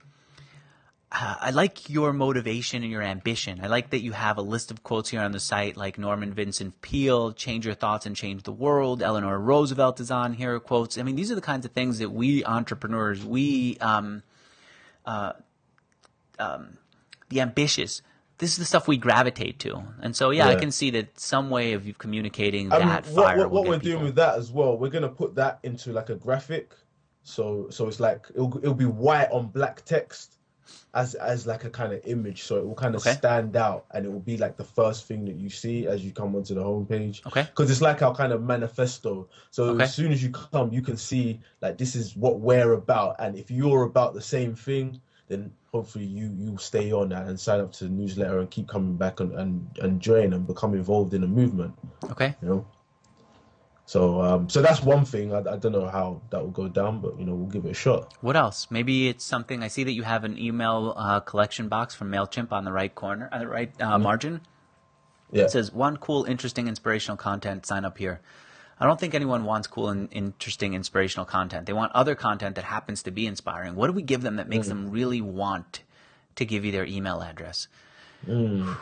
Uh, 1.14 1.36
I 1.40 1.52
like 1.52 1.92
your 1.92 2.12
motivation 2.12 2.82
and 2.82 2.92
your 2.92 3.04
ambition. 3.04 3.60
I 3.62 3.68
like 3.68 3.92
that 3.92 4.02
you 4.02 4.14
have 4.14 4.40
a 4.40 4.42
list 4.42 4.72
of 4.72 4.82
quotes 4.82 5.10
here 5.10 5.22
on 5.22 5.32
the 5.32 5.40
site, 5.40 5.78
like 5.78 6.00
Norman 6.00 6.34
Vincent 6.34 6.82
Peale, 6.82 7.34
"Change 7.34 7.66
your 7.66 7.76
thoughts 7.76 8.08
and 8.08 8.16
change 8.16 8.44
the 8.44 8.52
world." 8.52 9.04
Eleanor 9.04 9.38
Roosevelt 9.38 10.00
is 10.00 10.10
on 10.10 10.34
here. 10.34 10.60
Quotes. 10.60 10.98
I 10.98 11.04
mean, 11.04 11.16
these 11.16 11.32
are 11.32 11.36
the 11.36 11.42
kinds 11.42 11.66
of 11.66 11.72
things 11.72 12.00
that 12.00 12.10
we 12.10 12.44
entrepreneurs, 12.46 13.24
we 13.24 13.78
um, 13.78 14.24
uh, 15.06 15.34
um, 16.40 16.78
the 17.30 17.42
ambitious. 17.42 18.02
This 18.40 18.52
is 18.52 18.58
the 18.58 18.66
stuff 18.66 18.88
we 18.88 18.98
gravitate 18.98 19.60
to, 19.60 19.84
and 20.02 20.16
so 20.16 20.32
yeah, 20.32 20.48
I 20.48 20.56
can 20.56 20.72
see 20.72 20.90
that 20.92 21.20
some 21.20 21.52
way 21.52 21.74
of 21.74 21.86
you 21.86 21.94
communicating 21.94 22.74
I 22.74 22.80
mean, 22.80 22.88
that 22.88 23.06
what, 23.06 23.26
fire 23.26 23.38
what, 23.38 23.52
what 23.52 23.68
we're 23.68 23.80
people. 23.80 23.92
doing 23.92 24.04
with 24.06 24.16
that 24.16 24.40
as 24.40 24.52
well, 24.52 24.80
we're 24.80 24.90
gonna 24.90 25.08
put 25.08 25.36
that 25.36 25.60
into 25.62 25.94
like 25.94 26.10
a 26.10 26.16
graphic, 26.16 26.74
so 27.22 27.68
so 27.70 27.88
it's 27.88 28.00
like 28.00 28.26
it'll 28.34 28.58
it'll 28.58 28.74
be 28.74 28.86
white 28.86 29.30
on 29.32 29.48
black 29.48 29.86
text, 29.86 30.33
as 30.94 31.16
as 31.16 31.48
like 31.48 31.64
a 31.66 31.70
kind 31.70 31.94
of 31.94 32.02
image, 32.06 32.44
so 32.44 32.58
it 32.58 32.66
will 32.66 32.76
kind 32.76 32.96
of 32.96 33.02
Okay. 33.02 33.14
stand 33.14 33.56
out, 33.56 33.86
and 33.92 34.06
it 34.06 34.12
will 34.12 34.20
be 34.20 34.38
like 34.38 34.58
the 34.58 34.64
first 34.64 35.06
thing 35.06 35.26
that 35.26 35.36
you 35.36 35.50
see 35.50 35.88
as 35.88 36.04
you 36.06 36.12
come 36.12 36.36
onto 36.36 36.54
the 36.54 36.62
homepage. 36.64 37.26
Okay. 37.28 37.44
Because 37.44 37.72
it's 37.72 37.82
like 37.82 38.02
our 38.02 38.14
kind 38.16 38.32
of 38.34 38.42
manifesto. 38.42 39.28
So 39.52 39.66
Okay. 39.70 39.84
as 39.84 39.94
soon 39.94 40.12
as 40.12 40.22
you 40.24 40.30
come, 40.30 40.72
you 40.72 40.82
can 40.82 40.98
see 40.98 41.40
like 41.62 41.78
this 41.78 41.96
is 41.96 42.16
what 42.16 42.40
we're 42.40 42.74
about, 42.74 43.16
and 43.20 43.36
if 43.38 43.50
you're 43.52 43.84
about 43.84 44.14
the 44.14 44.22
same 44.22 44.56
thing, 44.56 45.00
then 45.28 45.52
hopefully 45.72 46.06
you 46.06 46.30
you 46.38 46.58
stay 46.58 46.92
on 46.92 47.10
that 47.10 47.28
and 47.28 47.40
sign 47.40 47.60
up 47.60 47.72
to 47.74 47.86
the 47.86 47.90
newsletter 47.90 48.40
and 48.40 48.52
keep 48.52 48.68
coming 48.68 48.96
back 48.96 49.20
and 49.20 49.34
and, 49.34 49.66
and 49.82 50.00
join 50.00 50.34
and 50.34 50.46
become 50.46 50.74
involved 50.76 51.14
in 51.14 51.22
the 51.22 51.28
movement 51.28 51.74
Okay. 52.12 52.34
you 52.42 52.48
know. 52.50 52.66
So 53.94 54.24
um, 54.24 54.50
so 54.50 54.64
that's 54.64 54.82
one 54.82 55.06
thing. 55.06 55.36
I, 55.36 55.38
I 55.38 55.58
don't 55.58 55.72
know 55.72 55.88
how 55.88 56.20
that 56.32 56.42
will 56.42 56.50
go 56.50 56.68
down, 56.68 57.00
but 57.00 57.20
you 57.20 57.26
know 57.26 57.36
we'll 57.36 57.54
give 57.56 57.64
it 57.66 57.70
a 57.70 57.74
shot. 57.76 58.12
What 58.22 58.36
else? 58.36 58.66
Maybe 58.72 59.08
it's 59.08 59.24
something. 59.24 59.62
I 59.62 59.68
see 59.68 59.84
that 59.84 59.92
you 59.92 60.02
have 60.02 60.24
an 60.24 60.36
email 60.40 60.96
uh, 60.98 61.20
collection 61.20 61.68
box 61.68 61.94
from 61.94 62.10
Mailchimp 62.10 62.52
on 62.52 62.66
the 62.66 62.72
right 62.72 62.96
corner, 62.96 63.30
on 63.32 63.42
the 63.42 63.48
right 63.48 63.72
uh, 63.80 64.00
margin. 64.00 64.42
Yeah. 65.32 65.44
It 65.44 65.52
says 65.52 65.72
one 65.72 65.98
cool, 65.98 66.24
interesting, 66.24 66.68
inspirational 66.68 67.18
content. 67.18 67.68
Sign 67.68 67.86
up 67.86 68.00
here. 68.00 68.20
I 68.80 68.88
don't 68.88 69.00
think 69.00 69.14
anyone 69.14 69.46
wants 69.46 69.68
cool 69.68 69.90
and 69.90 70.10
interesting, 70.12 70.74
inspirational 70.74 71.28
content. 71.28 71.68
They 71.68 71.74
want 71.74 71.92
other 71.92 72.16
content 72.16 72.56
that 72.56 72.66
happens 72.66 73.04
to 73.04 73.12
be 73.12 73.28
inspiring. 73.28 73.76
What 73.76 73.86
do 73.86 73.94
we 73.94 74.02
give 74.02 74.24
them 74.24 74.38
that 74.38 74.50
makes 74.50 74.70
them 74.70 74.90
really 74.90 75.22
want 75.22 75.84
to 76.38 76.46
give 76.46 76.66
you 76.66 76.72
their 76.72 76.86
email 76.86 77.22
address? 77.22 77.68
Well, 78.26 78.76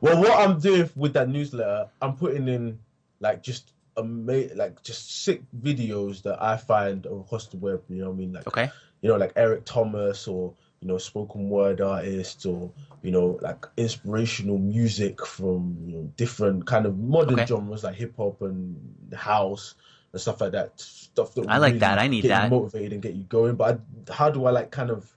what 0.00 0.38
I'm 0.38 0.60
doing 0.60 0.88
with 0.94 1.14
that 1.14 1.28
newsletter, 1.28 1.88
I'm 2.00 2.16
putting 2.16 2.46
in 2.46 2.78
like 3.18 3.42
just 3.42 3.72
ama- 3.96 4.54
like 4.54 4.82
just 4.82 5.24
sick 5.24 5.42
videos 5.58 6.22
that 6.22 6.42
I 6.42 6.56
find 6.56 7.06
across 7.06 7.46
the 7.48 7.56
web. 7.56 7.82
You 7.88 7.96
know 8.02 8.10
what 8.10 8.14
I 8.14 8.18
mean? 8.18 8.32
Like 8.32 8.46
Okay. 8.46 8.70
you 9.00 9.08
know, 9.10 9.16
like 9.16 9.32
Eric 9.36 9.64
Thomas 9.64 10.26
or 10.28 10.54
you 10.80 10.88
know 10.88 10.98
spoken 10.98 11.48
word 11.48 11.80
artists 11.80 12.44
or 12.46 12.70
you 13.02 13.10
know 13.10 13.38
like 13.40 13.66
inspirational 13.76 14.58
music 14.58 15.24
from 15.26 15.76
you 15.86 15.92
know 15.96 16.12
different 16.16 16.66
kind 16.66 16.86
of 16.86 16.98
modern 16.98 17.34
Okay. 17.34 17.46
genres 17.46 17.84
like 17.84 17.94
hip 17.96 18.14
hop 18.16 18.42
and 18.42 19.12
house 19.14 19.74
and 20.12 20.20
stuff 20.20 20.40
like 20.40 20.52
that. 20.52 20.78
Stuff 20.80 21.34
that 21.34 21.46
I 21.48 21.58
like 21.58 21.78
that. 21.78 21.98
I 21.98 22.08
need 22.08 22.22
get 22.22 22.28
that. 22.28 22.44
you 22.44 22.50
motivated 22.50 22.92
and 22.92 23.02
get 23.02 23.14
you 23.14 23.24
going. 23.24 23.56
But 23.56 23.80
I, 24.08 24.12
how 24.12 24.30
do 24.30 24.44
I 24.46 24.50
like 24.50 24.70
kind 24.70 24.90
of 24.90 25.10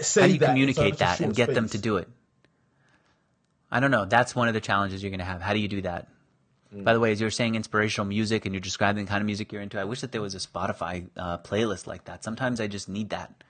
say 0.00 0.20
How 0.22 0.26
do 0.26 0.32
you 0.32 0.38
that 0.40 0.46
communicate 0.46 0.96
that 0.98 1.20
and 1.20 1.34
get 1.34 1.52
them 1.52 1.68
to 1.68 1.78
do 1.78 1.98
it? 1.98 2.08
I 3.70 3.78
don't 3.80 3.90
know. 3.90 4.04
That's 4.04 4.34
one 4.34 4.48
of 4.48 4.54
the 4.54 4.60
challenges 4.60 5.02
you're 5.02 5.10
going 5.10 5.20
to 5.20 5.24
have. 5.24 5.40
How 5.40 5.52
do 5.52 5.60
you 5.60 5.68
do 5.68 5.82
that? 5.82 6.08
Mm. 6.74 6.84
By 6.84 6.92
the 6.92 7.00
way, 7.00 7.12
as 7.12 7.20
you're 7.20 7.30
saying 7.30 7.54
inspirational 7.54 8.06
music 8.06 8.44
and 8.44 8.54
you're 8.54 8.60
describing 8.60 9.04
the 9.04 9.08
kind 9.08 9.20
of 9.20 9.26
music 9.26 9.52
you're 9.52 9.62
into, 9.62 9.80
I 9.80 9.84
wish 9.84 10.00
that 10.02 10.12
there 10.12 10.22
was 10.22 10.34
a 10.34 10.38
Spotify 10.38 11.08
uh, 11.16 11.38
playlist 11.38 11.86
like 11.86 12.04
that. 12.04 12.22
Sometimes 12.22 12.60
I 12.60 12.66
just 12.66 12.88
need 12.88 13.10
that. 13.10 13.42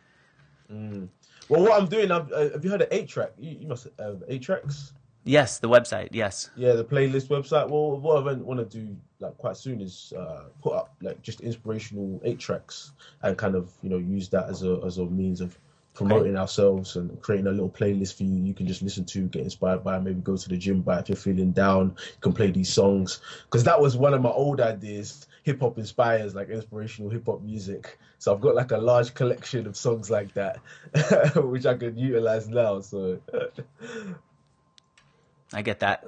Well, 1.48 1.62
what 1.62 1.82
I'm 1.82 1.88
doing, 1.88 2.10
I've, 2.10 2.30
uh, 2.32 2.50
have 2.50 2.64
you 2.64 2.70
heard 2.70 2.82
of 2.82 2.88
Eight 2.92 3.08
Track? 3.08 3.32
You, 3.38 3.56
you 3.60 3.66
must 3.66 3.88
have 3.98 4.22
Eight 4.28 4.42
Tracks. 4.42 4.92
Yes, 5.24 5.58
the 5.58 5.68
website. 5.68 6.08
Yes. 6.12 6.50
Yeah, 6.56 6.72
the 6.72 6.84
playlist 6.84 7.28
website. 7.28 7.68
Well, 7.68 7.98
what 7.98 8.26
I 8.26 8.32
want 8.34 8.58
to 8.58 8.78
do 8.78 8.96
like 9.18 9.36
quite 9.36 9.56
soon 9.56 9.80
is 9.80 10.14
uh, 10.16 10.44
put 10.62 10.72
up 10.72 10.94
like 11.02 11.20
just 11.20 11.40
inspirational 11.42 12.20
eight 12.24 12.38
tracks 12.38 12.92
and 13.22 13.36
kind 13.36 13.54
of 13.54 13.70
you 13.82 13.90
know 13.90 13.98
use 13.98 14.30
that 14.30 14.48
as 14.48 14.62
a 14.62 14.80
as 14.84 14.96
a 14.96 15.04
means 15.04 15.42
of 15.42 15.58
promoting 16.08 16.36
ourselves 16.36 16.96
and 16.96 17.20
creating 17.20 17.46
a 17.46 17.50
little 17.50 17.70
playlist 17.70 18.16
for 18.16 18.24
you. 18.24 18.42
You 18.42 18.54
can 18.54 18.66
just 18.66 18.82
listen 18.82 19.04
to, 19.06 19.26
get 19.28 19.42
inspired 19.42 19.84
by, 19.84 19.98
maybe 19.98 20.20
go 20.20 20.36
to 20.36 20.48
the 20.48 20.56
gym 20.56 20.80
by. 20.82 21.00
If 21.00 21.08
you're 21.10 21.16
feeling 21.16 21.52
down, 21.52 21.94
you 21.98 22.20
can 22.20 22.32
play 22.32 22.50
these 22.50 22.72
songs 22.72 23.20
because 23.44 23.64
that 23.64 23.80
was 23.80 23.96
one 23.96 24.14
of 24.14 24.22
my 24.22 24.30
old 24.30 24.60
ideas. 24.60 25.26
Hip 25.42 25.60
hop 25.60 25.78
inspires 25.78 26.34
like 26.34 26.48
inspirational 26.48 27.10
hip 27.10 27.26
hop 27.26 27.42
music. 27.42 27.98
So 28.18 28.34
I've 28.34 28.40
got 28.40 28.54
like 28.54 28.72
a 28.72 28.78
large 28.78 29.14
collection 29.14 29.66
of 29.66 29.76
songs 29.76 30.10
like 30.10 30.32
that, 30.34 30.58
which 31.36 31.66
I 31.66 31.74
could 31.74 31.98
utilize 31.98 32.48
now. 32.48 32.80
So. 32.80 33.20
I 35.52 35.62
get 35.62 35.80
that. 35.80 36.04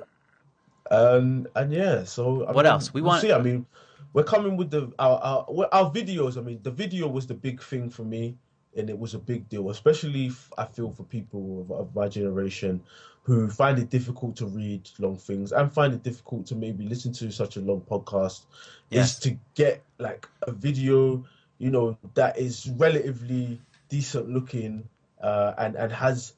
Um, 0.90 1.47
and 1.57 1.72
yeah, 1.72 2.05
so 2.05 2.45
I 2.45 2.53
What 2.53 2.64
mean, 2.64 2.72
else? 2.72 2.95
We 2.95 3.01
we'll 3.01 3.09
want- 3.11 3.22
See, 3.22 3.32
I 3.32 3.40
mean, 3.40 3.66
we're 4.12 4.24
coming 4.24 4.57
with 4.57 4.70
the 4.70 4.93
our, 4.99 5.18
our 5.18 5.68
our 5.72 5.90
videos. 5.90 6.36
I 6.36 6.43
mean, 6.43 6.61
the 6.62 6.70
video 6.70 7.09
was 7.09 7.26
the 7.26 7.34
big 7.34 7.62
thing 7.62 7.88
for 7.88 8.05
me, 8.05 8.36
and 8.76 8.88
it 8.88 8.98
was 8.98 9.14
a 9.14 9.18
big 9.18 9.48
deal, 9.48 9.70
especially 9.70 10.28
f- 10.28 10.52
I 10.56 10.64
feel 10.64 10.90
for 10.92 11.04
people 11.04 11.60
of, 11.62 11.70
of 11.72 11.94
my 11.94 12.08
generation 12.08 12.82
who 13.24 13.48
find 13.48 13.78
it 13.78 13.90
difficult 13.90 14.36
to 14.36 14.46
read 14.46 14.88
long 14.98 15.16
things 15.16 15.52
and 15.52 15.72
find 15.72 15.94
it 15.94 16.02
difficult 16.02 16.46
to 16.46 16.54
maybe 16.56 16.84
listen 16.84 17.12
to 17.12 17.30
such 17.30 17.56
a 17.56 17.60
long 17.60 17.80
podcast. 17.82 18.42
Yes. 18.90 19.12
Is 19.14 19.18
to 19.20 19.38
get 19.54 19.82
like 19.98 20.28
a 20.42 20.52
video, 20.52 21.24
you 21.58 21.70
know, 21.70 21.96
that 22.14 22.38
is 22.38 22.68
relatively 22.70 23.60
decent 23.88 24.28
looking 24.28 24.88
uh, 25.20 25.54
and 25.58 25.76
and 25.76 25.92
has 25.92 26.34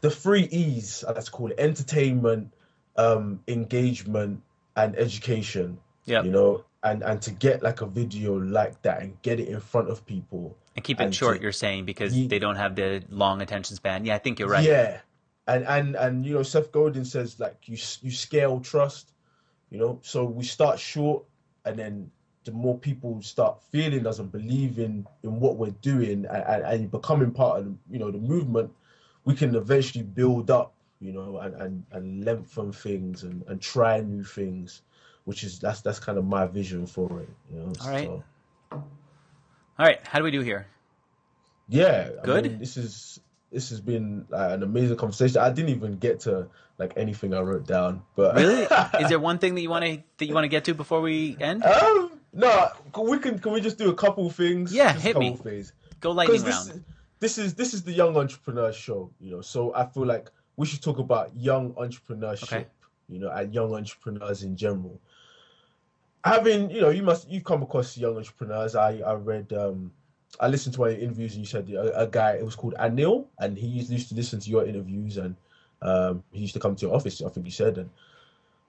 the 0.00 0.10
three 0.10 0.44
E's, 0.50 1.04
let's 1.06 1.28
call 1.28 1.50
it 1.50 1.58
entertainment, 1.58 2.52
um, 2.96 3.40
engagement, 3.48 4.42
and 4.76 4.96
education. 4.96 5.78
Yeah, 6.04 6.24
You 6.24 6.32
know, 6.32 6.64
and 6.82 7.02
and 7.02 7.22
to 7.22 7.30
get 7.30 7.62
like 7.62 7.80
a 7.80 7.86
video 7.86 8.34
like 8.34 8.82
that 8.82 9.02
and 9.02 9.20
get 9.22 9.38
it 9.38 9.48
in 9.48 9.60
front 9.60 9.88
of 9.88 10.04
people 10.04 10.56
And 10.76 10.84
keep 10.84 11.00
it 11.00 11.04
and 11.04 11.14
short, 11.14 11.36
to- 11.36 11.42
you're 11.42 11.52
saying, 11.52 11.84
because 11.84 12.14
Ye- 12.14 12.26
they 12.26 12.38
don't 12.38 12.56
have 12.56 12.74
the 12.74 13.02
long 13.10 13.42
attention 13.42 13.76
span. 13.76 14.04
Yeah, 14.04 14.14
I 14.14 14.18
think 14.18 14.38
you're 14.38 14.48
right. 14.48 14.64
Yeah, 14.64 15.00
and 15.46 15.64
and 15.66 15.96
and 15.96 16.24
you 16.24 16.34
know, 16.34 16.42
Seth 16.42 16.72
Godin 16.72 17.04
says 17.04 17.38
like 17.38 17.56
you 17.66 17.76
you 18.02 18.10
scale 18.10 18.60
trust, 18.60 19.12
you 19.70 19.78
know. 19.78 19.98
So 20.02 20.24
we 20.24 20.44
start 20.44 20.78
short, 20.78 21.24
and 21.64 21.78
then 21.78 22.10
the 22.44 22.52
more 22.52 22.76
people 22.78 23.20
start 23.22 23.62
feeling 23.70 24.06
us 24.06 24.18
and 24.18 24.32
believing 24.32 25.06
in 25.22 25.38
what 25.40 25.56
we're 25.56 25.70
doing 25.82 26.26
and, 26.26 26.44
and, 26.44 26.62
and 26.64 26.90
becoming 26.90 27.30
part 27.30 27.60
of 27.60 27.74
you 27.90 27.98
know 27.98 28.10
the 28.10 28.18
movement, 28.18 28.70
we 29.24 29.34
can 29.34 29.54
eventually 29.54 30.04
build 30.04 30.50
up, 30.50 30.72
you 31.00 31.12
know, 31.12 31.38
and 31.38 31.54
and, 31.60 31.84
and 31.92 32.24
lengthen 32.24 32.72
things 32.72 33.24
and, 33.24 33.44
and 33.48 33.60
try 33.60 34.00
new 34.00 34.24
things, 34.24 34.82
which 35.24 35.44
is 35.44 35.58
that's 35.58 35.82
that's 35.82 35.98
kind 35.98 36.16
of 36.16 36.24
my 36.24 36.46
vision 36.46 36.86
for 36.86 37.20
it, 37.20 37.28
you 37.52 37.58
know. 37.58 37.72
All 37.82 37.90
right. 37.90 38.04
So, 38.06 38.24
All 39.78 39.86
right, 39.86 40.00
how 40.06 40.18
do 40.18 40.24
we 40.24 40.30
do 40.30 40.40
here? 40.40 40.66
yeah, 41.68 42.10
I 42.22 42.24
Good? 42.26 42.44
mean, 42.44 42.58
this 42.58 42.76
is 42.76 43.20
this 43.50 43.70
has 43.70 43.80
been 43.80 44.26
uh, 44.32 44.48
an 44.50 44.62
amazing 44.62 44.96
conversation. 44.96 45.38
I 45.40 45.50
didn't 45.50 45.70
even 45.70 45.96
get 45.98 46.20
to 46.20 46.48
like 46.78 46.94
anything 46.96 47.34
I 47.34 47.40
wrote 47.40 47.66
down, 47.66 48.02
but 48.16 48.34
Really? 48.42 48.62
Is 49.00 49.08
there 49.08 49.18
one 49.18 49.38
thing 49.38 49.54
that 49.54 49.60
you 49.62 49.70
want 49.70 49.84
to 49.84 50.02
that 50.18 50.26
you 50.26 50.34
want 50.34 50.44
to 50.44 50.48
get 50.48 50.64
to 50.66 50.74
before 50.74 51.00
we 51.00 51.36
end? 51.40 51.62
um, 51.64 52.12
no, 52.32 52.68
can 52.92 53.08
we 53.08 53.18
can 53.18 53.38
can 53.38 53.52
we 53.52 53.60
just 53.60 53.78
do 53.78 53.90
a 53.90 53.94
couple 53.94 54.28
things? 54.30 54.72
Yeah, 54.74 54.92
Just 54.92 55.04
hit 55.04 55.18
me. 55.18 55.36
Things. 55.36 55.72
Go 56.00 56.12
lightning 56.12 56.42
round. 56.42 56.68
this, 56.68 56.80
this 57.20 57.38
is 57.38 57.54
this 57.54 57.74
is 57.74 57.82
the 57.84 57.92
young 57.92 58.16
entrepreneur 58.16 58.72
show, 58.72 59.10
you 59.20 59.30
know. 59.30 59.40
So 59.42 59.74
I 59.74 59.86
feel 59.86 60.06
like 60.06 60.30
we 60.56 60.66
should 60.66 60.82
talk 60.82 60.98
about 60.98 61.34
young 61.36 61.72
entrepreneurship, 61.74 62.44
Okay. 62.44 62.66
you 63.08 63.18
know, 63.20 63.30
and 63.30 63.54
young 63.54 63.72
entrepreneurs 63.74 64.42
in 64.42 64.56
general. 64.56 65.00
Having, 66.24 66.70
you 66.70 66.80
know, 66.80 66.90
you 66.90 67.02
must 67.02 67.28
you've 67.28 67.44
come 67.44 67.62
across 67.62 67.96
young 67.96 68.16
entrepreneurs. 68.16 68.76
I 68.76 68.98
I 68.98 69.14
read 69.14 69.52
um 69.52 69.92
I 70.40 70.48
listened 70.48 70.74
to 70.74 70.80
one 70.80 70.90
of 70.90 70.96
your 70.96 71.04
interviews 71.04 71.34
and 71.34 71.40
you 71.40 71.46
said 71.46 71.68
a, 71.70 72.02
a 72.02 72.06
guy 72.06 72.32
it 72.32 72.44
was 72.44 72.56
called 72.56 72.74
Anil 72.78 73.26
and 73.38 73.58
he 73.58 73.66
used, 73.66 73.90
used 73.90 74.08
to 74.08 74.14
listen 74.14 74.40
to 74.40 74.50
your 74.50 74.64
interviews 74.64 75.16
and 75.18 75.36
um 75.82 76.22
he 76.32 76.40
used 76.40 76.54
to 76.54 76.60
come 76.60 76.76
to 76.76 76.86
your 76.86 76.94
office, 76.94 77.20
I 77.22 77.28
think 77.28 77.46
you 77.46 77.52
said 77.52 77.78
and 77.78 77.90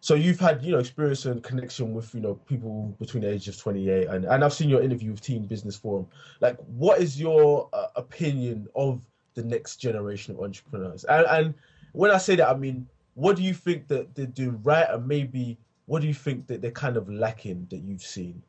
so 0.03 0.15
you've 0.15 0.39
had 0.39 0.61
you 0.61 0.73
know 0.73 0.79
experience 0.79 1.23
and 1.25 1.41
connection 1.41 1.93
with 1.93 2.13
you 2.13 2.19
know 2.19 2.33
people 2.45 2.93
between 2.99 3.23
the 3.23 3.29
age 3.29 3.47
of 3.47 3.57
28 3.57 4.07
and, 4.07 4.25
and 4.25 4.43
i've 4.43 4.51
seen 4.51 4.67
your 4.67 4.81
interview 4.81 5.11
with 5.11 5.21
team 5.21 5.45
business 5.45 5.77
forum 5.77 6.05
like 6.41 6.57
what 6.75 6.99
is 6.99 7.17
your 7.19 7.69
uh, 7.71 7.87
opinion 7.95 8.67
of 8.75 9.01
the 9.35 9.43
next 9.43 9.77
generation 9.77 10.35
of 10.35 10.41
entrepreneurs 10.41 11.05
and, 11.05 11.25
and 11.27 11.53
when 11.93 12.11
i 12.11 12.17
say 12.17 12.35
that 12.35 12.49
i 12.49 12.53
mean 12.53 12.85
what 13.13 13.37
do 13.37 13.43
you 13.43 13.53
think 13.53 13.87
that 13.87 14.13
they're 14.13 14.25
doing 14.25 14.61
right 14.63 14.87
and 14.89 15.07
maybe 15.07 15.57
what 15.85 16.01
do 16.01 16.07
you 16.07 16.13
think 16.13 16.47
that 16.47 16.61
they're 16.61 16.71
kind 16.71 16.97
of 16.97 17.09
lacking 17.09 17.67
that 17.69 17.79
you've 17.79 18.03
seen 18.03 18.43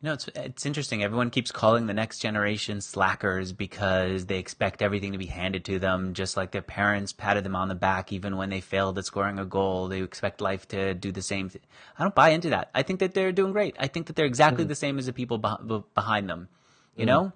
You 0.00 0.06
know, 0.06 0.12
it's 0.12 0.28
it's 0.36 0.64
interesting. 0.64 1.02
Everyone 1.02 1.30
keeps 1.30 1.50
calling 1.50 1.86
the 1.88 1.94
next 1.94 2.20
generation 2.20 2.80
slackers 2.80 3.52
because 3.52 4.26
they 4.26 4.38
expect 4.38 4.80
everything 4.80 5.10
to 5.10 5.18
be 5.18 5.26
handed 5.26 5.64
to 5.64 5.80
them, 5.80 6.14
just 6.14 6.36
like 6.36 6.52
their 6.52 6.62
parents 6.62 7.12
patted 7.12 7.42
them 7.42 7.56
on 7.56 7.66
the 7.66 7.74
back 7.74 8.12
even 8.12 8.36
when 8.36 8.48
they 8.48 8.60
failed 8.60 8.96
at 8.96 9.06
scoring 9.06 9.40
a 9.40 9.44
goal. 9.44 9.88
They 9.88 10.00
expect 10.00 10.40
life 10.40 10.68
to 10.68 10.94
do 10.94 11.10
the 11.10 11.20
same. 11.20 11.50
Th- 11.50 11.64
I 11.98 12.04
don't 12.04 12.14
buy 12.14 12.28
into 12.28 12.50
that. 12.50 12.70
I 12.76 12.84
think 12.84 13.00
that 13.00 13.12
they're 13.12 13.32
doing 13.32 13.50
great. 13.50 13.74
I 13.76 13.88
think 13.88 14.06
that 14.06 14.14
they're 14.14 14.24
exactly 14.24 14.64
mm. 14.64 14.68
the 14.68 14.76
same 14.76 15.00
as 15.00 15.06
the 15.06 15.12
people 15.12 15.38
be- 15.38 15.82
behind 15.96 16.30
them. 16.30 16.48
You 16.94 17.02
mm. 17.02 17.08
know, 17.08 17.32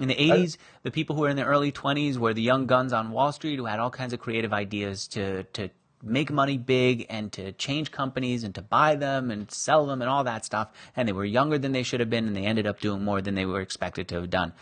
in 0.00 0.06
the 0.06 0.14
'80s, 0.14 0.56
the 0.84 0.92
people 0.92 1.16
who 1.16 1.22
were 1.22 1.30
in 1.30 1.36
their 1.36 1.46
early 1.46 1.72
20s 1.72 2.16
were 2.16 2.32
the 2.32 2.42
young 2.42 2.68
guns 2.68 2.92
on 2.92 3.10
Wall 3.10 3.32
Street 3.32 3.56
who 3.56 3.64
had 3.64 3.80
all 3.80 3.90
kinds 3.90 4.12
of 4.12 4.20
creative 4.20 4.52
ideas 4.52 5.08
to 5.08 5.42
to 5.54 5.68
make 6.04 6.30
money 6.30 6.58
big 6.58 7.06
and 7.08 7.32
to 7.32 7.52
change 7.52 7.90
companies 7.90 8.44
and 8.44 8.54
to 8.54 8.62
buy 8.62 8.94
them 8.94 9.30
and 9.30 9.50
sell 9.50 9.86
them 9.86 10.02
and 10.02 10.10
all 10.10 10.24
that 10.24 10.44
stuff. 10.44 10.68
And 10.96 11.08
they 11.08 11.12
were 11.12 11.24
younger 11.24 11.58
than 11.58 11.72
they 11.72 11.82
should 11.82 12.00
have 12.00 12.10
been, 12.10 12.26
and 12.26 12.36
they 12.36 12.44
ended 12.44 12.66
up 12.66 12.80
doing 12.80 13.02
more 13.02 13.20
than 13.20 13.34
they 13.34 13.46
were 13.46 13.60
expected 13.60 14.08
to 14.08 14.16
have 14.16 14.30
done. 14.30 14.52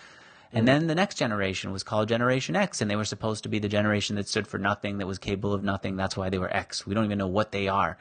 And 0.55 0.68
then 0.68 0.86
the 0.86 0.95
next 0.95 1.14
generation 1.14 1.72
was 1.72 1.82
called 1.82 2.09
Generation 2.09 2.57
X, 2.57 2.82
and 2.82 2.90
they 2.90 2.97
were 2.97 3.07
supposed 3.07 3.45
to 3.45 3.49
be 3.49 3.59
the 3.59 3.70
generation 3.70 4.16
that 4.16 4.28
stood 4.28 4.47
for 4.47 4.59
nothing, 4.59 4.99
that 4.99 5.07
was 5.07 5.18
capable 5.18 5.55
of 5.55 5.64
nothing. 5.64 5.97
That's 5.97 6.16
why 6.16 6.28
they 6.28 6.38
were 6.38 6.55
X. 6.55 6.86
We 6.86 6.95
don't 6.95 7.07
even 7.07 7.16
know 7.16 7.26
what 7.26 7.53
they 7.53 7.68
are. 7.68 7.97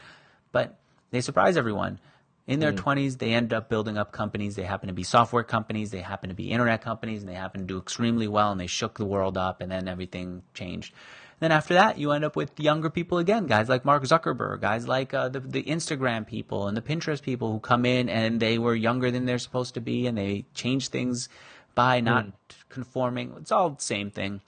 But 0.52 0.78
they 1.12 1.22
surprise 1.22 1.56
everyone. 1.56 2.00
In 2.48 2.60
their 2.60 2.74
hmm. 2.74 2.80
20s, 2.80 3.20
they 3.20 3.32
end 3.32 3.54
up 3.54 3.70
building 3.70 3.98
up 3.98 4.12
companies. 4.12 4.56
They 4.56 4.64
happen 4.64 4.88
to 4.88 4.94
be 4.94 5.04
software 5.04 5.44
companies, 5.44 5.92
they 5.92 6.02
happen 6.02 6.30
to 6.30 6.36
be 6.36 6.52
internet 6.52 6.82
companies, 6.82 7.22
and 7.22 7.30
they 7.30 7.36
happen 7.36 7.62
to 7.62 7.68
do 7.68 7.78
extremely 7.78 8.28
well, 8.28 8.52
and 8.52 8.60
they 8.60 8.68
shook 8.68 8.98
the 8.98 9.06
world 9.06 9.38
up, 9.38 9.62
and 9.62 9.72
then 9.72 9.88
everything 9.88 10.42
changed. 10.54 10.94
Then 11.42 11.52
after 11.52 11.76
that, 11.76 12.00
you 12.00 12.14
end 12.14 12.26
up 12.26 12.38
with 12.38 12.60
younger 12.60 12.89
people 12.92 13.20
again, 13.20 13.48
guys 13.48 13.70
like 13.70 13.86
Mark 13.86 14.04
Zuckerberg, 14.06 14.62
guys 14.62 14.88
like 14.88 15.14
uh, 15.14 15.30
the 15.30 15.42
the 15.42 15.64
Instagram 15.64 16.28
people 16.28 16.68
and 16.68 16.78
the 16.78 16.84
Pinterest 16.84 17.22
people 17.24 17.52
who 17.52 17.60
come 17.60 17.86
in 17.86 18.10
and 18.10 18.39
they 18.42 18.60
were 18.60 18.76
younger 18.76 19.12
than 19.12 19.26
they're 19.26 19.39
supposed 19.39 19.76
to 19.76 19.82
be, 19.82 20.08
and 20.08 20.18
they 20.18 20.46
change 20.56 20.89
things 20.89 21.30
by 21.76 22.02
not 22.02 22.28
conforming. 22.70 23.34
It's 23.39 23.52
all 23.54 23.72
the 23.72 23.82
same 23.84 24.12
thing. 24.12 24.42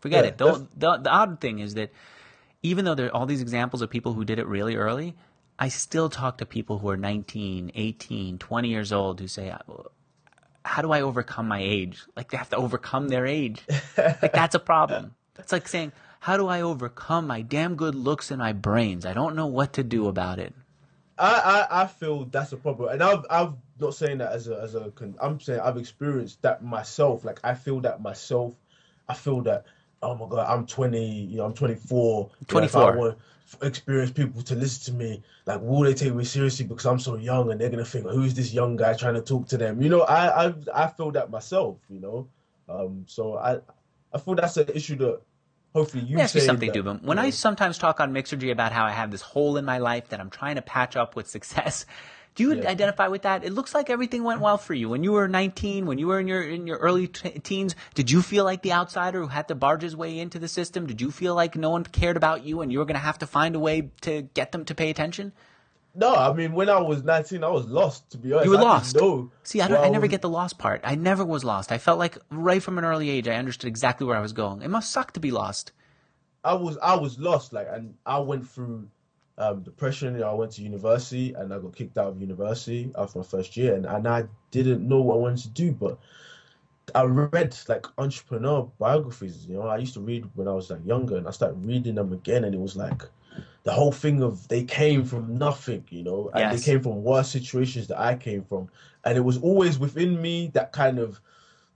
Forget 0.00 0.24
Yeah, 0.24 0.30
it. 0.30 0.38
The, 0.38 0.68
the 0.76 0.98
the 0.98 1.10
odd 1.10 1.40
thing 1.40 1.60
is 1.60 1.74
that 1.74 1.92
even 2.62 2.84
though 2.86 2.96
there 2.96 3.08
are 3.08 3.14
all 3.16 3.26
these 3.26 3.42
examples 3.42 3.82
of 3.82 3.90
people 3.90 4.14
who 4.14 4.24
did 4.24 4.38
it 4.40 4.46
really 4.48 4.76
early, 4.76 5.16
I 5.58 5.68
still 5.68 6.10
talk 6.10 6.38
to 6.38 6.46
people 6.46 6.78
who 6.80 6.90
are 6.90 6.98
19, 6.98 7.72
18, 7.74 8.38
20 8.38 8.68
years 8.68 8.92
old 8.92 9.20
who 9.20 9.28
say, 9.28 9.54
how 10.64 10.82
do 10.82 10.92
I 10.92 11.02
overcome 11.02 11.48
my 11.48 11.60
age? 11.60 12.02
Like 12.16 12.30
they 12.30 12.38
have 12.38 12.50
to 12.50 12.56
overcome 12.56 13.08
their 13.08 13.26
age. 13.26 13.62
like 13.98 14.34
that's 14.34 14.54
a 14.54 14.60
problem. 14.60 15.14
That's 15.34 15.52
like 15.52 15.68
saying, 15.68 15.92
how 16.20 16.36
do 16.36 16.46
I 16.46 16.60
overcome 16.60 17.26
my 17.26 17.42
damn 17.42 17.74
good 17.74 17.94
looks 17.94 18.30
and 18.30 18.38
my 18.38 18.52
brains? 18.52 19.04
I 19.04 19.14
don't 19.14 19.34
know 19.34 19.46
what 19.46 19.72
to 19.74 19.82
do 19.82 20.06
about 20.06 20.38
it. 20.38 20.54
I, 21.18 21.66
I 21.70 21.82
I 21.82 21.86
feel 21.86 22.26
that's 22.26 22.52
a 22.52 22.56
problem, 22.56 22.92
and 22.92 23.02
I've 23.02 23.24
I've 23.28 23.52
not 23.78 23.94
saying 23.94 24.18
that 24.18 24.32
as 24.32 24.48
a 24.48 24.60
as 24.60 24.74
a 24.74 24.92
I'm 25.20 25.40
saying 25.40 25.60
I've 25.60 25.76
experienced 25.76 26.40
that 26.42 26.62
myself. 26.62 27.24
Like 27.24 27.40
I 27.42 27.54
feel 27.54 27.80
that 27.80 28.00
myself. 28.00 28.54
I 29.08 29.14
feel 29.14 29.40
that 29.42 29.64
oh 30.02 30.14
my 30.14 30.26
god, 30.28 30.46
I'm 30.48 30.66
20, 30.66 31.24
you 31.24 31.36
know, 31.38 31.44
I'm 31.44 31.52
24. 31.52 32.30
You 32.48 32.60
know, 32.60 32.68
I 32.74 32.96
want 32.96 33.18
experienced 33.62 34.14
people 34.14 34.42
to 34.42 34.54
listen 34.54 34.92
to 34.94 34.98
me, 34.98 35.22
like 35.46 35.60
will 35.60 35.80
they 35.80 35.94
take 35.94 36.14
me 36.14 36.24
seriously 36.24 36.66
because 36.66 36.86
I'm 36.86 37.00
so 37.00 37.16
young 37.16 37.50
and 37.50 37.60
they're 37.60 37.70
gonna 37.70 37.84
think 37.84 38.06
who's 38.06 38.34
this 38.34 38.52
young 38.52 38.76
guy 38.76 38.94
trying 38.94 39.14
to 39.14 39.22
talk 39.22 39.48
to 39.48 39.56
them? 39.56 39.82
You 39.82 39.88
know, 39.88 40.02
I 40.02 40.46
I 40.46 40.54
I 40.74 40.86
feel 40.86 41.10
that 41.12 41.30
myself. 41.30 41.78
You 41.88 42.00
know, 42.00 42.28
um, 42.68 43.04
so 43.08 43.36
I 43.36 43.58
I 44.12 44.18
feel 44.18 44.34
that's 44.34 44.56
an 44.56 44.68
issue 44.74 44.96
that 44.96 45.20
hopefully 45.74 46.04
you 46.04 46.10
Let 46.10 46.16
me 46.16 46.22
ask 46.22 46.34
you 46.34 46.40
something, 46.40 46.70
Dubem. 46.70 47.02
When 47.02 47.18
you 47.18 47.24
I 47.24 47.30
sometimes 47.30 47.78
talk 47.78 48.00
on 48.00 48.12
Mixergy 48.12 48.50
about 48.50 48.72
how 48.72 48.84
I 48.84 48.90
have 48.90 49.10
this 49.10 49.22
hole 49.22 49.56
in 49.56 49.64
my 49.64 49.78
life 49.78 50.08
that 50.08 50.20
I'm 50.20 50.30
trying 50.30 50.56
to 50.56 50.62
patch 50.62 50.96
up 50.96 51.16
with 51.16 51.28
success, 51.28 51.86
do 52.34 52.44
you 52.44 52.54
Yeah. 52.54 52.68
identify 52.68 53.08
with 53.08 53.22
that? 53.22 53.44
It 53.44 53.52
looks 53.52 53.74
like 53.74 53.90
everything 53.90 54.22
went 54.22 54.40
well 54.40 54.58
for 54.58 54.74
you 54.74 54.88
when 54.88 55.02
you 55.04 55.12
were 55.12 55.28
19, 55.28 55.86
when 55.86 55.98
you 55.98 56.06
were 56.06 56.20
in 56.20 56.28
your 56.28 56.42
in 56.42 56.66
your 56.66 56.78
early 56.78 57.08
t- 57.08 57.30
teens. 57.40 57.74
Did 57.94 58.10
you 58.10 58.22
feel 58.22 58.44
like 58.44 58.62
the 58.62 58.72
outsider 58.72 59.20
who 59.20 59.28
had 59.28 59.48
to 59.48 59.54
barge 59.54 59.82
his 59.82 59.96
way 59.96 60.18
into 60.18 60.38
the 60.38 60.48
system? 60.48 60.86
Did 60.86 61.00
you 61.00 61.10
feel 61.10 61.34
like 61.34 61.56
no 61.56 61.70
one 61.70 61.84
cared 61.84 62.16
about 62.16 62.44
you 62.44 62.60
and 62.60 62.70
you 62.72 62.78
were 62.78 62.84
going 62.84 62.94
to 62.94 63.00
have 63.00 63.18
to 63.18 63.26
find 63.26 63.54
a 63.56 63.60
way 63.60 63.90
to 64.02 64.22
get 64.34 64.52
them 64.52 64.64
to 64.66 64.74
pay 64.74 64.90
attention? 64.90 65.32
No, 65.94 66.14
I 66.14 66.32
mean 66.32 66.52
when 66.52 66.68
I 66.70 66.78
was 66.80 67.02
19, 67.02 67.42
I 67.42 67.48
was 67.48 67.66
lost. 67.66 68.10
To 68.10 68.18
be 68.18 68.32
honest, 68.32 68.44
You 68.44 68.50
were 68.52 68.58
I 68.58 68.62
lost. 68.62 68.96
No, 68.96 69.30
See, 69.42 69.60
I, 69.60 69.66
I 69.66 69.88
never 69.88 70.02
was- 70.02 70.10
get 70.10 70.22
the 70.22 70.28
lost 70.28 70.58
part. 70.58 70.80
I 70.84 70.94
never 70.94 71.24
was 71.24 71.44
lost. 71.44 71.72
I 71.72 71.78
felt 71.78 71.98
like 71.98 72.16
right 72.30 72.62
from 72.62 72.78
an 72.78 72.84
early 72.84 73.10
age, 73.10 73.26
I 73.26 73.34
understood 73.34 73.68
exactly 73.68 74.06
where 74.06 74.16
I 74.16 74.20
was 74.20 74.32
going. 74.32 74.62
It 74.62 74.68
must 74.68 74.92
suck 74.92 75.12
to 75.14 75.20
be 75.20 75.30
lost. 75.30 75.72
I 76.44 76.54
was 76.54 76.78
I 76.78 76.96
was 76.96 77.18
lost, 77.18 77.52
like, 77.52 77.66
and 77.70 77.94
I 78.06 78.18
went 78.20 78.48
through 78.48 78.88
um, 79.36 79.62
depression. 79.62 80.14
You 80.14 80.20
know, 80.20 80.30
I 80.30 80.34
went 80.34 80.52
to 80.52 80.62
university 80.62 81.34
and 81.34 81.52
I 81.52 81.58
got 81.58 81.74
kicked 81.76 81.98
out 81.98 82.08
of 82.08 82.20
university 82.20 82.90
after 82.96 83.18
my 83.18 83.24
first 83.24 83.56
year, 83.56 83.74
and, 83.74 83.84
and 83.84 84.06
I 84.06 84.24
didn't 84.52 84.86
know 84.88 85.00
what 85.00 85.14
I 85.14 85.18
wanted 85.18 85.42
to 85.42 85.48
do. 85.50 85.72
But 85.72 85.98
I 86.94 87.02
read 87.02 87.56
like 87.68 87.86
entrepreneur 87.98 88.70
biographies. 88.78 89.44
You 89.46 89.54
know, 89.56 89.66
I 89.66 89.78
used 89.78 89.94
to 89.94 90.00
read 90.00 90.24
when 90.34 90.48
I 90.48 90.52
was 90.52 90.70
like 90.70 90.86
younger, 90.86 91.16
and 91.16 91.26
I 91.26 91.30
started 91.32 91.64
reading 91.64 91.96
them 91.96 92.12
again, 92.12 92.44
and 92.44 92.54
it 92.54 92.60
was 92.60 92.76
like 92.76 93.02
the 93.62 93.72
whole 93.72 93.92
thing 93.92 94.22
of 94.22 94.48
they 94.48 94.64
came 94.64 95.04
from 95.04 95.36
nothing, 95.36 95.84
you 95.90 96.02
know, 96.02 96.30
and 96.34 96.40
Yes. 96.40 96.60
they 96.64 96.72
came 96.72 96.82
from 96.82 97.02
worse 97.02 97.30
situations 97.30 97.88
that 97.88 98.00
I 98.00 98.16
came 98.16 98.42
from, 98.44 98.68
and 99.04 99.16
it 99.16 99.20
was 99.20 99.38
always 99.38 99.78
within 99.78 100.20
me 100.20 100.50
that 100.54 100.72
kind 100.72 100.98
of 100.98 101.20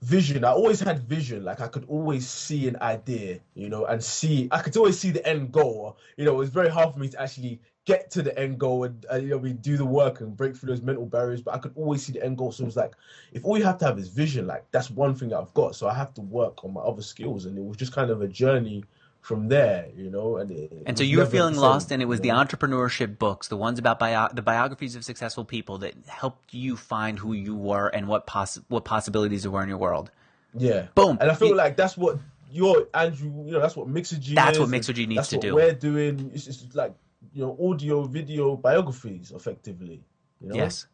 vision. 0.03 0.45
I 0.45 0.53
always 0.53 0.80
had 0.80 1.01
vision. 1.01 1.45
Like 1.45 1.61
I 1.61 1.68
could 1.68 1.85
always 1.89 2.28
see 2.28 2.68
an 2.68 2.76
idea, 2.82 3.41
you 3.55 3.68
know, 3.68 3.87
and 3.87 4.03
see. 4.03 4.49
I 4.51 4.61
could 4.61 4.76
always 4.76 4.99
see 4.99 5.11
the 5.11 5.26
end 5.26 5.53
goal. 5.53 5.99
You 6.16 6.24
know, 6.24 6.35
it 6.35 6.39
was 6.39 6.51
very 6.51 6.68
hard 6.68 6.93
for 6.93 7.01
me 7.01 7.09
to 7.09 7.20
actually 7.20 7.61
get 7.87 8.11
to 8.11 8.22
the 8.22 8.39
end 8.39 8.59
goal 8.59 8.85
and, 8.85 9.05
uh, 9.12 9.16
you 9.16 9.28
know, 9.28 9.37
we 9.37 9.53
do 9.53 9.76
the 9.76 9.85
work 9.85 10.20
and 10.20 10.37
break 10.37 10.57
through 10.57 10.70
those 10.70 10.80
mental 10.82 11.05
barriers. 11.07 11.43
But 11.43 11.55
I 11.55 11.59
could 11.59 11.72
always 11.76 12.05
see 12.05 12.12
the 12.12 12.24
end 12.24 12.39
goal. 12.39 12.53
So 12.53 12.62
it 12.62 12.66
was 12.66 12.76
like, 12.76 12.95
if 13.32 13.45
all 13.45 13.59
you 13.59 13.64
have 13.64 13.78
to 13.78 13.85
have 13.87 13.99
is 13.99 14.09
vision, 14.09 14.47
like 14.47 14.64
that's 14.70 14.91
one 14.91 15.14
thing 15.14 15.30
that 15.30 15.39
I've 15.39 15.55
got. 15.55 15.74
So 15.74 15.89
I 15.89 15.95
have 15.95 16.14
to 16.14 16.20
work 16.20 16.64
on 16.64 16.72
my 16.72 16.80
other 16.80 17.03
skills, 17.03 17.45
and 17.47 17.57
it 17.59 17.64
was 17.64 17.76
just 17.76 17.93
kind 17.93 18.11
of 18.11 18.22
a 18.22 18.28
journey 18.28 18.85
from 19.25 19.49
there, 19.49 19.89
you 19.97 20.11
know. 20.11 20.37
And 20.37 20.51
it, 20.51 20.70
it 20.70 20.83
And 20.85 20.99
so 20.99 21.03
you 21.03 21.18
were 21.18 21.25
feeling 21.27 21.57
lost, 21.57 21.91
and 21.91 22.03
it 22.03 22.05
was 22.05 22.18
you 22.18 22.25
the 22.25 22.29
entrepreneurship 22.29 23.18
books, 23.18 23.49
the 23.49 23.57
ones 23.57 23.79
about 23.79 23.99
bio- 23.99 24.29
the 24.31 24.43
biographies 24.43 24.97
of 24.97 25.05
successful 25.05 25.47
people, 25.47 25.79
that 25.79 25.95
helped 26.07 26.53
you 26.53 26.77
find 26.77 27.18
who 27.18 27.33
you 27.33 27.55
were 27.57 27.89
and 27.89 28.07
what 28.07 28.27
poss- 28.27 28.61
what 28.68 28.85
possibilities 28.85 29.43
there 29.43 29.51
were 29.51 29.62
in 29.62 29.70
your 29.70 29.79
world. 29.79 30.11
Yeah. 30.53 30.89
Boom. 30.95 31.16
And 31.22 31.31
I 31.31 31.35
feel 31.35 31.49
You- 31.49 31.55
like 31.57 31.75
that's 31.75 31.97
what 31.97 32.18
your 32.53 32.87
Andrew, 32.93 33.33
you 33.47 33.53
know, 33.53 33.61
that's 33.61 33.77
what 33.77 33.89
Mixergy 33.89 34.35
That's 34.35 34.59
what 34.59 34.68
Mixergy 34.68 35.09
needs 35.09 35.16
that's 35.16 35.29
to 35.31 35.37
what 35.37 35.43
do. 35.43 35.55
We're 35.55 35.72
doing 35.72 36.31
it's 36.35 36.45
just 36.45 36.75
like 36.75 36.95
you 37.33 37.45
know 37.47 37.57
audio, 37.70 38.03
video 38.05 38.57
biographies, 38.57 39.33
effectively. 39.35 40.05
You 40.43 40.49
know? 40.49 40.55
Yes, 40.57 40.87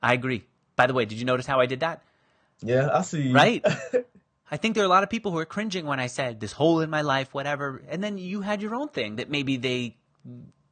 I 0.00 0.14
agree. 0.14 0.44
By 0.76 0.86
the 0.86 0.94
way, 0.94 1.04
did 1.04 1.18
you 1.18 1.24
notice 1.24 1.46
how 1.46 1.58
I 1.58 1.66
did 1.66 1.80
that? 1.80 2.02
Yeah, 2.62 2.90
I 2.92 3.02
see. 3.02 3.32
Right? 3.32 3.66
I 4.50 4.56
think 4.56 4.74
there 4.74 4.84
are 4.84 4.86
a 4.86 4.90
lot 4.90 5.02
of 5.02 5.10
people 5.10 5.32
who 5.32 5.38
are 5.38 5.46
cringing 5.46 5.86
when 5.86 5.98
I 5.98 6.06
said 6.06 6.40
this 6.40 6.52
hole 6.52 6.80
in 6.80 6.90
my 6.90 7.02
life, 7.02 7.34
whatever. 7.34 7.82
And 7.88 8.02
then 8.02 8.16
you 8.18 8.42
had 8.42 8.62
your 8.62 8.74
own 8.74 8.88
thing 8.88 9.16
that 9.16 9.28
maybe 9.28 9.56
they, 9.56 9.96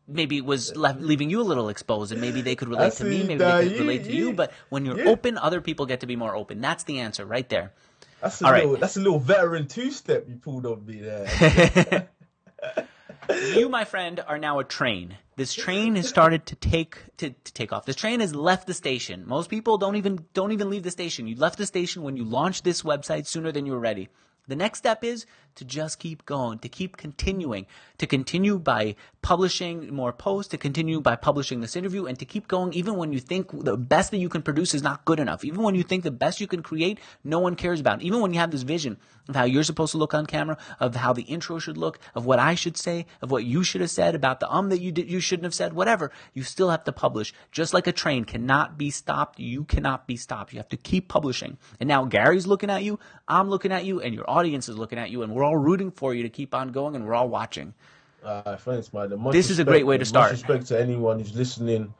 maybe 0.07 0.37
it 0.37 0.45
was 0.45 0.77
left, 0.77 1.01
leaving 1.01 1.29
you 1.29 1.41
a 1.41 1.43
little 1.43 1.69
exposed 1.69 2.13
and 2.13 2.21
maybe 2.21 2.41
they 2.41 2.55
could 2.55 2.69
relate 2.69 2.93
to 2.95 3.05
me, 3.05 3.25
maybe 3.25 3.43
they 3.43 3.69
could 3.69 3.79
relate 3.81 4.05
to 4.05 4.13
you. 4.13 4.33
But 4.33 4.53
when 4.69 4.85
you're 4.85 5.01
yeah. 5.01 5.11
open, 5.11 5.39
other 5.39 5.61
people 5.61 5.87
get 5.87 6.01
to 6.01 6.07
be 6.07 6.17
more 6.17 6.37
open. 6.37 6.61
That's 6.61 6.85
the 6.85 7.01
answer 7.01 7.25
right 7.25 7.49
there. 7.49 7.73
That's 8.21 8.41
a 8.41 8.47
All 8.47 8.53
right. 8.53 8.63
little. 8.63 8.77
That's 8.77 8.97
a 8.97 9.01
little 9.01 9.19
veteran 9.19 9.67
two 9.67 9.91
step 9.91 10.27
you 10.29 10.37
pulled 10.37 10.67
on 10.67 10.87
me 10.87 11.01
there. 11.01 12.09
you, 13.29 13.69
my 13.69 13.85
friend, 13.85 14.23
are 14.27 14.39
now 14.39 14.59
a 14.59 14.65
train. 14.65 15.17
This 15.37 15.53
train 15.53 15.97
has 15.97 16.09
started 16.09 16.47
to 16.47 16.55
take 16.57 16.97
to, 17.17 17.31
to 17.31 17.53
take 17.53 17.73
off. 17.73 17.87
This 17.87 17.97
train 17.97 18.21
has 18.21 18.35
left 18.35 18.67
the 18.67 18.75
station. 18.75 19.25
Most 19.27 19.51
people 19.51 19.79
don't 19.79 19.97
even 19.97 20.27
don't 20.33 20.53
even 20.53 20.71
leave 20.71 20.85
the 20.85 20.91
station. 20.91 21.27
You 21.27 21.37
left 21.37 21.59
the 21.59 21.67
station 21.67 22.03
when 22.03 22.17
you 22.17 22.25
launched 22.25 22.65
this 22.65 22.83
website 22.83 23.27
sooner 23.27 23.51
than 23.51 23.67
you 23.67 23.73
were 23.73 23.81
ready. 23.81 24.09
The 24.47 24.57
next 24.57 24.79
step 24.79 25.03
is 25.03 25.25
to 25.55 25.65
just 25.65 25.99
keep 25.99 26.27
going, 26.27 26.59
to 26.59 26.69
keep 26.69 26.99
continuing, 26.99 27.67
to 27.99 28.07
continue 28.07 28.59
by 28.59 28.97
publishing 29.25 29.89
more 29.95 30.13
posts, 30.13 30.51
to 30.51 30.59
continue 30.59 31.01
by 31.01 31.17
publishing 31.17 31.63
this 31.63 31.77
interview, 31.77 32.05
and 32.05 32.19
to 32.19 32.27
keep 32.27 32.47
going 32.47 32.75
even 32.75 32.95
when 32.97 33.11
you 33.11 33.19
think 33.19 33.49
the 33.65 33.75
best 33.75 34.11
that 34.11 34.19
you 34.19 34.29
can 34.29 34.43
produce 34.43 34.75
is 34.75 34.83
not 34.83 35.03
good 35.07 35.19
enough. 35.19 35.47
Even 35.47 35.63
when 35.63 35.75
you 35.75 35.83
think 35.83 36.05
the 36.05 36.11
best 36.11 36.43
you 36.43 36.47
can 36.47 36.63
create, 36.63 36.99
no 37.25 37.39
one 37.39 37.57
cares 37.57 37.81
about. 37.81 38.03
Even 38.03 38.21
when 38.21 38.35
you 38.35 38.39
have 38.39 38.51
this 38.51 38.65
vision 38.65 38.99
of 39.27 39.35
how 39.35 39.45
you're 39.45 39.65
supposed 39.65 39.93
to 39.93 39.99
look 39.99 40.13
on 40.13 40.27
camera, 40.27 40.59
of 40.79 40.95
how 40.95 41.15
the 41.15 41.23
intro 41.23 41.59
should 41.59 41.79
look, 41.79 41.99
of 42.15 42.27
what 42.27 42.39
I 42.39 42.55
should 42.55 42.77
say, 42.77 43.07
of 43.23 43.31
what 43.31 43.45
you 43.45 43.65
should 43.65 43.81
have 43.81 43.91
said, 43.91 44.15
about 44.15 44.41
the 44.41 44.51
um 44.53 44.69
that 44.69 44.83
you 44.83 44.93
did, 44.93 45.11
you 45.11 45.21
shouldn't 45.21 45.45
have 45.45 45.55
said, 45.55 45.73
whatever, 45.73 46.13
you 46.35 46.43
still 46.43 46.69
have 46.69 46.85
to 46.85 46.93
publish. 46.93 47.33
Just 47.51 47.73
like 47.73 47.87
a 47.87 47.93
train 47.93 48.27
cannot 48.27 48.77
be 48.77 48.91
stopped, 48.91 49.41
you 49.41 49.65
cannot 49.65 50.07
be 50.07 50.17
stopped. 50.17 50.53
You 50.53 50.59
have 50.59 50.69
to 50.69 50.77
keep 50.77 51.09
publishing. 51.09 51.57
And 51.81 51.89
now 51.89 52.05
Gary's 52.05 52.47
looking 52.47 52.69
at 52.69 52.85
you, 52.85 52.99
I'm 53.27 53.49
looking 53.49 53.73
at 53.73 53.87
you, 53.87 54.03
and 54.03 54.15
your 54.15 54.29
audience 54.29 54.69
is 54.69 54.77
looking 54.77 54.99
at 54.99 55.11
you, 55.11 55.23
and 55.23 55.33
we're 55.33 55.45
all 55.45 55.57
rooting 55.57 55.91
for 55.91 56.13
you 56.13 56.25
to 56.25 56.29
keep 56.29 56.55
on 56.55 56.73
going, 56.73 56.95
and 56.95 57.07
we're 57.07 57.15
all 57.15 57.31
watching. 57.31 57.73
Uh, 58.25 58.57
thanks, 58.57 58.93
man. 58.93 59.21
Much 59.21 59.33
This 59.33 59.51
is 59.51 59.59
a 59.59 59.65
great 59.65 59.87
way 59.87 59.99
to 59.99 60.05
start. 60.05 60.33
Much 60.33 60.41
respect 60.41 60.67
to 60.69 60.81
anyone 60.81 61.19
who's 61.19 61.35
listening. 61.35 61.93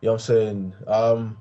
You 0.00 0.06
know 0.06 0.12
what 0.12 0.12
I'm 0.12 0.18
saying? 0.18 0.74
Um, 0.86 1.38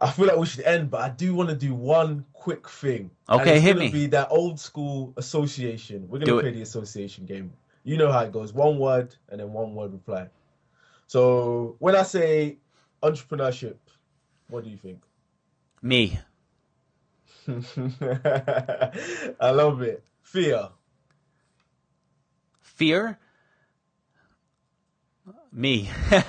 I 0.00 0.10
feel 0.10 0.26
like 0.26 0.36
we 0.36 0.46
should 0.46 0.64
end, 0.64 0.90
but 0.90 1.00
I 1.00 1.08
do 1.08 1.34
want 1.34 1.48
to 1.50 1.56
do 1.56 1.74
one 1.74 2.24
quick 2.32 2.68
thing. 2.68 3.10
Okay, 3.28 3.56
it's 3.56 3.64
hit 3.64 3.76
me. 3.76 3.90
Be 3.90 4.06
that 4.08 4.28
old 4.30 4.60
school 4.60 5.12
association. 5.16 6.08
We're 6.08 6.20
gonna 6.20 6.36
it. 6.36 6.40
play 6.42 6.52
the 6.52 6.62
association 6.62 7.26
game. 7.26 7.52
You 7.84 7.96
know 7.96 8.12
how 8.12 8.20
it 8.20 8.32
goes: 8.32 8.52
one 8.52 8.78
word 8.78 9.14
and 9.28 9.40
then 9.40 9.52
one 9.52 9.74
word 9.74 9.92
reply. 9.92 10.28
So 11.06 11.76
when 11.78 11.96
I 11.96 12.02
say 12.02 12.58
entrepreneurship, 13.02 13.76
what 14.48 14.64
do 14.64 14.70
you 14.70 14.76
think? 14.76 15.02
Me. 15.82 16.18
I 19.40 19.50
love 19.50 19.82
it. 19.82 20.02
Fear. 20.22 20.68
Fear. 22.60 23.18
Me. 25.56 25.88
uh, 26.12 26.22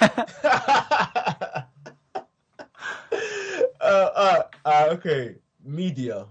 uh, 3.81 4.41
uh, 4.63 4.87
okay. 4.91 5.37
Media. 5.63 6.27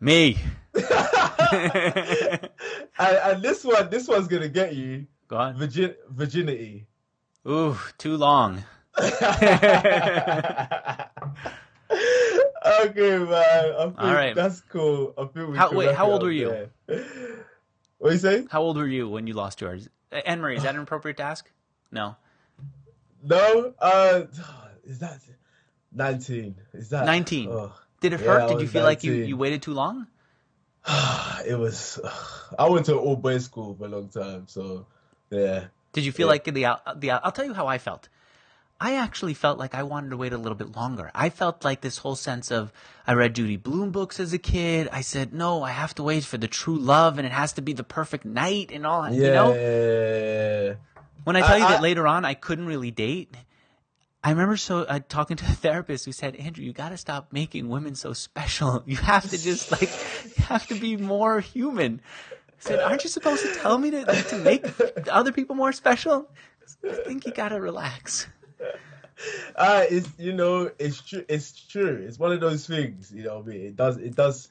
Me. 0.00 0.38
and, 0.74 2.48
and 2.98 3.42
this 3.42 3.62
one, 3.62 3.90
this 3.90 4.08
one's 4.08 4.26
gonna 4.26 4.48
get 4.48 4.74
you 4.74 5.06
Go 5.28 5.36
on. 5.36 5.58
virgin 5.58 5.94
virginity. 6.08 6.86
Ooh, 7.46 7.76
too 7.98 8.16
long. 8.16 8.64
okay, 8.98 9.18
man. 13.18 13.72
All 13.76 13.92
right. 13.98 14.34
that's 14.34 14.62
cool. 14.62 15.12
I 15.18 15.26
feel 15.26 15.50
we 15.50 15.58
How- 15.58 15.72
wait, 15.72 15.94
how 15.94 16.10
old 16.10 16.22
were 16.22 16.30
you? 16.30 16.70
What 17.98 18.12
you 18.12 18.18
say? 18.18 18.46
How 18.50 18.62
old 18.62 18.78
were 18.78 18.86
you 18.86 19.10
when 19.10 19.26
you 19.26 19.34
lost 19.34 19.60
yours? 19.60 19.90
Uh, 20.12 20.16
Anne 20.24 20.40
Marie, 20.40 20.56
is 20.56 20.62
that 20.62 20.74
an 20.74 20.80
appropriate 20.86 21.16
task? 21.16 21.50
No. 21.90 22.16
No. 23.22 23.74
Uh, 23.78 24.22
is 24.84 24.98
that 25.00 25.20
nineteen? 25.92 26.56
Is 26.72 26.90
that 26.90 27.04
19. 27.06 27.48
Oh. 27.50 27.72
Did 28.00 28.12
it 28.12 28.20
Yeah, 28.20 28.26
hurt? 28.26 28.48
Did 28.48 28.60
you 28.60 28.68
feel 28.68 28.84
like 28.84 29.02
you, 29.04 29.12
you 29.12 29.36
waited 29.36 29.62
too 29.62 29.72
long? 29.74 30.06
it 31.46 31.58
was. 31.58 31.98
I 32.58 32.68
went 32.68 32.86
to 32.86 32.96
all 32.96 33.16
boys 33.16 33.44
school 33.44 33.74
for 33.74 33.86
a 33.86 33.88
long 33.88 34.08
time, 34.08 34.46
so 34.46 34.86
yeah. 35.30 35.64
Did 35.92 36.04
you 36.04 36.12
feel 36.12 36.26
Yeah. 36.26 36.30
like 36.32 36.44
the 36.44 36.64
out- 36.66 37.00
the 37.00 37.10
I'll 37.10 37.32
tell 37.32 37.44
you 37.44 37.54
how 37.54 37.66
I 37.66 37.78
felt. 37.78 38.08
I 38.80 38.94
actually 38.94 39.34
felt 39.34 39.58
like 39.58 39.74
I 39.74 39.82
wanted 39.82 40.10
to 40.10 40.16
wait 40.16 40.32
a 40.32 40.38
little 40.38 40.54
bit 40.56 40.76
longer. 40.76 41.10
I 41.14 41.30
felt 41.30 41.64
like 41.64 41.80
this 41.80 41.98
whole 41.98 42.14
sense 42.14 42.52
of 42.52 42.72
I 43.08 43.14
read 43.14 43.34
Judy 43.34 43.56
Blume 43.56 43.90
books 43.90 44.20
as 44.20 44.32
a 44.32 44.38
kid. 44.38 44.88
I 44.92 45.00
said, 45.00 45.32
"No, 45.34 45.64
I 45.64 45.70
have 45.70 45.94
to 45.96 46.04
wait 46.04 46.22
for 46.24 46.38
the 46.38 46.46
true 46.46 46.78
love 46.78 47.18
and 47.18 47.26
it 47.26 47.32
has 47.32 47.52
to 47.54 47.62
be 47.62 47.72
the 47.72 47.82
perfect 47.82 48.24
night 48.24 48.70
and 48.72 48.86
all 48.86 49.02
that." 49.02 49.12
Yeah. 49.14 49.26
You 49.26 49.32
know? 49.34 50.76
When 51.24 51.34
I 51.36 51.40
tell 51.40 51.54
I- 51.54 51.56
you 51.56 51.68
that 51.68 51.80
I- 51.80 51.82
later 51.82 52.06
on 52.06 52.24
I 52.24 52.34
couldn't 52.34 52.66
really 52.66 52.92
date, 52.92 53.34
I 54.22 54.30
remember 54.30 54.56
so 54.56 54.82
uh, 54.82 55.00
talking 55.08 55.36
to 55.38 55.44
a 55.44 55.48
therapist 55.48 56.04
who 56.04 56.12
said, 56.12 56.36
"Andrew, 56.36 56.64
you 56.64 56.72
got 56.72 56.90
to 56.90 56.96
stop 56.96 57.32
making 57.32 57.68
women 57.68 57.96
so 57.96 58.12
special. 58.12 58.84
You 58.86 58.96
have 58.96 59.28
to 59.30 59.38
just 59.38 59.72
like 59.72 59.90
you 60.36 60.44
have 60.44 60.66
to 60.68 60.76
be 60.78 60.96
more 60.96 61.40
human." 61.40 62.00
I 62.22 62.60
said, 62.60 62.78
"Aren't 62.80 63.02
you 63.02 63.10
supposed 63.10 63.42
to 63.44 63.54
tell 63.54 63.76
me 63.78 63.90
to 63.90 64.04
to 64.04 64.38
make 64.38 64.64
other 65.10 65.32
people 65.32 65.56
more 65.56 65.72
special?" 65.72 66.30
I 66.88 66.92
think 66.94 67.26
you 67.26 67.32
got 67.32 67.48
to 67.48 67.60
relax. 67.60 68.26
Uh, 69.56 69.84
it's 69.90 70.08
you 70.18 70.32
know 70.32 70.70
it's 70.78 71.00
true 71.00 71.24
it's 71.28 71.52
true. 71.52 72.04
It's 72.06 72.18
one 72.18 72.32
of 72.32 72.40
those 72.40 72.66
things 72.66 73.12
you 73.14 73.24
know 73.24 73.40
I 73.40 73.42
mean? 73.42 73.60
It 73.66 73.76
does 73.76 73.96
it 73.98 74.14
does 74.14 74.48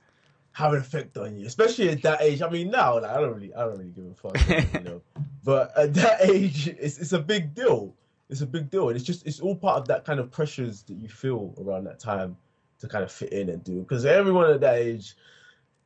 have 0.52 0.74
an 0.74 0.80
effect 0.80 1.18
on 1.18 1.40
you 1.40 1.46
especially 1.46 1.90
at 1.90 2.02
that 2.04 2.22
age. 2.22 2.42
I 2.42 2.50
mean 2.50 2.72
now 2.72 3.00
like, 3.00 3.12
I 3.12 3.20
don't 3.20 3.34
really 3.34 3.54
I 3.54 3.62
don't 3.62 3.78
really 3.78 3.92
give 3.92 4.06
a 4.06 4.14
fuck 4.14 4.74
you 4.74 4.82
know 4.82 5.02
but 5.44 5.78
at 5.78 5.94
that 5.96 6.30
age 6.30 6.68
it's 6.68 6.98
it's 6.98 7.14
a 7.14 7.20
big 7.20 7.54
deal. 7.54 7.94
It's 8.30 8.42
a 8.42 8.48
big 8.48 8.70
deal. 8.70 8.90
And 8.90 8.98
it's 8.98 9.06
just 9.06 9.26
it's 9.26 9.40
all 9.40 9.56
part 9.56 9.78
of 9.78 9.88
that 9.88 10.04
kind 10.06 10.20
of 10.20 10.32
pressures 10.32 10.84
that 10.84 10.96
you 10.96 11.08
feel 11.08 11.54
around 11.60 11.86
that 11.86 12.00
time 12.00 12.36
to 12.80 12.88
kind 12.88 13.04
of 13.04 13.12
fit 13.12 13.32
in 13.32 13.50
and 13.50 13.64
do. 13.64 13.80
Because 13.80 14.06
everyone 14.06 14.52
at 14.52 14.62
that 14.62 14.78
age 14.78 15.16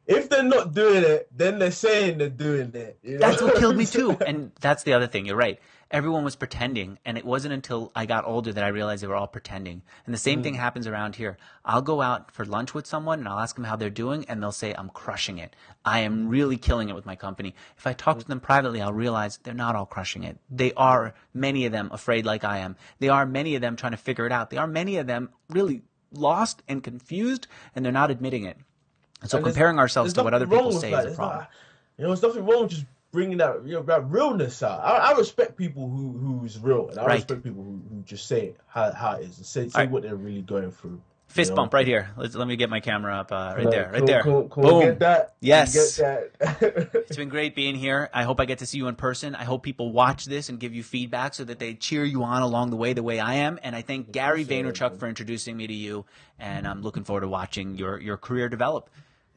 if 0.07 0.29
they're 0.29 0.43
not 0.43 0.73
doing 0.73 1.03
it 1.03 1.27
then 1.35 1.59
they're 1.59 1.71
saying 1.71 2.17
they're 2.17 2.29
doing 2.29 2.73
it 2.73 2.97
you 3.03 3.13
know 3.13 3.19
That's 3.19 3.41
what 3.41 3.55
killed 3.57 3.77
me 3.77 3.85
too. 3.97 4.17
And 4.25 4.51
that's 4.59 4.83
the 4.83 4.93
other 4.93 5.07
thing. 5.07 5.25
You're 5.25 5.35
right. 5.35 5.59
Everyone 5.91 6.23
was 6.23 6.37
pretending, 6.37 6.97
and 7.03 7.17
it 7.17 7.25
wasn't 7.25 7.53
until 7.53 7.91
I 7.93 8.05
got 8.05 8.25
older 8.25 8.53
that 8.53 8.63
I 8.63 8.69
realized 8.69 9.03
they 9.03 9.07
were 9.07 9.15
all 9.15 9.27
pretending. 9.27 9.81
And 10.05 10.13
the 10.13 10.19
same 10.19 10.41
thing 10.41 10.53
mm. 10.53 10.57
happens 10.57 10.87
around 10.87 11.17
here. 11.17 11.37
I'll 11.65 11.81
go 11.81 12.01
out 12.01 12.31
for 12.31 12.45
lunch 12.45 12.73
with 12.73 12.87
someone 12.87 13.19
and 13.19 13.27
I'll 13.27 13.39
ask 13.39 13.55
them 13.55 13.65
how 13.65 13.75
they're 13.75 13.89
doing, 13.89 14.25
and 14.29 14.41
they'll 14.41 14.53
say, 14.53 14.73
I'm 14.73 14.89
crushing 14.89 15.37
it. 15.37 15.53
I 15.83 15.99
am 15.99 16.29
really 16.29 16.57
killing 16.57 16.87
it 16.87 16.95
with 16.95 17.05
my 17.05 17.17
company. 17.17 17.53
If 17.77 17.85
I 17.85 17.93
talk 17.93 18.19
to 18.19 18.27
them 18.27 18.39
privately, 18.39 18.81
I'll 18.81 18.93
realize 18.93 19.37
they're 19.43 19.53
not 19.53 19.75
all 19.75 19.85
crushing 19.85 20.23
it. 20.23 20.37
They 20.49 20.71
are, 20.73 21.13
many 21.33 21.65
of 21.65 21.73
them, 21.73 21.89
afraid 21.91 22.25
like 22.25 22.45
I 22.45 22.59
am. 22.59 22.77
They 22.99 23.09
are, 23.09 23.25
many 23.25 23.55
of 23.55 23.61
them, 23.61 23.75
trying 23.75 23.91
to 23.91 23.97
figure 23.97 24.25
it 24.25 24.31
out. 24.31 24.49
They 24.49 24.57
are, 24.57 24.67
many 24.67 24.97
of 24.97 25.07
them, 25.07 25.29
really 25.49 25.81
lost 26.13 26.63
and 26.69 26.81
confused, 26.81 27.47
and 27.75 27.83
they're 27.83 27.91
not 27.91 28.11
admitting 28.11 28.45
it. 28.45 28.57
And 29.21 29.29
so 29.29 29.37
And 29.37 29.45
comparing 29.45 29.77
ourselves 29.77 30.13
to 30.13 30.23
what 30.23 30.33
other 30.33 30.47
people 30.47 30.71
say 30.71 30.93
is 30.93 31.13
a 31.13 31.15
problem. 31.15 31.39
not- 31.39 31.49
you 31.97 32.03
know, 32.03 32.09
there's 32.15 32.23
nothing 32.23 32.45
wrong 32.45 32.63
with 32.63 32.71
just 32.71 32.85
bringing 33.11 33.37
that 33.37 33.65
you 33.65 33.73
know 33.73 33.83
that 33.83 34.09
realness 34.09 34.63
out. 34.63 34.79
I, 34.79 35.11
I 35.11 35.17
respect 35.17 35.57
people 35.57 35.89
who 35.89 36.17
who's 36.17 36.59
real, 36.59 36.89
and 36.89 36.99
I 36.99 37.05
Right. 37.05 37.15
respect 37.15 37.43
people 37.43 37.63
who, 37.63 37.81
who 37.89 38.01
just 38.03 38.25
say 38.27 38.55
how, 38.67 38.91
how 38.91 39.13
it 39.17 39.23
is 39.25 39.37
and 39.37 39.45
say, 39.45 39.67
say 39.67 39.79
Alright. 39.79 39.91
what 39.91 40.03
they're 40.03 40.15
really 40.15 40.41
going 40.41 40.71
through. 40.71 41.01
Fist 41.27 41.49
you 41.49 41.51
know? 41.51 41.61
bump 41.61 41.73
right 41.73 41.87
here. 41.87 42.09
Let's, 42.17 42.35
let 42.35 42.45
me 42.45 42.57
get 42.57 42.69
my 42.69 42.81
camera 42.81 43.15
up. 43.15 43.31
Uh, 43.31 43.53
right 43.55 43.71
there. 43.71 43.89
Right 43.93 44.05
there. 44.05 44.21
Can, 44.21 44.49
can 44.49 44.63
we 44.63 44.69
Boom. 44.69 44.81
get 44.81 44.99
that? 44.99 45.35
Yes. 45.39 45.97
Get 45.97 46.31
that? 46.39 46.91
It's 47.11 47.15
been 47.15 47.29
great 47.29 47.55
being 47.55 47.75
here. 47.75 48.09
I 48.13 48.23
hope 48.23 48.39
I 48.41 48.45
get 48.45 48.59
to 48.59 48.65
see 48.65 48.77
you 48.77 48.87
in 48.87 48.95
person. 48.95 49.35
I 49.35 49.43
hope 49.45 49.63
people 49.63 49.91
watch 49.91 50.25
this 50.25 50.49
and 50.49 50.59
give 50.59 50.73
you 50.73 50.83
feedback 50.83 51.33
so 51.33 51.43
that 51.45 51.59
they 51.59 51.73
cheer 51.73 52.03
you 52.03 52.23
on 52.23 52.41
along 52.41 52.69
the 52.69 52.75
way, 52.77 52.91
the 52.93 53.03
way 53.03 53.19
I 53.19 53.35
am. 53.35 53.59
And 53.63 53.75
I 53.75 53.81
thank 53.81 54.11
Gary 54.11 54.45
Vaynerchuk 54.45 54.97
for 54.97 55.07
introducing 55.07 55.55
me 55.55 55.67
to 55.67 55.73
you. 55.73 56.05
And 56.39 56.67
I'm 56.67 56.81
looking 56.81 57.03
forward 57.05 57.21
to 57.21 57.27
watching 57.29 57.77
your, 57.77 57.99
your 57.99 58.17
career 58.17 58.49
develop. 58.49 58.89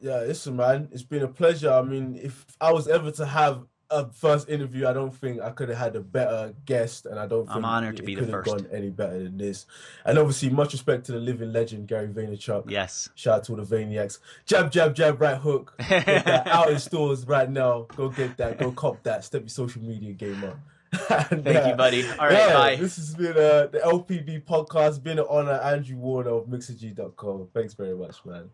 Yeah, 0.05 0.19
listen, 0.19 0.55
man, 0.55 0.89
it's 0.91 1.01
been 1.01 1.23
a 1.23 1.27
pleasure. 1.27 1.71
I 1.71 1.81
mean, 1.81 2.15
if 2.21 2.45
I 2.61 2.71
was 2.71 2.87
ever 2.87 3.09
to 3.13 3.25
have 3.25 3.63
a 3.89 4.07
first 4.11 4.49
interview, 4.49 4.85
I 4.87 4.93
don't 4.93 5.09
think 5.15 5.41
I 5.41 5.49
could 5.49 5.69
have 5.69 5.79
had 5.79 5.95
a 5.95 5.99
better 6.01 6.53
guest, 6.65 7.07
and 7.07 7.19
I 7.19 7.25
don't 7.25 7.47
I'm 7.49 7.55
think 7.55 7.65
honored 7.65 7.97
to 7.97 8.03
it 8.03 8.05
be 8.05 8.13
the 8.13 8.21
could 8.21 8.29
have 8.33 8.45
first. 8.45 8.57
gone 8.57 8.67
any 8.71 8.91
better 8.91 9.23
than 9.23 9.37
this. 9.37 9.65
And 10.05 10.19
obviously, 10.19 10.49
much 10.51 10.73
respect 10.73 11.07
to 11.07 11.13
the 11.13 11.19
living 11.19 11.51
legend 11.51 11.87
Gary 11.87 12.07
Vaynerchuk. 12.09 12.69
Yes. 12.69 13.09
Shout 13.15 13.37
out 13.37 13.43
to 13.45 13.53
all 13.53 13.63
the 13.63 13.75
Vayniacs. 13.75 14.19
Jab, 14.45 14.71
jab, 14.71 14.93
jab, 14.95 15.19
right 15.19 15.37
hook. 15.37 15.73
Out 15.89 16.69
in 16.71 16.77
stores 16.77 17.25
right 17.25 17.49
now. 17.49 17.87
Go 17.95 18.09
get 18.09 18.37
that. 18.37 18.59
Go 18.59 18.71
cop 18.73 19.01
that. 19.03 19.23
Step 19.23 19.41
your 19.41 19.49
social 19.49 19.81
media 19.81 20.13
game 20.13 20.43
up. 20.43 20.59
And, 21.31 21.43
Thank 21.43 21.65
you, 21.67 21.73
uh, 21.73 21.75
buddy. 21.75 22.07
All 22.07 22.27
right, 22.27 22.53
bye. 22.53 22.75
This 22.77 22.95
has 22.97 23.15
been 23.15 23.31
uh, 23.31 23.67
the 23.67 23.81
LPB 23.83 24.45
podcast. 24.45 25.01
Been 25.03 25.17
an 25.19 25.25
honor. 25.29 25.59
Andrew 25.63 25.97
Warner 25.97 26.29
of 26.29 26.45
Mixergy.com. 26.45 27.47
Thanks 27.53 27.73
very 27.73 27.95
much, 27.97 28.23
man. 28.23 28.49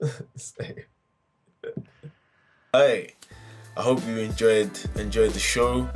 Hey, 2.72 3.14
I 3.76 3.82
hope 3.82 4.06
you 4.06 4.18
enjoyed 4.18 4.70
enjoyed 4.96 5.32
the 5.32 5.38
show. 5.38 5.88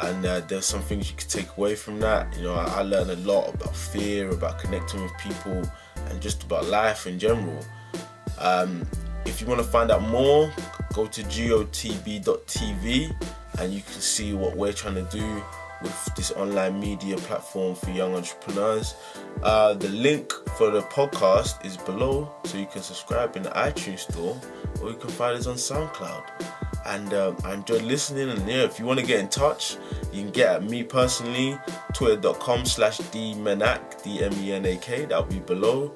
and 0.00 0.24
uh, 0.26 0.40
there's 0.40 0.64
some 0.64 0.80
things 0.80 1.10
you 1.10 1.16
can 1.16 1.28
take 1.28 1.56
away 1.56 1.74
from 1.74 2.00
that. 2.00 2.34
You 2.36 2.44
know, 2.44 2.54
I, 2.54 2.64
I 2.78 2.82
learned 2.82 3.10
a 3.10 3.16
lot 3.16 3.54
about 3.54 3.76
fear, 3.76 4.30
about 4.30 4.58
connecting 4.58 5.02
with 5.02 5.12
people, 5.18 5.62
and 6.08 6.20
just 6.20 6.42
about 6.42 6.66
life 6.66 7.06
in 7.06 7.18
general. 7.18 7.64
Um, 8.38 8.86
if 9.24 9.40
you 9.40 9.46
want 9.46 9.60
to 9.60 9.66
find 9.66 9.90
out 9.90 10.02
more, 10.02 10.52
go 10.94 11.06
to 11.06 11.22
gotb.tv 11.22 13.14
and 13.58 13.72
you 13.72 13.82
can 13.82 14.00
see 14.00 14.32
what 14.32 14.56
we're 14.56 14.72
trying 14.72 14.94
to 14.94 15.02
do 15.16 15.42
with 15.82 16.14
this 16.14 16.30
online 16.32 16.78
media 16.78 17.16
platform 17.16 17.74
for 17.74 17.90
young 17.90 18.14
entrepreneurs. 18.14 18.94
Uh, 19.42 19.74
the 19.74 19.88
link 19.88 20.32
for 20.56 20.70
the 20.70 20.82
podcast 20.82 21.64
is 21.64 21.76
below, 21.76 22.30
so 22.44 22.58
you 22.58 22.66
can 22.66 22.82
subscribe 22.82 23.36
in 23.36 23.42
the 23.42 23.50
iTunes 23.50 24.00
store 24.00 24.38
or 24.82 24.90
you 24.90 24.96
can 24.96 25.10
find 25.10 25.36
us 25.36 25.46
on 25.46 25.56
SoundCloud. 25.56 26.24
And 26.86 27.12
um, 27.14 27.36
I 27.44 27.54
enjoyed 27.54 27.82
listening. 27.82 28.30
And 28.30 28.48
yeah, 28.48 28.64
if 28.64 28.78
you 28.78 28.86
want 28.86 29.00
to 29.00 29.06
get 29.06 29.20
in 29.20 29.28
touch, 29.28 29.76
you 30.12 30.22
can 30.22 30.30
get 30.30 30.56
at 30.56 30.64
me 30.64 30.82
personally, 30.82 31.58
twitter.com 31.92 32.64
slash 32.64 32.98
dmenak, 32.98 34.02
D-M-E-N-A-K, 34.02 35.04
that'll 35.06 35.24
be 35.24 35.40
below. 35.40 35.92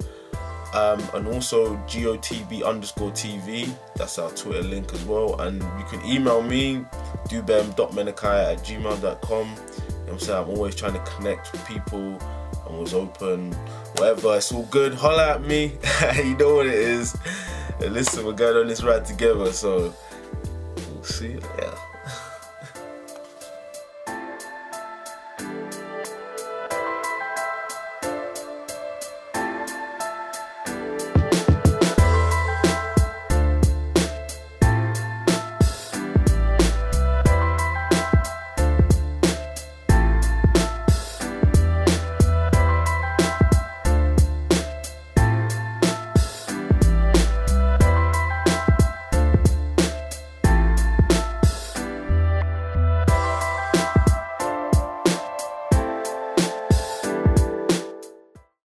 Um, 0.75 1.01
and 1.14 1.29
also 1.29 1.77
GOTB 1.87 2.64
underscore 2.64 3.12
TV. 3.12 3.72
That's 3.95 4.18
our 4.18 4.31
Twitter 4.33 4.62
link 4.62 4.93
as 4.93 5.05
well. 5.05 5.41
And 5.41 5.62
you 5.62 5.85
can 5.89 6.05
email 6.05 6.43
me, 6.43 6.85
dubem.menakai 7.29 8.53
at 8.53 8.59
gmail.com. 8.64 9.49
You 9.49 10.07
know 10.07 10.12
I'm 10.12 10.18
saying? 10.18 10.45
I'm 10.45 10.51
always 10.51 10.75
trying 10.75 10.95
to 10.95 11.11
connect 11.11 11.53
with 11.53 11.64
people. 11.66 12.18
I'm 12.66 12.75
always 12.75 12.95
open, 12.95 13.53
whatever. 13.97 14.37
It's 14.37 14.51
all 14.53 14.64
good. 14.64 14.95
Holla 14.95 15.35
at 15.35 15.43
me. 15.43 15.79
you 16.16 16.37
know 16.37 16.57
what 16.57 16.66
it 16.66 16.75
is. 16.75 17.16
And 17.81 17.95
listen, 17.95 18.27
we're 18.27 18.33
going 18.33 18.57
on 18.57 18.66
this 18.66 18.83
ride 18.83 19.05
together. 19.05 19.53
So 19.53 19.95
we'll 20.77 21.05
see. 21.05 21.39
Yeah. 21.59 21.93